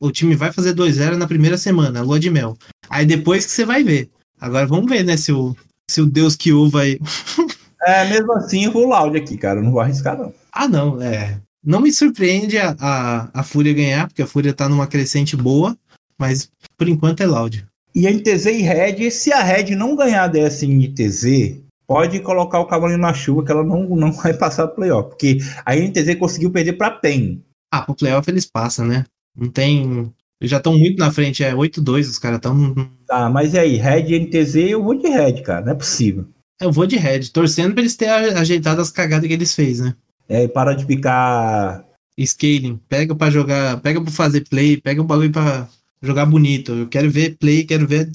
O, 0.00 0.06
o 0.08 0.12
time 0.12 0.34
vai 0.36 0.52
fazer 0.52 0.72
2-0 0.72 1.16
na 1.16 1.26
primeira 1.26 1.56
semana, 1.58 1.98
a 2.00 2.02
lua 2.02 2.20
de 2.20 2.30
mel. 2.30 2.56
Aí 2.88 3.04
depois 3.06 3.44
que 3.44 3.50
você 3.52 3.64
vai 3.64 3.82
ver. 3.82 4.08
Agora 4.40 4.66
vamos 4.66 4.88
ver, 4.88 5.02
né, 5.04 5.16
se 5.16 5.32
o, 5.32 5.56
se 5.90 6.00
o 6.00 6.06
Deus 6.06 6.36
que 6.36 6.52
ouve 6.52 6.72
vai. 6.72 6.98
É, 7.86 8.08
mesmo 8.08 8.32
assim, 8.32 8.64
eu 8.64 8.72
vou 8.72 8.88
Loud 8.88 9.14
aqui, 9.14 9.36
cara. 9.36 9.60
Eu 9.60 9.64
não 9.64 9.70
vou 9.70 9.78
arriscar, 9.80 10.16
não. 10.16 10.32
Ah, 10.50 10.66
não, 10.66 11.02
é. 11.02 11.38
Não 11.64 11.80
me 11.80 11.90
surpreende 11.90 12.58
a, 12.58 12.76
a, 12.78 13.40
a 13.40 13.42
Fúria 13.42 13.72
ganhar, 13.72 14.06
porque 14.06 14.22
a 14.22 14.26
Fúria 14.26 14.52
tá 14.52 14.68
numa 14.68 14.86
crescente 14.86 15.36
boa, 15.36 15.76
mas 16.18 16.50
por 16.76 16.88
enquanto 16.88 17.22
é 17.22 17.26
Loud. 17.26 17.66
E 17.94 18.06
a 18.06 18.12
NTZ 18.12 18.46
e 18.46 18.62
Red, 18.62 19.10
se 19.10 19.32
a 19.32 19.42
Red 19.42 19.74
não 19.74 19.96
ganhar 19.96 20.26
dessa 20.26 20.66
NTZ, 20.66 21.56
pode 21.86 22.20
colocar 22.20 22.60
o 22.60 22.66
cavalinho 22.66 22.98
na 22.98 23.14
chuva 23.14 23.44
que 23.44 23.52
ela 23.52 23.64
não, 23.64 23.84
não 23.96 24.12
vai 24.12 24.34
passar 24.34 24.66
pro 24.66 24.76
playoff. 24.76 25.10
Porque 25.10 25.38
a 25.64 25.74
NTZ 25.74 26.16
conseguiu 26.18 26.50
perder 26.50 26.74
pra 26.74 26.90
PEN. 26.90 27.42
Ah, 27.72 27.82
pro 27.82 27.94
playoff 27.94 28.28
eles 28.28 28.46
passam, 28.46 28.86
né? 28.86 29.04
Não 29.36 29.48
tem. 29.48 30.12
Eles 30.40 30.50
já 30.50 30.58
estão 30.58 30.76
muito 30.76 30.98
na 30.98 31.10
frente, 31.10 31.42
é 31.42 31.54
8-2, 31.54 32.00
os 32.00 32.18
caras 32.18 32.36
estão. 32.36 32.74
Tá, 33.06 33.30
mas 33.30 33.54
e 33.54 33.58
aí, 33.58 33.76
Red 33.76 34.08
e 34.08 34.18
NTZ, 34.18 34.56
eu 34.56 34.82
vou 34.82 34.94
de 34.94 35.08
Red, 35.08 35.42
cara. 35.42 35.64
Não 35.64 35.72
é 35.72 35.76
possível. 35.76 36.26
Eu 36.60 36.70
vou 36.70 36.86
de 36.86 36.96
Red, 36.96 37.30
torcendo 37.30 37.72
pra 37.72 37.80
eles 37.80 37.96
terem 37.96 38.14
ajeitado 38.34 38.80
as 38.80 38.90
cagadas 38.90 39.26
que 39.26 39.32
eles 39.32 39.54
fez, 39.54 39.80
né? 39.80 39.94
É, 40.28 40.48
para 40.48 40.74
de 40.74 40.84
picar. 40.86 41.84
Scaling, 42.18 42.78
pega 42.88 43.14
pra 43.14 43.28
jogar, 43.30 43.80
pega 43.80 44.00
pra 44.00 44.10
fazer 44.12 44.42
play, 44.48 44.76
pega 44.76 45.00
o 45.00 45.04
bagulho 45.04 45.32
pra 45.32 45.68
jogar 46.00 46.26
bonito. 46.26 46.72
Eu 46.72 46.86
quero 46.86 47.10
ver 47.10 47.36
play, 47.38 47.64
quero 47.64 47.86
ver 47.88 48.10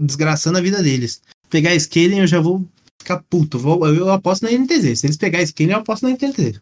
desgraçando 0.00 0.58
a 0.58 0.60
vida 0.60 0.82
deles. 0.82 1.22
Pegar 1.48 1.78
scaling, 1.78 2.18
eu 2.20 2.26
já 2.26 2.40
vou 2.40 2.66
ficar 3.00 3.22
puto. 3.30 3.56
Vou, 3.58 3.86
eu 3.88 4.10
aposto 4.10 4.42
na 4.42 4.50
NTZ. 4.50 4.98
Se 4.98 5.06
eles 5.06 5.16
pegarem 5.16 5.46
scaling, 5.46 5.70
eu 5.72 5.78
aposto 5.78 6.02
na 6.02 6.10
NTZ. 6.10 6.60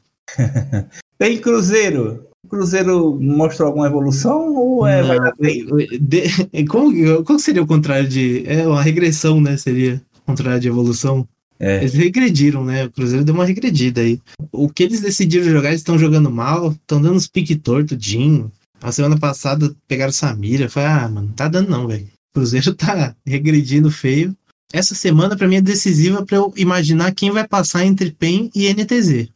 PEN 1.19 1.39
Cruzeiro. 1.41 2.27
O 2.45 2.49
Cruzeiro 2.49 3.19
mostrou 3.19 3.69
alguma 3.69 3.87
evolução 3.87 4.55
ou 4.55 4.87
é, 4.87 5.03
vai 5.03 5.17
Não, 5.17 5.25
dar 5.25 5.33
bem? 5.41 5.67
de- 5.99 6.67
como, 6.69 7.25
como 7.25 7.39
seria 7.39 7.63
o 7.63 7.67
contrário 7.67 8.07
de. 8.07 8.45
É 8.47 8.67
uma 8.69 8.83
regressão, 8.83 9.41
né? 9.41 9.57
Seria 9.57 10.03
o 10.19 10.21
contrário 10.27 10.61
de 10.61 10.69
evolução. 10.69 11.27
É. 11.59 11.79
Eles 11.79 11.95
regrediram, 11.95 12.65
né? 12.65 12.85
O 12.85 12.91
Cruzeiro 12.91 13.25
deu 13.25 13.35
uma 13.35 13.45
regredida 13.45 14.01
aí. 14.01 14.21
O 14.53 14.69
que 14.69 14.83
eles 14.83 15.01
decidiram 15.01 15.45
jogar, 15.45 15.69
eles 15.69 15.81
estão 15.81 15.99
jogando 15.99 16.31
mal, 16.31 16.73
estão 16.73 17.01
dando 17.01 17.17
uns 17.17 17.27
pique 17.27 17.57
torto, 17.57 17.97
Jim. 17.99 18.51
A 18.83 18.93
semana 18.93 19.19
passada 19.19 19.75
pegaram 19.89 20.13
Samira. 20.13 20.69
Foi, 20.69 20.85
ah, 20.85 21.09
mano, 21.09 21.33
tá 21.35 21.49
dando 21.49 21.71
não, 21.71 21.87
velho. 21.87 22.05
O 22.05 22.41
Cruzeiro 22.41 22.75
tá 22.77 23.15
regredindo 23.25 23.91
feio. 23.91 24.37
Essa 24.73 24.95
semana, 24.95 25.37
pra 25.37 25.47
mim, 25.47 25.57
é 25.57 25.61
decisiva 25.61 26.25
pra 26.27 26.37
eu 26.37 26.53
imaginar 26.57 27.15
quem 27.15 27.31
vai 27.31 27.47
passar 27.47 27.85
entre 27.85 28.11
PEN 28.11 28.51
e 28.55 28.73
NTZ. 28.73 29.29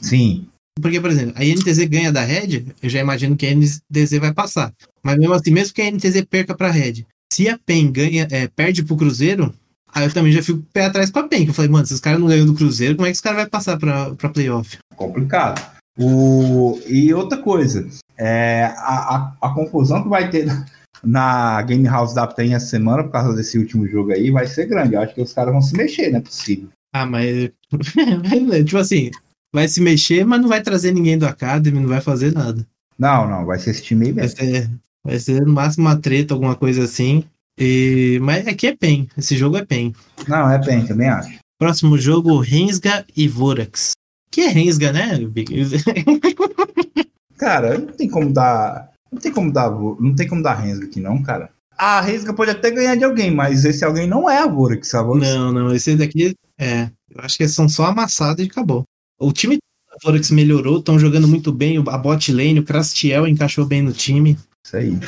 Sim. 0.00 0.46
Porque, 0.80 1.00
por 1.00 1.10
exemplo, 1.10 1.34
a 1.36 1.44
NTZ 1.44 1.84
ganha 1.84 2.10
da 2.10 2.22
Red, 2.22 2.64
eu 2.82 2.88
já 2.88 2.98
imagino 3.00 3.36
que 3.36 3.46
a 3.46 3.54
NTZ 3.54 4.18
vai 4.18 4.32
passar. 4.32 4.72
Mas 5.02 5.18
mesmo 5.18 5.34
assim, 5.34 5.50
mesmo 5.50 5.74
que 5.74 5.82
a 5.82 5.90
NTZ 5.90 6.24
perca 6.28 6.54
pra 6.54 6.70
Red, 6.70 7.04
se 7.32 7.48
a 7.48 7.58
PEN 7.58 7.92
ganha, 7.92 8.26
é, 8.30 8.48
perde 8.48 8.82
pro 8.82 8.96
Cruzeiro, 8.96 9.54
Aí 9.94 10.04
eu 10.06 10.12
também 10.12 10.32
já 10.32 10.42
fico 10.42 10.62
pé 10.72 10.86
atrás 10.86 11.10
com 11.10 11.18
a 11.18 11.28
PEN, 11.28 11.44
que 11.44 11.50
eu 11.50 11.54
falei, 11.54 11.70
mano, 11.70 11.86
se 11.86 11.92
os 11.94 12.00
caras 12.00 12.18
não 12.18 12.28
ganham 12.28 12.46
do 12.46 12.54
Cruzeiro, 12.54 12.96
como 12.96 13.06
é 13.06 13.10
que 13.10 13.16
os 13.16 13.20
caras 13.20 13.40
vão 13.40 13.50
passar 13.50 13.76
pra, 13.78 14.14
pra 14.14 14.30
playoff? 14.30 14.78
Complicado. 14.96 15.60
O... 15.98 16.80
E 16.86 17.12
outra 17.12 17.38
coisa, 17.38 17.86
é, 18.16 18.64
a, 18.76 19.34
a, 19.40 19.48
a 19.48 19.54
confusão 19.54 20.02
que 20.02 20.08
vai 20.08 20.30
ter 20.30 20.46
na 21.04 21.60
Game 21.62 21.86
House 21.86 22.14
da 22.14 22.26
PEN 22.26 22.54
essa 22.54 22.66
semana, 22.66 23.04
por 23.04 23.12
causa 23.12 23.34
desse 23.36 23.58
último 23.58 23.86
jogo 23.86 24.12
aí, 24.12 24.30
vai 24.30 24.46
ser 24.46 24.66
grande. 24.66 24.94
Eu 24.94 25.02
acho 25.02 25.14
que 25.14 25.20
os 25.20 25.32
caras 25.32 25.52
vão 25.52 25.60
se 25.60 25.76
mexer, 25.76 26.10
não 26.10 26.18
é 26.18 26.22
possível. 26.22 26.68
Ah, 26.94 27.06
mas. 27.06 27.50
tipo 28.64 28.78
assim, 28.78 29.10
vai 29.54 29.68
se 29.68 29.80
mexer, 29.80 30.24
mas 30.24 30.40
não 30.40 30.48
vai 30.48 30.62
trazer 30.62 30.92
ninguém 30.92 31.18
do 31.18 31.26
Academy, 31.26 31.80
não 31.80 31.88
vai 31.88 32.00
fazer 32.00 32.32
nada. 32.32 32.66
Não, 32.98 33.28
não, 33.28 33.44
vai 33.44 33.58
ser 33.58 33.70
esse 33.70 33.82
time 33.82 34.06
aí 34.06 34.12
Vai 34.12 34.24
mesmo. 34.24 34.38
ser, 34.38 34.70
vai 35.04 35.18
ser 35.18 35.42
no 35.42 35.52
máximo 35.52 35.86
uma 35.86 35.96
treta, 35.96 36.34
alguma 36.34 36.54
coisa 36.54 36.84
assim. 36.84 37.24
E... 37.58 38.18
Mas 38.22 38.46
aqui 38.46 38.66
é 38.66 38.76
PEN, 38.76 39.08
esse 39.16 39.36
jogo 39.36 39.56
é 39.56 39.64
PEN. 39.64 39.92
Não, 40.26 40.50
é 40.50 40.58
PEN, 40.58 40.86
também 40.86 41.08
acho. 41.08 41.38
Próximo 41.58 41.96
jogo, 41.96 42.38
Rensga 42.38 43.04
e 43.16 43.28
Vorax. 43.28 43.92
Que 44.30 44.42
é 44.42 44.48
Rensga, 44.48 44.92
né? 44.92 45.18
Big? 45.18 45.54
Cara, 47.38 47.78
não 47.78 47.88
tem 47.88 48.08
como 48.08 48.32
dar. 48.32 48.90
Não 49.12 49.20
tem 49.20 49.32
como 49.32 49.52
dar. 49.52 49.70
Não 49.70 50.14
tem 50.14 50.28
como 50.28 50.42
dar 50.42 50.54
Rensga 50.54 50.86
aqui, 50.86 51.00
não, 51.00 51.22
cara. 51.22 51.50
A 51.76 52.00
Rensga 52.00 52.32
pode 52.32 52.50
até 52.50 52.70
ganhar 52.70 52.96
de 52.96 53.04
alguém, 53.04 53.30
mas 53.30 53.64
esse 53.64 53.84
alguém 53.84 54.06
não 54.06 54.30
é 54.30 54.38
a 54.38 54.46
Vorax. 54.46 54.94
A 54.94 55.02
Vorax 55.02 55.28
Não, 55.28 55.52
não, 55.52 55.74
esse 55.74 55.96
daqui 55.96 56.34
é. 56.58 56.90
Eu 57.10 57.20
acho 57.20 57.36
que 57.36 57.46
são 57.48 57.68
só 57.68 57.86
amassados 57.86 58.44
e 58.44 58.48
acabou. 58.48 58.84
O 59.20 59.32
time 59.32 59.56
da 59.56 59.96
Vorax 60.02 60.30
melhorou, 60.30 60.78
estão 60.78 60.98
jogando 60.98 61.28
muito 61.28 61.52
bem. 61.52 61.78
A 61.78 61.98
bot 61.98 62.32
lane, 62.32 62.60
o 62.60 62.64
Crastiel 62.64 63.26
encaixou 63.26 63.66
bem 63.66 63.82
no 63.82 63.92
time. 63.92 64.38
Isso 64.64 64.76
aí. 64.76 64.98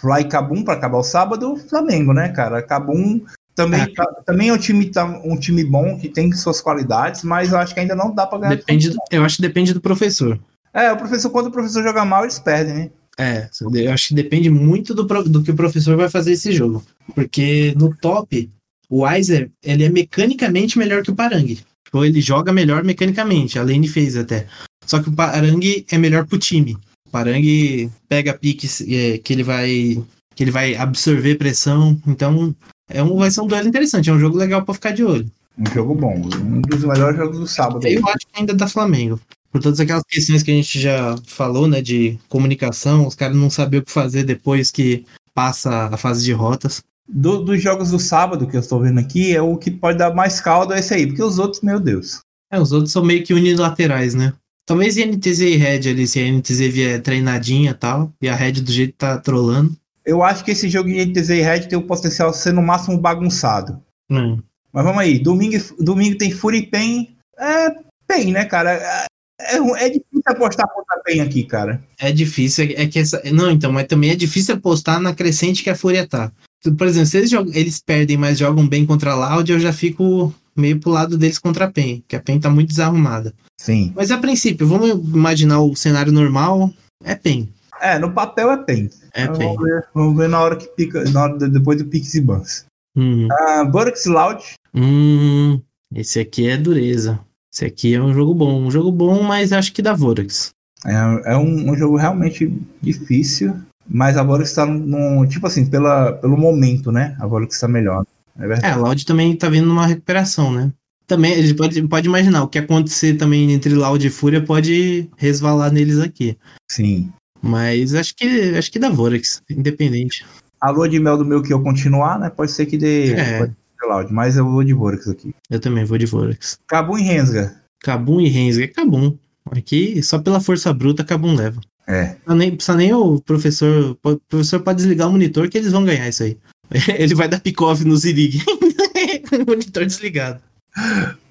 Fly 0.00 0.24
Cabum 0.28 0.62
para 0.64 0.74
acabar 0.74 0.98
o 0.98 1.02
sábado, 1.04 1.56
Flamengo, 1.68 2.12
né, 2.12 2.28
cara? 2.30 2.62
Cabum 2.62 3.20
também, 3.54 3.82
É. 3.82 3.86
tá- 3.94 4.12
também 4.26 4.48
é 4.48 4.52
um 4.52 4.58
time, 4.58 4.86
tá- 4.90 5.20
um 5.24 5.36
time 5.38 5.64
bom 5.64 5.96
que 5.98 6.08
tem 6.08 6.32
suas 6.32 6.60
qualidades, 6.60 7.22
mas 7.22 7.52
eu 7.52 7.58
acho 7.58 7.72
que 7.72 7.80
ainda 7.80 7.94
não 7.94 8.14
dá 8.14 8.26
pra 8.26 8.38
ganhar. 8.38 8.50
de 8.54 8.56
Depende, 8.56 8.90
do- 8.90 8.96
eu 9.10 9.24
acho 9.24 9.36
que 9.36 9.42
depende 9.42 9.72
do 9.72 9.80
professor. 9.80 10.38
É, 10.72 10.90
o 10.92 10.96
professor, 10.96 11.30
quando 11.30 11.46
o 11.46 11.50
professor 11.52 11.82
joga 11.82 12.04
mal, 12.04 12.24
eles 12.24 12.38
perdem, 12.38 12.74
né? 12.74 12.90
É, 13.16 13.48
eu 13.74 13.92
acho 13.92 14.08
que 14.08 14.14
depende 14.14 14.50
muito 14.50 14.92
do, 14.92 15.04
do 15.04 15.42
que 15.42 15.52
o 15.52 15.54
professor 15.56 15.96
vai 15.96 16.08
fazer 16.08 16.32
esse 16.32 16.50
jogo. 16.50 16.84
Porque 17.14 17.72
no 17.76 17.94
top, 17.94 18.50
o 18.90 19.04
Weiser, 19.04 19.50
ele 19.62 19.84
é 19.84 19.88
mecanicamente 19.88 20.76
melhor 20.76 21.02
que 21.04 21.12
o 21.12 21.14
Parang. 21.14 21.46
Tipo, 21.84 22.04
ele 22.04 22.20
joga 22.20 22.52
melhor 22.52 22.82
mecanicamente, 22.82 23.56
a 23.56 23.62
lane 23.62 23.86
fez 23.86 24.16
até. 24.16 24.46
Só 24.84 25.00
que 25.00 25.10
o 25.10 25.12
Parang 25.12 25.60
é 25.88 25.96
melhor 25.96 26.26
pro 26.26 26.38
time. 26.38 26.76
Parang 27.14 27.88
pega 28.08 28.34
piques 28.34 28.80
é, 28.80 29.18
que 29.18 29.32
ele 29.32 29.44
vai 29.44 30.02
que 30.34 30.42
ele 30.42 30.50
vai 30.50 30.74
absorver 30.74 31.36
pressão, 31.36 31.96
então 32.08 32.52
é 32.90 33.00
um, 33.00 33.14
vai 33.18 33.30
ser 33.30 33.40
um 33.40 33.46
duelo 33.46 33.68
interessante, 33.68 34.10
é 34.10 34.12
um 34.12 34.18
jogo 34.18 34.36
legal 34.36 34.64
pra 34.64 34.74
ficar 34.74 34.90
de 34.90 35.04
olho. 35.04 35.30
Um 35.56 35.72
jogo 35.72 35.94
bom, 35.94 36.12
um 36.16 36.60
dos 36.60 36.82
melhores 36.82 37.16
jogos 37.16 37.38
do 37.38 37.46
sábado. 37.46 37.86
Eu 37.86 38.04
acho 38.08 38.26
que 38.26 38.40
ainda 38.40 38.52
dá 38.52 38.66
Flamengo. 38.66 39.20
Por 39.52 39.62
todas 39.62 39.78
aquelas 39.78 40.02
questões 40.10 40.42
que 40.42 40.50
a 40.50 40.54
gente 40.54 40.80
já 40.80 41.14
falou, 41.24 41.68
né, 41.68 41.80
de 41.80 42.18
comunicação, 42.28 43.06
os 43.06 43.14
caras 43.14 43.36
não 43.36 43.48
sabiam 43.48 43.80
o 43.80 43.84
que 43.84 43.92
fazer 43.92 44.24
depois 44.24 44.72
que 44.72 45.04
passa 45.32 45.84
a 45.92 45.96
fase 45.96 46.24
de 46.24 46.32
rotas. 46.32 46.82
Do- 47.08 47.44
dos 47.44 47.62
jogos 47.62 47.92
do 47.92 48.00
sábado 48.00 48.48
que 48.48 48.56
eu 48.56 48.60
estou 48.60 48.80
vendo 48.80 48.98
aqui, 48.98 49.36
é 49.36 49.40
o 49.40 49.56
que 49.56 49.70
pode 49.70 49.98
dar 49.98 50.12
mais 50.12 50.40
caldo 50.40 50.72
é 50.74 50.80
esse 50.80 50.92
aí, 50.92 51.06
porque 51.06 51.22
os 51.22 51.38
outros, 51.38 51.62
meu 51.62 51.78
Deus. 51.78 52.18
É, 52.52 52.60
os 52.60 52.72
outros 52.72 52.90
são 52.90 53.04
meio 53.04 53.22
que 53.22 53.32
unilaterais, 53.32 54.16
né? 54.16 54.32
Talvez 54.66 54.96
INTZ 54.96 55.40
e 55.40 55.56
Red 55.56 55.90
ali, 55.90 56.06
se 56.06 56.20
a 56.20 56.30
NTZ 56.32 56.58
vier 56.72 57.02
treinadinha 57.02 57.72
e 57.72 57.74
tal, 57.74 58.12
e 58.20 58.28
a 58.28 58.34
Red 58.34 58.52
do 58.52 58.72
jeito 58.72 58.94
tá 58.96 59.18
trolando. 59.18 59.76
Eu 60.04 60.22
acho 60.22 60.44
que 60.44 60.50
esse 60.50 60.68
jogo 60.68 60.88
de 60.88 61.04
NTZ 61.04 61.30
e 61.30 61.42
Red 61.42 61.60
tem 61.60 61.78
o 61.78 61.86
potencial 61.86 62.30
de 62.30 62.38
ser 62.38 62.52
no 62.52 62.62
máximo 62.62 62.98
bagunçado. 62.98 63.80
Hum. 64.10 64.40
Mas 64.72 64.84
vamos 64.84 65.00
aí, 65.00 65.18
domingo, 65.18 65.56
domingo 65.78 66.18
tem 66.18 66.30
Fury 66.30 66.58
e 66.58 66.66
Pen. 66.66 67.16
É 67.38 67.70
Pen, 68.06 68.32
né, 68.32 68.44
cara? 68.44 68.72
É, 68.72 69.56
é, 69.56 69.56
é 69.56 69.88
difícil 69.88 70.22
apostar 70.26 70.66
contra 70.68 71.02
Pen 71.04 71.20
aqui, 71.20 71.44
cara. 71.44 71.82
É 71.98 72.10
difícil, 72.10 72.64
é 72.64 72.82
é 72.82 72.86
que 72.86 72.98
essa. 72.98 73.22
Não, 73.32 73.50
então, 73.50 73.70
mas 73.70 73.86
também 73.86 74.10
é 74.10 74.16
difícil 74.16 74.54
apostar 74.54 75.00
na 75.00 75.14
crescente 75.14 75.62
que 75.62 75.70
a 75.70 75.76
Fúria 75.76 76.06
tá. 76.06 76.32
Por 76.76 76.86
exemplo, 76.86 77.06
se 77.06 77.18
eles, 77.18 77.30
jogam, 77.30 77.52
eles 77.54 77.80
perdem, 77.80 78.16
mas 78.16 78.38
jogam 78.38 78.66
bem 78.66 78.86
contra 78.86 79.12
a 79.12 79.14
Loud, 79.14 79.52
eu 79.52 79.60
já 79.60 79.72
fico 79.72 80.32
meio 80.56 80.78
pro 80.80 80.90
lado 80.90 81.16
deles 81.18 81.38
contra 81.38 81.64
a 81.66 81.70
PEN, 81.70 82.02
que 82.06 82.16
a 82.16 82.20
PEN 82.20 82.40
tá 82.40 82.50
muito 82.50 82.68
desarrumada. 82.68 83.34
Sim. 83.60 83.92
Mas 83.94 84.10
a 84.10 84.18
princípio, 84.18 84.66
vamos 84.66 84.88
imaginar 84.90 85.60
o 85.60 85.74
cenário 85.76 86.12
normal, 86.12 86.72
é 87.04 87.14
PEN. 87.14 87.48
É, 87.80 87.98
no 87.98 88.12
papel 88.12 88.50
é 88.52 88.56
Pen. 88.58 88.88
É 89.12 89.26
PEN. 89.26 89.48
vamos, 89.54 89.62
ver, 89.62 89.84
vamos 89.94 90.16
ver 90.16 90.28
na 90.28 90.40
hora 90.40 90.56
que 90.56 90.66
pica, 90.68 91.04
na 91.10 91.22
hora 91.24 91.38
de- 91.38 91.48
depois 91.48 91.76
do 91.78 91.84
Pix 91.84 92.14
e 92.14 92.20
Bans. 92.20 92.64
Hum. 92.96 93.28
Ah, 93.30 93.64
Burks 93.64 94.06
Loud. 94.06 94.42
Hum, 94.72 95.60
esse 95.94 96.20
aqui 96.20 96.48
é 96.48 96.56
dureza. 96.56 97.20
Esse 97.52 97.64
aqui 97.64 97.94
é 97.94 98.00
um 98.00 98.12
jogo 98.14 98.32
bom. 98.34 98.62
Um 98.62 98.70
jogo 98.70 98.90
bom, 98.90 99.22
mas 99.22 99.52
acho 99.52 99.72
que 99.72 99.82
dá 99.82 99.92
Vorax. 99.92 100.50
É, 100.86 101.32
é 101.32 101.36
um, 101.36 101.70
um 101.72 101.76
jogo 101.76 101.96
realmente 101.96 102.50
difícil, 102.80 103.54
mas 103.88 104.16
a 104.16 104.24
Burks 104.24 104.50
está 104.50 104.64
num. 104.66 105.26
Tipo 105.26 105.46
assim, 105.46 105.66
pela, 105.66 106.12
pelo 106.12 106.36
momento, 106.36 106.90
né? 106.92 107.16
A 107.20 107.26
Burks 107.26 107.56
está 107.56 107.66
melhor. 107.68 108.04
É 108.38 108.44
É, 108.44 108.48
verdade. 108.48 108.72
a 108.72 108.76
Loud 108.76 109.04
também 109.06 109.34
tá 109.36 109.48
vindo 109.48 109.66
numa 109.66 109.86
recuperação, 109.86 110.52
né? 110.52 110.72
Também, 111.06 111.34
a 111.34 111.42
gente 111.42 111.54
pode, 111.54 111.82
pode 111.86 112.08
imaginar, 112.08 112.42
o 112.42 112.48
que 112.48 112.58
acontecer 112.58 113.14
também 113.16 113.52
entre 113.52 113.74
Loud 113.74 114.06
e 114.06 114.10
Fúria 114.10 114.40
pode 114.42 115.08
resvalar 115.18 115.70
neles 115.70 115.98
aqui. 115.98 116.36
Sim. 116.70 117.12
Mas 117.42 117.94
acho 117.94 118.14
que 118.16 118.26
acho 118.56 118.72
que 118.72 118.78
dá 118.78 118.88
Vorax, 118.88 119.42
independente. 119.50 120.24
A 120.58 120.70
lua 120.70 120.88
de 120.88 120.98
mel 120.98 121.18
do 121.18 121.24
meu 121.26 121.42
que 121.42 121.52
eu 121.52 121.62
continuar, 121.62 122.18
né? 122.18 122.30
Pode 122.30 122.52
ser 122.52 122.64
que 122.64 122.78
dê, 122.78 123.12
É. 123.12 123.38
ser 123.40 123.52
Loud, 123.86 124.10
mas 124.12 124.36
eu 124.38 124.50
vou 124.50 124.64
de 124.64 124.74
Burks 124.74 125.08
aqui. 125.08 125.34
Eu 125.50 125.60
também 125.60 125.84
vou 125.84 125.98
de 125.98 126.06
Vorax. 126.06 126.58
Cabum 126.66 126.96
e 126.98 127.02
Rensga. 127.02 127.54
Kabum 127.82 128.18
e 128.18 128.28
Rensga, 128.30 128.66
Kabum. 128.68 129.14
Aqui, 129.50 130.02
só 130.02 130.18
pela 130.18 130.40
força 130.40 130.72
bruta, 130.72 131.04
Kabum 131.04 131.34
leva. 131.34 131.60
É. 131.86 132.16
Não 132.26 132.38
precisa 132.38 132.74
nem 132.78 132.94
o 132.94 133.20
professor. 133.20 133.94
O 134.02 134.18
professor 134.26 134.60
pode 134.60 134.78
desligar 134.78 135.06
o 135.06 135.12
monitor 135.12 135.50
que 135.50 135.58
eles 135.58 135.70
vão 135.70 135.84
ganhar 135.84 136.08
isso 136.08 136.22
aí. 136.22 136.38
Ele 136.98 137.14
vai 137.14 137.28
dar 137.28 137.40
pick-off 137.40 137.84
no 137.84 137.96
Zirig. 137.96 138.42
monitor 139.46 139.84
desligado. 139.86 140.40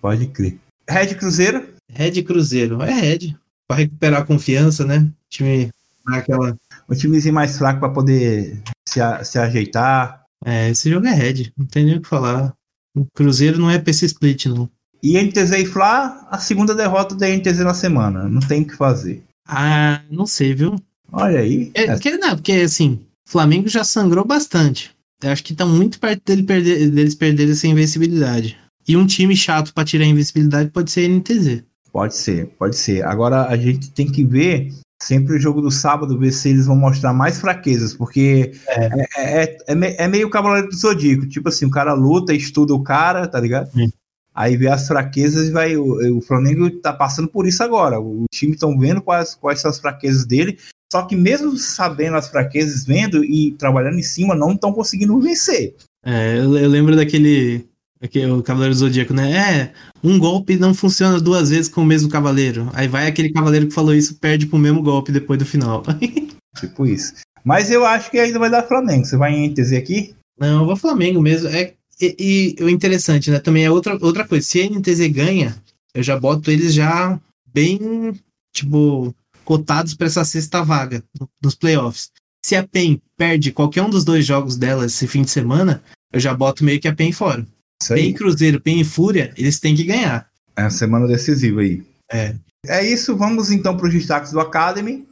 Pode 0.02 0.28
crer. 0.28 0.58
Red 0.90 1.16
Cruzeiro. 1.16 1.68
Red 1.92 2.24
Cruzeiro. 2.24 2.82
É 2.82 2.92
Red. 2.92 3.36
Pra 3.68 3.78
recuperar 3.78 4.22
a 4.22 4.26
confiança, 4.26 4.86
né? 4.86 5.00
O 5.00 5.30
time 5.30 5.70
dar 6.06 6.18
aquela. 6.18 6.56
O 6.88 6.96
timezinho 6.96 7.34
mais 7.34 7.58
fraco 7.58 7.80
para 7.80 7.90
poder 7.90 8.62
se, 8.88 9.00
a- 9.02 9.24
se 9.24 9.38
ajeitar. 9.40 10.24
É, 10.46 10.70
esse 10.70 10.90
jogo 10.90 11.08
é 11.08 11.14
Red. 11.14 11.52
Não 11.58 11.66
tem 11.66 11.86
nem 11.86 11.98
o 11.98 12.02
que 12.02 12.08
falar. 12.10 12.54
O 12.96 13.06
Cruzeiro 13.14 13.58
não 13.60 13.72
é 13.72 13.80
PC 13.80 14.06
Split, 14.08 14.46
não. 14.48 14.70
E 15.02 15.18
NTZ 15.22 15.52
e 15.60 15.66
Fla, 15.66 16.28
a 16.30 16.38
segunda 16.38 16.74
derrota 16.76 17.16
da 17.16 17.28
NTZ 17.28 17.60
na 17.60 17.74
semana. 17.74 18.28
Não 18.30 18.40
tem 18.42 18.62
o 18.62 18.68
que 18.68 18.76
fazer. 18.76 19.24
Ah, 19.48 20.02
não 20.10 20.26
sei, 20.26 20.54
viu? 20.54 20.76
Olha 21.12 21.40
aí. 21.40 21.72
É, 21.74 21.84
É, 21.84 21.92
porque, 21.94 22.18
não, 22.18 22.36
porque 22.36 22.52
assim, 22.54 23.00
o 23.28 23.32
Flamengo 23.32 23.68
já 23.68 23.84
sangrou 23.84 24.24
bastante. 24.26 24.92
Eu 25.24 25.32
acho 25.32 25.44
que 25.44 25.54
tá 25.56 25.66
muito 25.66 26.00
perto 26.00 26.22
dele 26.26 26.44
perder, 26.44 26.90
deles 26.90 27.16
perderem 27.16 27.52
essa 27.54 27.68
invencibilidade. 27.68 28.58
E 28.88 28.98
um 28.98 29.06
time 29.08 29.36
chato 29.36 29.74
pra 29.74 29.86
tirar 29.86 30.04
a 30.04 30.08
invencibilidade 30.08 30.70
pode 30.70 30.92
ser 30.92 31.02
a 31.02 31.10
NTZ. 31.10 31.64
Pode 31.92 32.16
ser, 32.16 32.48
pode 32.60 32.76
ser. 32.76 33.06
Agora 33.06 33.46
a 33.48 33.56
gente 33.56 33.92
tem 33.92 34.12
que 34.12 34.24
ver 34.26 34.74
sempre 35.02 35.36
o 35.36 35.40
jogo 35.40 35.62
do 35.62 35.70
sábado, 35.72 36.18
ver 36.18 36.32
se 36.32 36.50
eles 36.50 36.66
vão 36.66 36.76
mostrar 36.76 37.14
mais 37.14 37.40
fraquezas, 37.40 37.94
porque 37.94 38.52
é, 38.68 39.44
é, 39.44 39.58
é 39.68 39.76
me- 39.76 39.96
é 39.98 40.08
meio 40.08 40.30
Cavaleiro 40.30 40.70
do 40.70 40.76
Zodíaco. 40.76 41.28
Tipo 41.28 41.50
assim, 41.50 41.66
o 41.66 41.70
cara 41.72 41.94
luta, 41.94 42.34
estuda 42.34 42.74
o 42.74 42.82
cara, 42.84 43.28
tá 43.28 43.40
ligado? 43.40 43.72
Sim. 43.72 43.92
Aí 44.36 44.58
vê 44.58 44.68
as 44.68 44.88
fraquezas 44.88 45.48
e 45.48 45.52
vai. 45.52 45.78
O, 45.78 46.18
o 46.18 46.22
Flamengo 46.22 46.70
tá 46.82 46.92
passando 46.92 47.28
por 47.28 47.46
isso 47.46 47.62
agora. 47.62 48.00
O 48.02 48.26
time 48.34 48.54
estão 48.54 48.78
vendo 48.80 49.00
quais, 49.02 49.36
quais 49.36 49.62
são 49.62 49.70
as 49.70 49.78
fraquezas 49.80 50.26
dele. 50.26 50.58
Só 50.94 51.02
que 51.02 51.16
mesmo 51.16 51.58
sabendo 51.58 52.18
as 52.18 52.28
fraquezas, 52.28 52.86
vendo 52.86 53.26
e 53.26 53.54
trabalhando 53.54 53.98
em 53.98 54.04
cima, 54.04 54.36
não 54.36 54.52
estão 54.52 54.72
conseguindo 54.72 55.20
vencer. 55.20 55.74
É, 56.06 56.38
eu, 56.38 56.56
eu 56.56 56.70
lembro 56.70 56.96
daquele. 56.96 57.66
Aquele, 58.00 58.30
o 58.30 58.44
Cavaleiro 58.44 58.76
do 58.76 58.78
Zodíaco, 58.78 59.12
né? 59.12 59.32
É, 59.32 59.74
um 60.04 60.20
golpe 60.20 60.56
não 60.56 60.72
funciona 60.72 61.20
duas 61.20 61.50
vezes 61.50 61.68
com 61.68 61.82
o 61.82 61.86
mesmo 61.86 62.10
cavaleiro. 62.10 62.70
Aí 62.74 62.88
vai 62.88 63.08
aquele 63.08 63.32
cavaleiro 63.32 63.66
que 63.66 63.74
falou 63.74 63.96
isso, 63.96 64.20
perde 64.20 64.46
pro 64.46 64.60
mesmo 64.60 64.84
golpe 64.84 65.12
depois 65.12 65.40
do 65.40 65.48
final. 65.48 65.82
Tipo 66.60 66.86
isso. 66.86 67.14
Mas 67.44 67.72
eu 67.72 67.84
acho 67.84 68.12
que 68.12 68.20
ainda 68.20 68.38
vai 68.38 68.52
dar 68.52 68.68
Flamengo. 68.68 69.04
Você 69.04 69.18
vai 69.18 69.34
em 69.34 69.50
NTZ 69.50 69.74
aqui? 69.74 70.14
Não, 70.40 70.60
eu 70.60 70.66
vou 70.68 70.76
Flamengo 70.76 71.20
mesmo. 71.20 71.48
É, 71.48 71.74
e, 72.00 72.56
e 72.60 72.64
o 72.64 72.70
interessante, 72.70 73.32
né? 73.32 73.40
Também 73.40 73.66
é 73.66 73.72
outra, 73.72 73.98
outra 74.00 74.28
coisa. 74.28 74.46
Se 74.46 74.62
a 74.62 74.70
NTZ 74.70 75.08
ganha, 75.08 75.56
eu 75.96 76.04
já 76.04 76.20
boto 76.20 76.52
eles 76.52 76.72
já 76.72 77.20
bem, 77.52 78.14
tipo, 78.54 79.16
cotados 79.44 79.94
para 79.94 80.08
essa 80.08 80.26
sexta 80.26 80.64
vaga 80.64 81.04
nos 81.42 81.56
playoffs. 81.56 82.12
Se 82.46 82.56
a 82.56 82.68
PEN 82.68 83.02
perde 83.18 83.52
qualquer 83.52 83.82
um 83.82 83.90
dos 83.90 84.04
dois 84.04 84.26
jogos 84.26 84.58
dela 84.58 84.86
esse 84.86 85.08
fim 85.08 85.22
de 85.22 85.30
semana, 85.30 85.82
eu 86.12 86.20
já 86.20 86.34
boto 86.34 86.64
meio 86.64 86.80
que 86.80 86.88
a 86.88 86.96
PEN 86.96 87.12
fora. 87.12 87.46
PEN 87.88 88.10
e 88.10 88.14
Cruzeiro, 88.14 88.62
PEN 88.62 88.82
e 88.82 88.86
Fúria, 88.86 89.34
eles 89.38 89.60
têm 89.60 89.76
que 89.76 89.84
ganhar. 89.84 90.28
É 90.56 90.64
a 90.64 90.70
semana 90.70 91.08
decisiva 91.08 91.62
aí. 91.62 91.84
É. 92.12 92.36
É 92.66 92.84
isso, 92.84 93.16
vamos 93.18 93.52
então 93.52 93.76
para 93.76 93.88
os 93.88 93.94
destaques 93.94 94.32
do 94.32 94.40
Academy. 94.40 95.06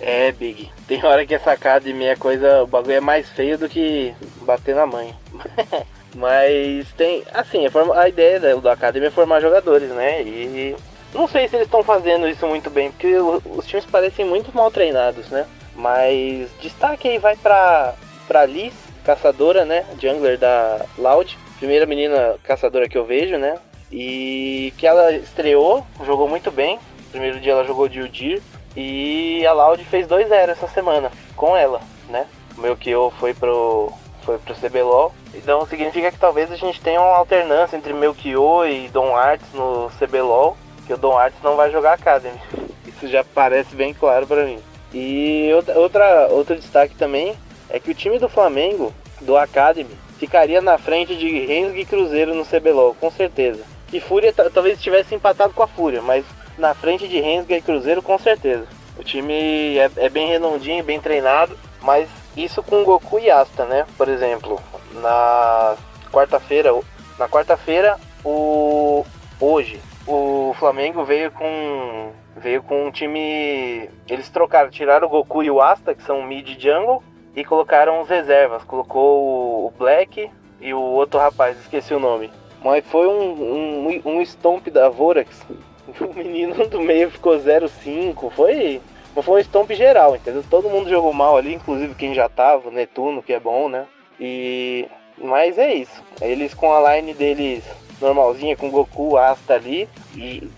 É, 0.00 0.32
Big. 0.32 0.70
Tem 0.86 1.02
hora 1.02 1.24
que 1.24 1.34
essa 1.34 1.52
academia 1.52 2.12
é 2.12 2.16
coisa. 2.16 2.62
O 2.62 2.66
bagulho 2.66 2.92
é 2.96 3.00
mais 3.00 3.26
feio 3.30 3.56
do 3.56 3.68
que 3.68 4.14
bater 4.42 4.74
na 4.74 4.86
mãe. 4.86 5.14
Mas 6.14 6.86
tem. 6.92 7.24
Assim, 7.32 7.66
a, 7.94 8.08
ideia 8.08 8.56
do 8.56 8.68
Academy 8.68 9.06
é 9.06 9.10
formar 9.10 9.40
jogadores, 9.40 9.88
né? 9.90 10.22
E 10.22 10.76
não 11.12 11.26
sei 11.28 11.48
se 11.48 11.56
eles 11.56 11.66
estão 11.66 11.82
fazendo 11.82 12.28
isso 12.28 12.46
muito 12.46 12.70
bem, 12.70 12.90
porque 12.90 13.16
os 13.16 13.66
times 13.66 13.84
parecem 13.84 14.24
muito 14.24 14.54
mal 14.54 14.70
treinados, 14.70 15.28
né? 15.28 15.46
Mas 15.74 16.48
destaque 16.60 17.08
aí 17.08 17.18
vai 17.18 17.36
pra, 17.36 17.94
pra 18.28 18.46
Liz, 18.46 18.74
caçadora, 19.04 19.64
né? 19.64 19.84
Jungler 20.00 20.38
da 20.38 20.84
Loud. 20.96 21.36
Primeira 21.58 21.86
menina 21.86 22.36
caçadora 22.42 22.88
que 22.88 22.98
eu 22.98 23.04
vejo, 23.04 23.36
né? 23.36 23.58
E 23.90 24.72
que 24.76 24.86
ela 24.86 25.12
estreou, 25.12 25.84
jogou 26.04 26.28
muito 26.28 26.50
bem. 26.50 26.78
Primeiro 27.10 27.40
dia 27.40 27.52
ela 27.52 27.64
jogou 27.64 27.88
de 27.88 28.00
Udir. 28.00 28.42
E 28.76 29.46
a 29.46 29.52
Loud 29.52 29.84
fez 29.84 30.06
2-0 30.06 30.32
essa 30.48 30.66
semana 30.66 31.12
com 31.36 31.56
ela, 31.56 31.80
né? 32.08 32.26
O 32.56 32.60
meu 32.60 32.76
Kyo 32.76 33.12
foi 33.18 33.32
pro, 33.32 33.92
foi 34.22 34.38
pro 34.38 34.54
CBLOL. 34.54 35.12
Então 35.34 35.66
significa 35.66 36.10
que 36.10 36.18
talvez 36.18 36.50
a 36.50 36.56
gente 36.56 36.80
tenha 36.80 37.00
uma 37.00 37.16
alternância 37.16 37.76
entre 37.76 37.92
Melchior 37.92 38.68
e 38.68 38.88
Dom 38.88 39.16
Arts 39.16 39.52
no 39.52 39.90
CBLOL, 39.98 40.56
que 40.86 40.92
o 40.92 40.96
Dom 40.96 41.16
Arts 41.16 41.42
não 41.42 41.56
vai 41.56 41.70
jogar 41.70 41.94
Academy. 41.94 42.38
Isso 42.86 43.08
já 43.08 43.24
parece 43.24 43.74
bem 43.74 43.92
claro 43.92 44.26
para 44.26 44.44
mim. 44.44 44.58
E 44.92 45.50
outra, 45.74 46.28
outro 46.28 46.54
destaque 46.54 46.94
também 46.94 47.34
é 47.68 47.80
que 47.80 47.90
o 47.90 47.94
time 47.94 48.18
do 48.18 48.28
Flamengo, 48.28 48.94
do 49.20 49.36
Academy, 49.36 49.96
ficaria 50.18 50.60
na 50.60 50.78
frente 50.78 51.16
de 51.16 51.28
Rensga 51.44 51.78
e 51.78 51.84
Cruzeiro 51.84 52.34
no 52.34 52.44
CBLOL, 52.44 52.94
com 52.94 53.10
certeza. 53.10 53.62
Que 53.88 54.00
Fúria 54.00 54.32
talvez 54.32 54.80
tivesse 54.80 55.14
empatado 55.14 55.52
com 55.52 55.62
a 55.62 55.68
Fúria, 55.68 56.00
mas 56.00 56.24
na 56.56 56.74
frente 56.74 57.08
de 57.08 57.20
Rensga 57.20 57.56
e 57.56 57.62
Cruzeiro 57.62 58.00
com 58.00 58.16
certeza. 58.18 58.66
O 58.96 59.02
time 59.02 59.76
é, 59.76 59.90
é 59.96 60.08
bem 60.08 60.28
redondinho, 60.28 60.84
bem 60.84 61.00
treinado, 61.00 61.58
mas 61.82 62.08
isso 62.36 62.62
com 62.62 62.84
Goku 62.84 63.18
e 63.18 63.30
Asta, 63.30 63.64
né? 63.64 63.86
Por 63.96 64.08
exemplo, 64.08 64.60
na 64.94 65.76
quarta-feira, 66.12 66.70
na 67.18 67.28
quarta-feira, 67.28 67.98
o 68.24 69.04
hoje 69.40 69.80
o 70.06 70.54
Flamengo 70.58 71.04
veio 71.04 71.30
com 71.30 72.12
veio 72.36 72.62
com 72.62 72.86
um 72.86 72.90
time, 72.90 73.88
eles 74.08 74.28
trocaram, 74.28 74.70
tiraram 74.70 75.06
o 75.06 75.10
Goku 75.10 75.42
e 75.42 75.50
o 75.50 75.62
Asta, 75.62 75.94
que 75.94 76.02
são 76.02 76.22
mid 76.22 76.60
jungle, 76.60 77.02
e 77.34 77.44
colocaram 77.44 78.00
os 78.00 78.08
reservas, 78.08 78.64
colocou 78.64 79.66
o 79.66 79.72
Black 79.78 80.30
e 80.60 80.74
o 80.74 80.80
outro 80.80 81.20
rapaz, 81.20 81.58
esqueci 81.58 81.94
o 81.94 82.00
nome. 82.00 82.30
Mas 82.62 82.84
foi 82.86 83.06
um, 83.06 83.32
um, 83.32 84.02
um 84.04 84.20
stomp 84.22 84.68
da 84.68 84.88
Vorax. 84.88 85.44
O 86.00 86.12
menino 86.14 86.66
do 86.66 86.80
meio 86.80 87.08
ficou 87.10 87.38
0-5. 87.38 88.30
Foi 88.30 88.80
foi 89.22 89.40
um 89.40 89.44
stomp 89.44 89.70
geral, 89.72 90.16
entendeu? 90.16 90.44
Todo 90.48 90.68
mundo 90.68 90.88
jogou 90.88 91.12
mal 91.12 91.36
ali, 91.36 91.54
inclusive 91.54 91.94
quem 91.94 92.14
já 92.14 92.28
tava, 92.28 92.68
o 92.68 92.72
Netuno, 92.72 93.22
que 93.22 93.32
é 93.32 93.40
bom, 93.40 93.68
né? 93.68 93.86
E. 94.18 94.86
Mas 95.16 95.58
é 95.58 95.72
isso. 95.72 96.02
Eles 96.20 96.54
com 96.54 96.72
a 96.72 96.96
line 96.96 97.14
deles 97.14 97.62
normalzinha, 98.00 98.56
com 98.56 98.70
Goku, 98.70 99.16
Asta 99.16 99.54
ali, 99.54 99.88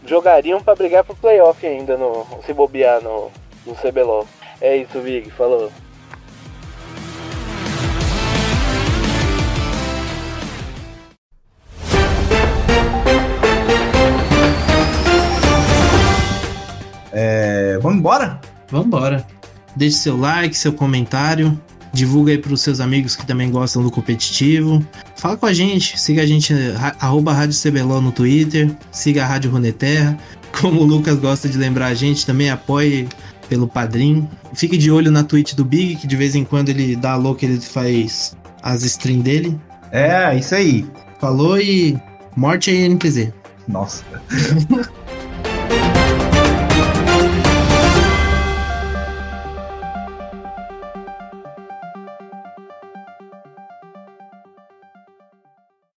jogariam 0.07 0.63
para 0.63 0.75
brigar 0.75 1.05
pro 1.05 1.15
playoff 1.15 1.65
ainda, 1.67 1.97
no, 1.97 2.27
se 2.45 2.53
bobear 2.53 3.03
no, 3.03 3.31
no 3.67 3.75
CBLOL. 3.75 4.27
É 4.61 4.77
isso, 4.77 4.99
Big, 5.01 5.31
falou. 5.31 5.71
É, 17.19 17.56
vamos 17.81 17.99
embora? 17.99 18.41
Vamos 18.71 18.87
embora. 18.87 19.27
Deixe 19.75 19.99
seu 19.99 20.17
like, 20.17 20.57
seu 20.57 20.73
comentário. 20.73 21.61
Divulga 21.93 22.33
aí 22.33 22.39
para 22.39 22.53
os 22.53 22.61
seus 22.61 22.81
amigos 22.81 23.17
que 23.17 23.25
também 23.25 23.51
gostam 23.51 23.83
do 23.83 23.91
competitivo. 23.91 24.85
Fala 25.17 25.37
com 25.37 25.47
a 25.47 25.53
gente, 25.53 25.99
siga 25.99 26.23
a 26.23 26.27
gente, 26.27 26.53
arroba 27.01 27.33
Rádio 27.33 27.59
CBLOL 27.59 28.03
no 28.03 28.13
Twitter, 28.13 28.71
siga 28.91 29.25
a 29.25 29.27
Rádio 29.27 29.51
Runeterra. 29.51 30.19
Como 30.61 30.81
o 30.81 30.85
Lucas 30.85 31.19
gosta 31.19 31.49
de 31.49 31.59
lembrar 31.59 31.87
a 31.87 31.95
gente, 31.95 32.27
também 32.27 32.51
apoie 32.51 33.09
pelo 33.49 33.67
padrinho. 33.67 34.29
Fique 34.55 34.77
de 34.77 34.91
olho 34.91 35.11
na 35.11 35.23
Twitch 35.23 35.55
do 35.55 35.65
Big, 35.65 35.97
que 35.97 36.07
de 36.07 36.17
vez 36.17 36.35
em 36.35 36.45
quando 36.45 36.69
ele 36.69 36.97
dá 36.97 37.17
louco, 37.17 37.45
ele 37.45 37.61
faz 37.61 38.37
as 38.63 38.83
streams 38.83 39.23
dele. 39.23 39.59
É, 39.93 40.37
isso 40.37 40.55
aí. 40.55 40.87
Falou 41.21 41.59
e 41.59 41.99
morte 42.37 42.71
aí, 42.71 42.85
NPZ. 42.85 43.33
Nossa. 43.69 44.05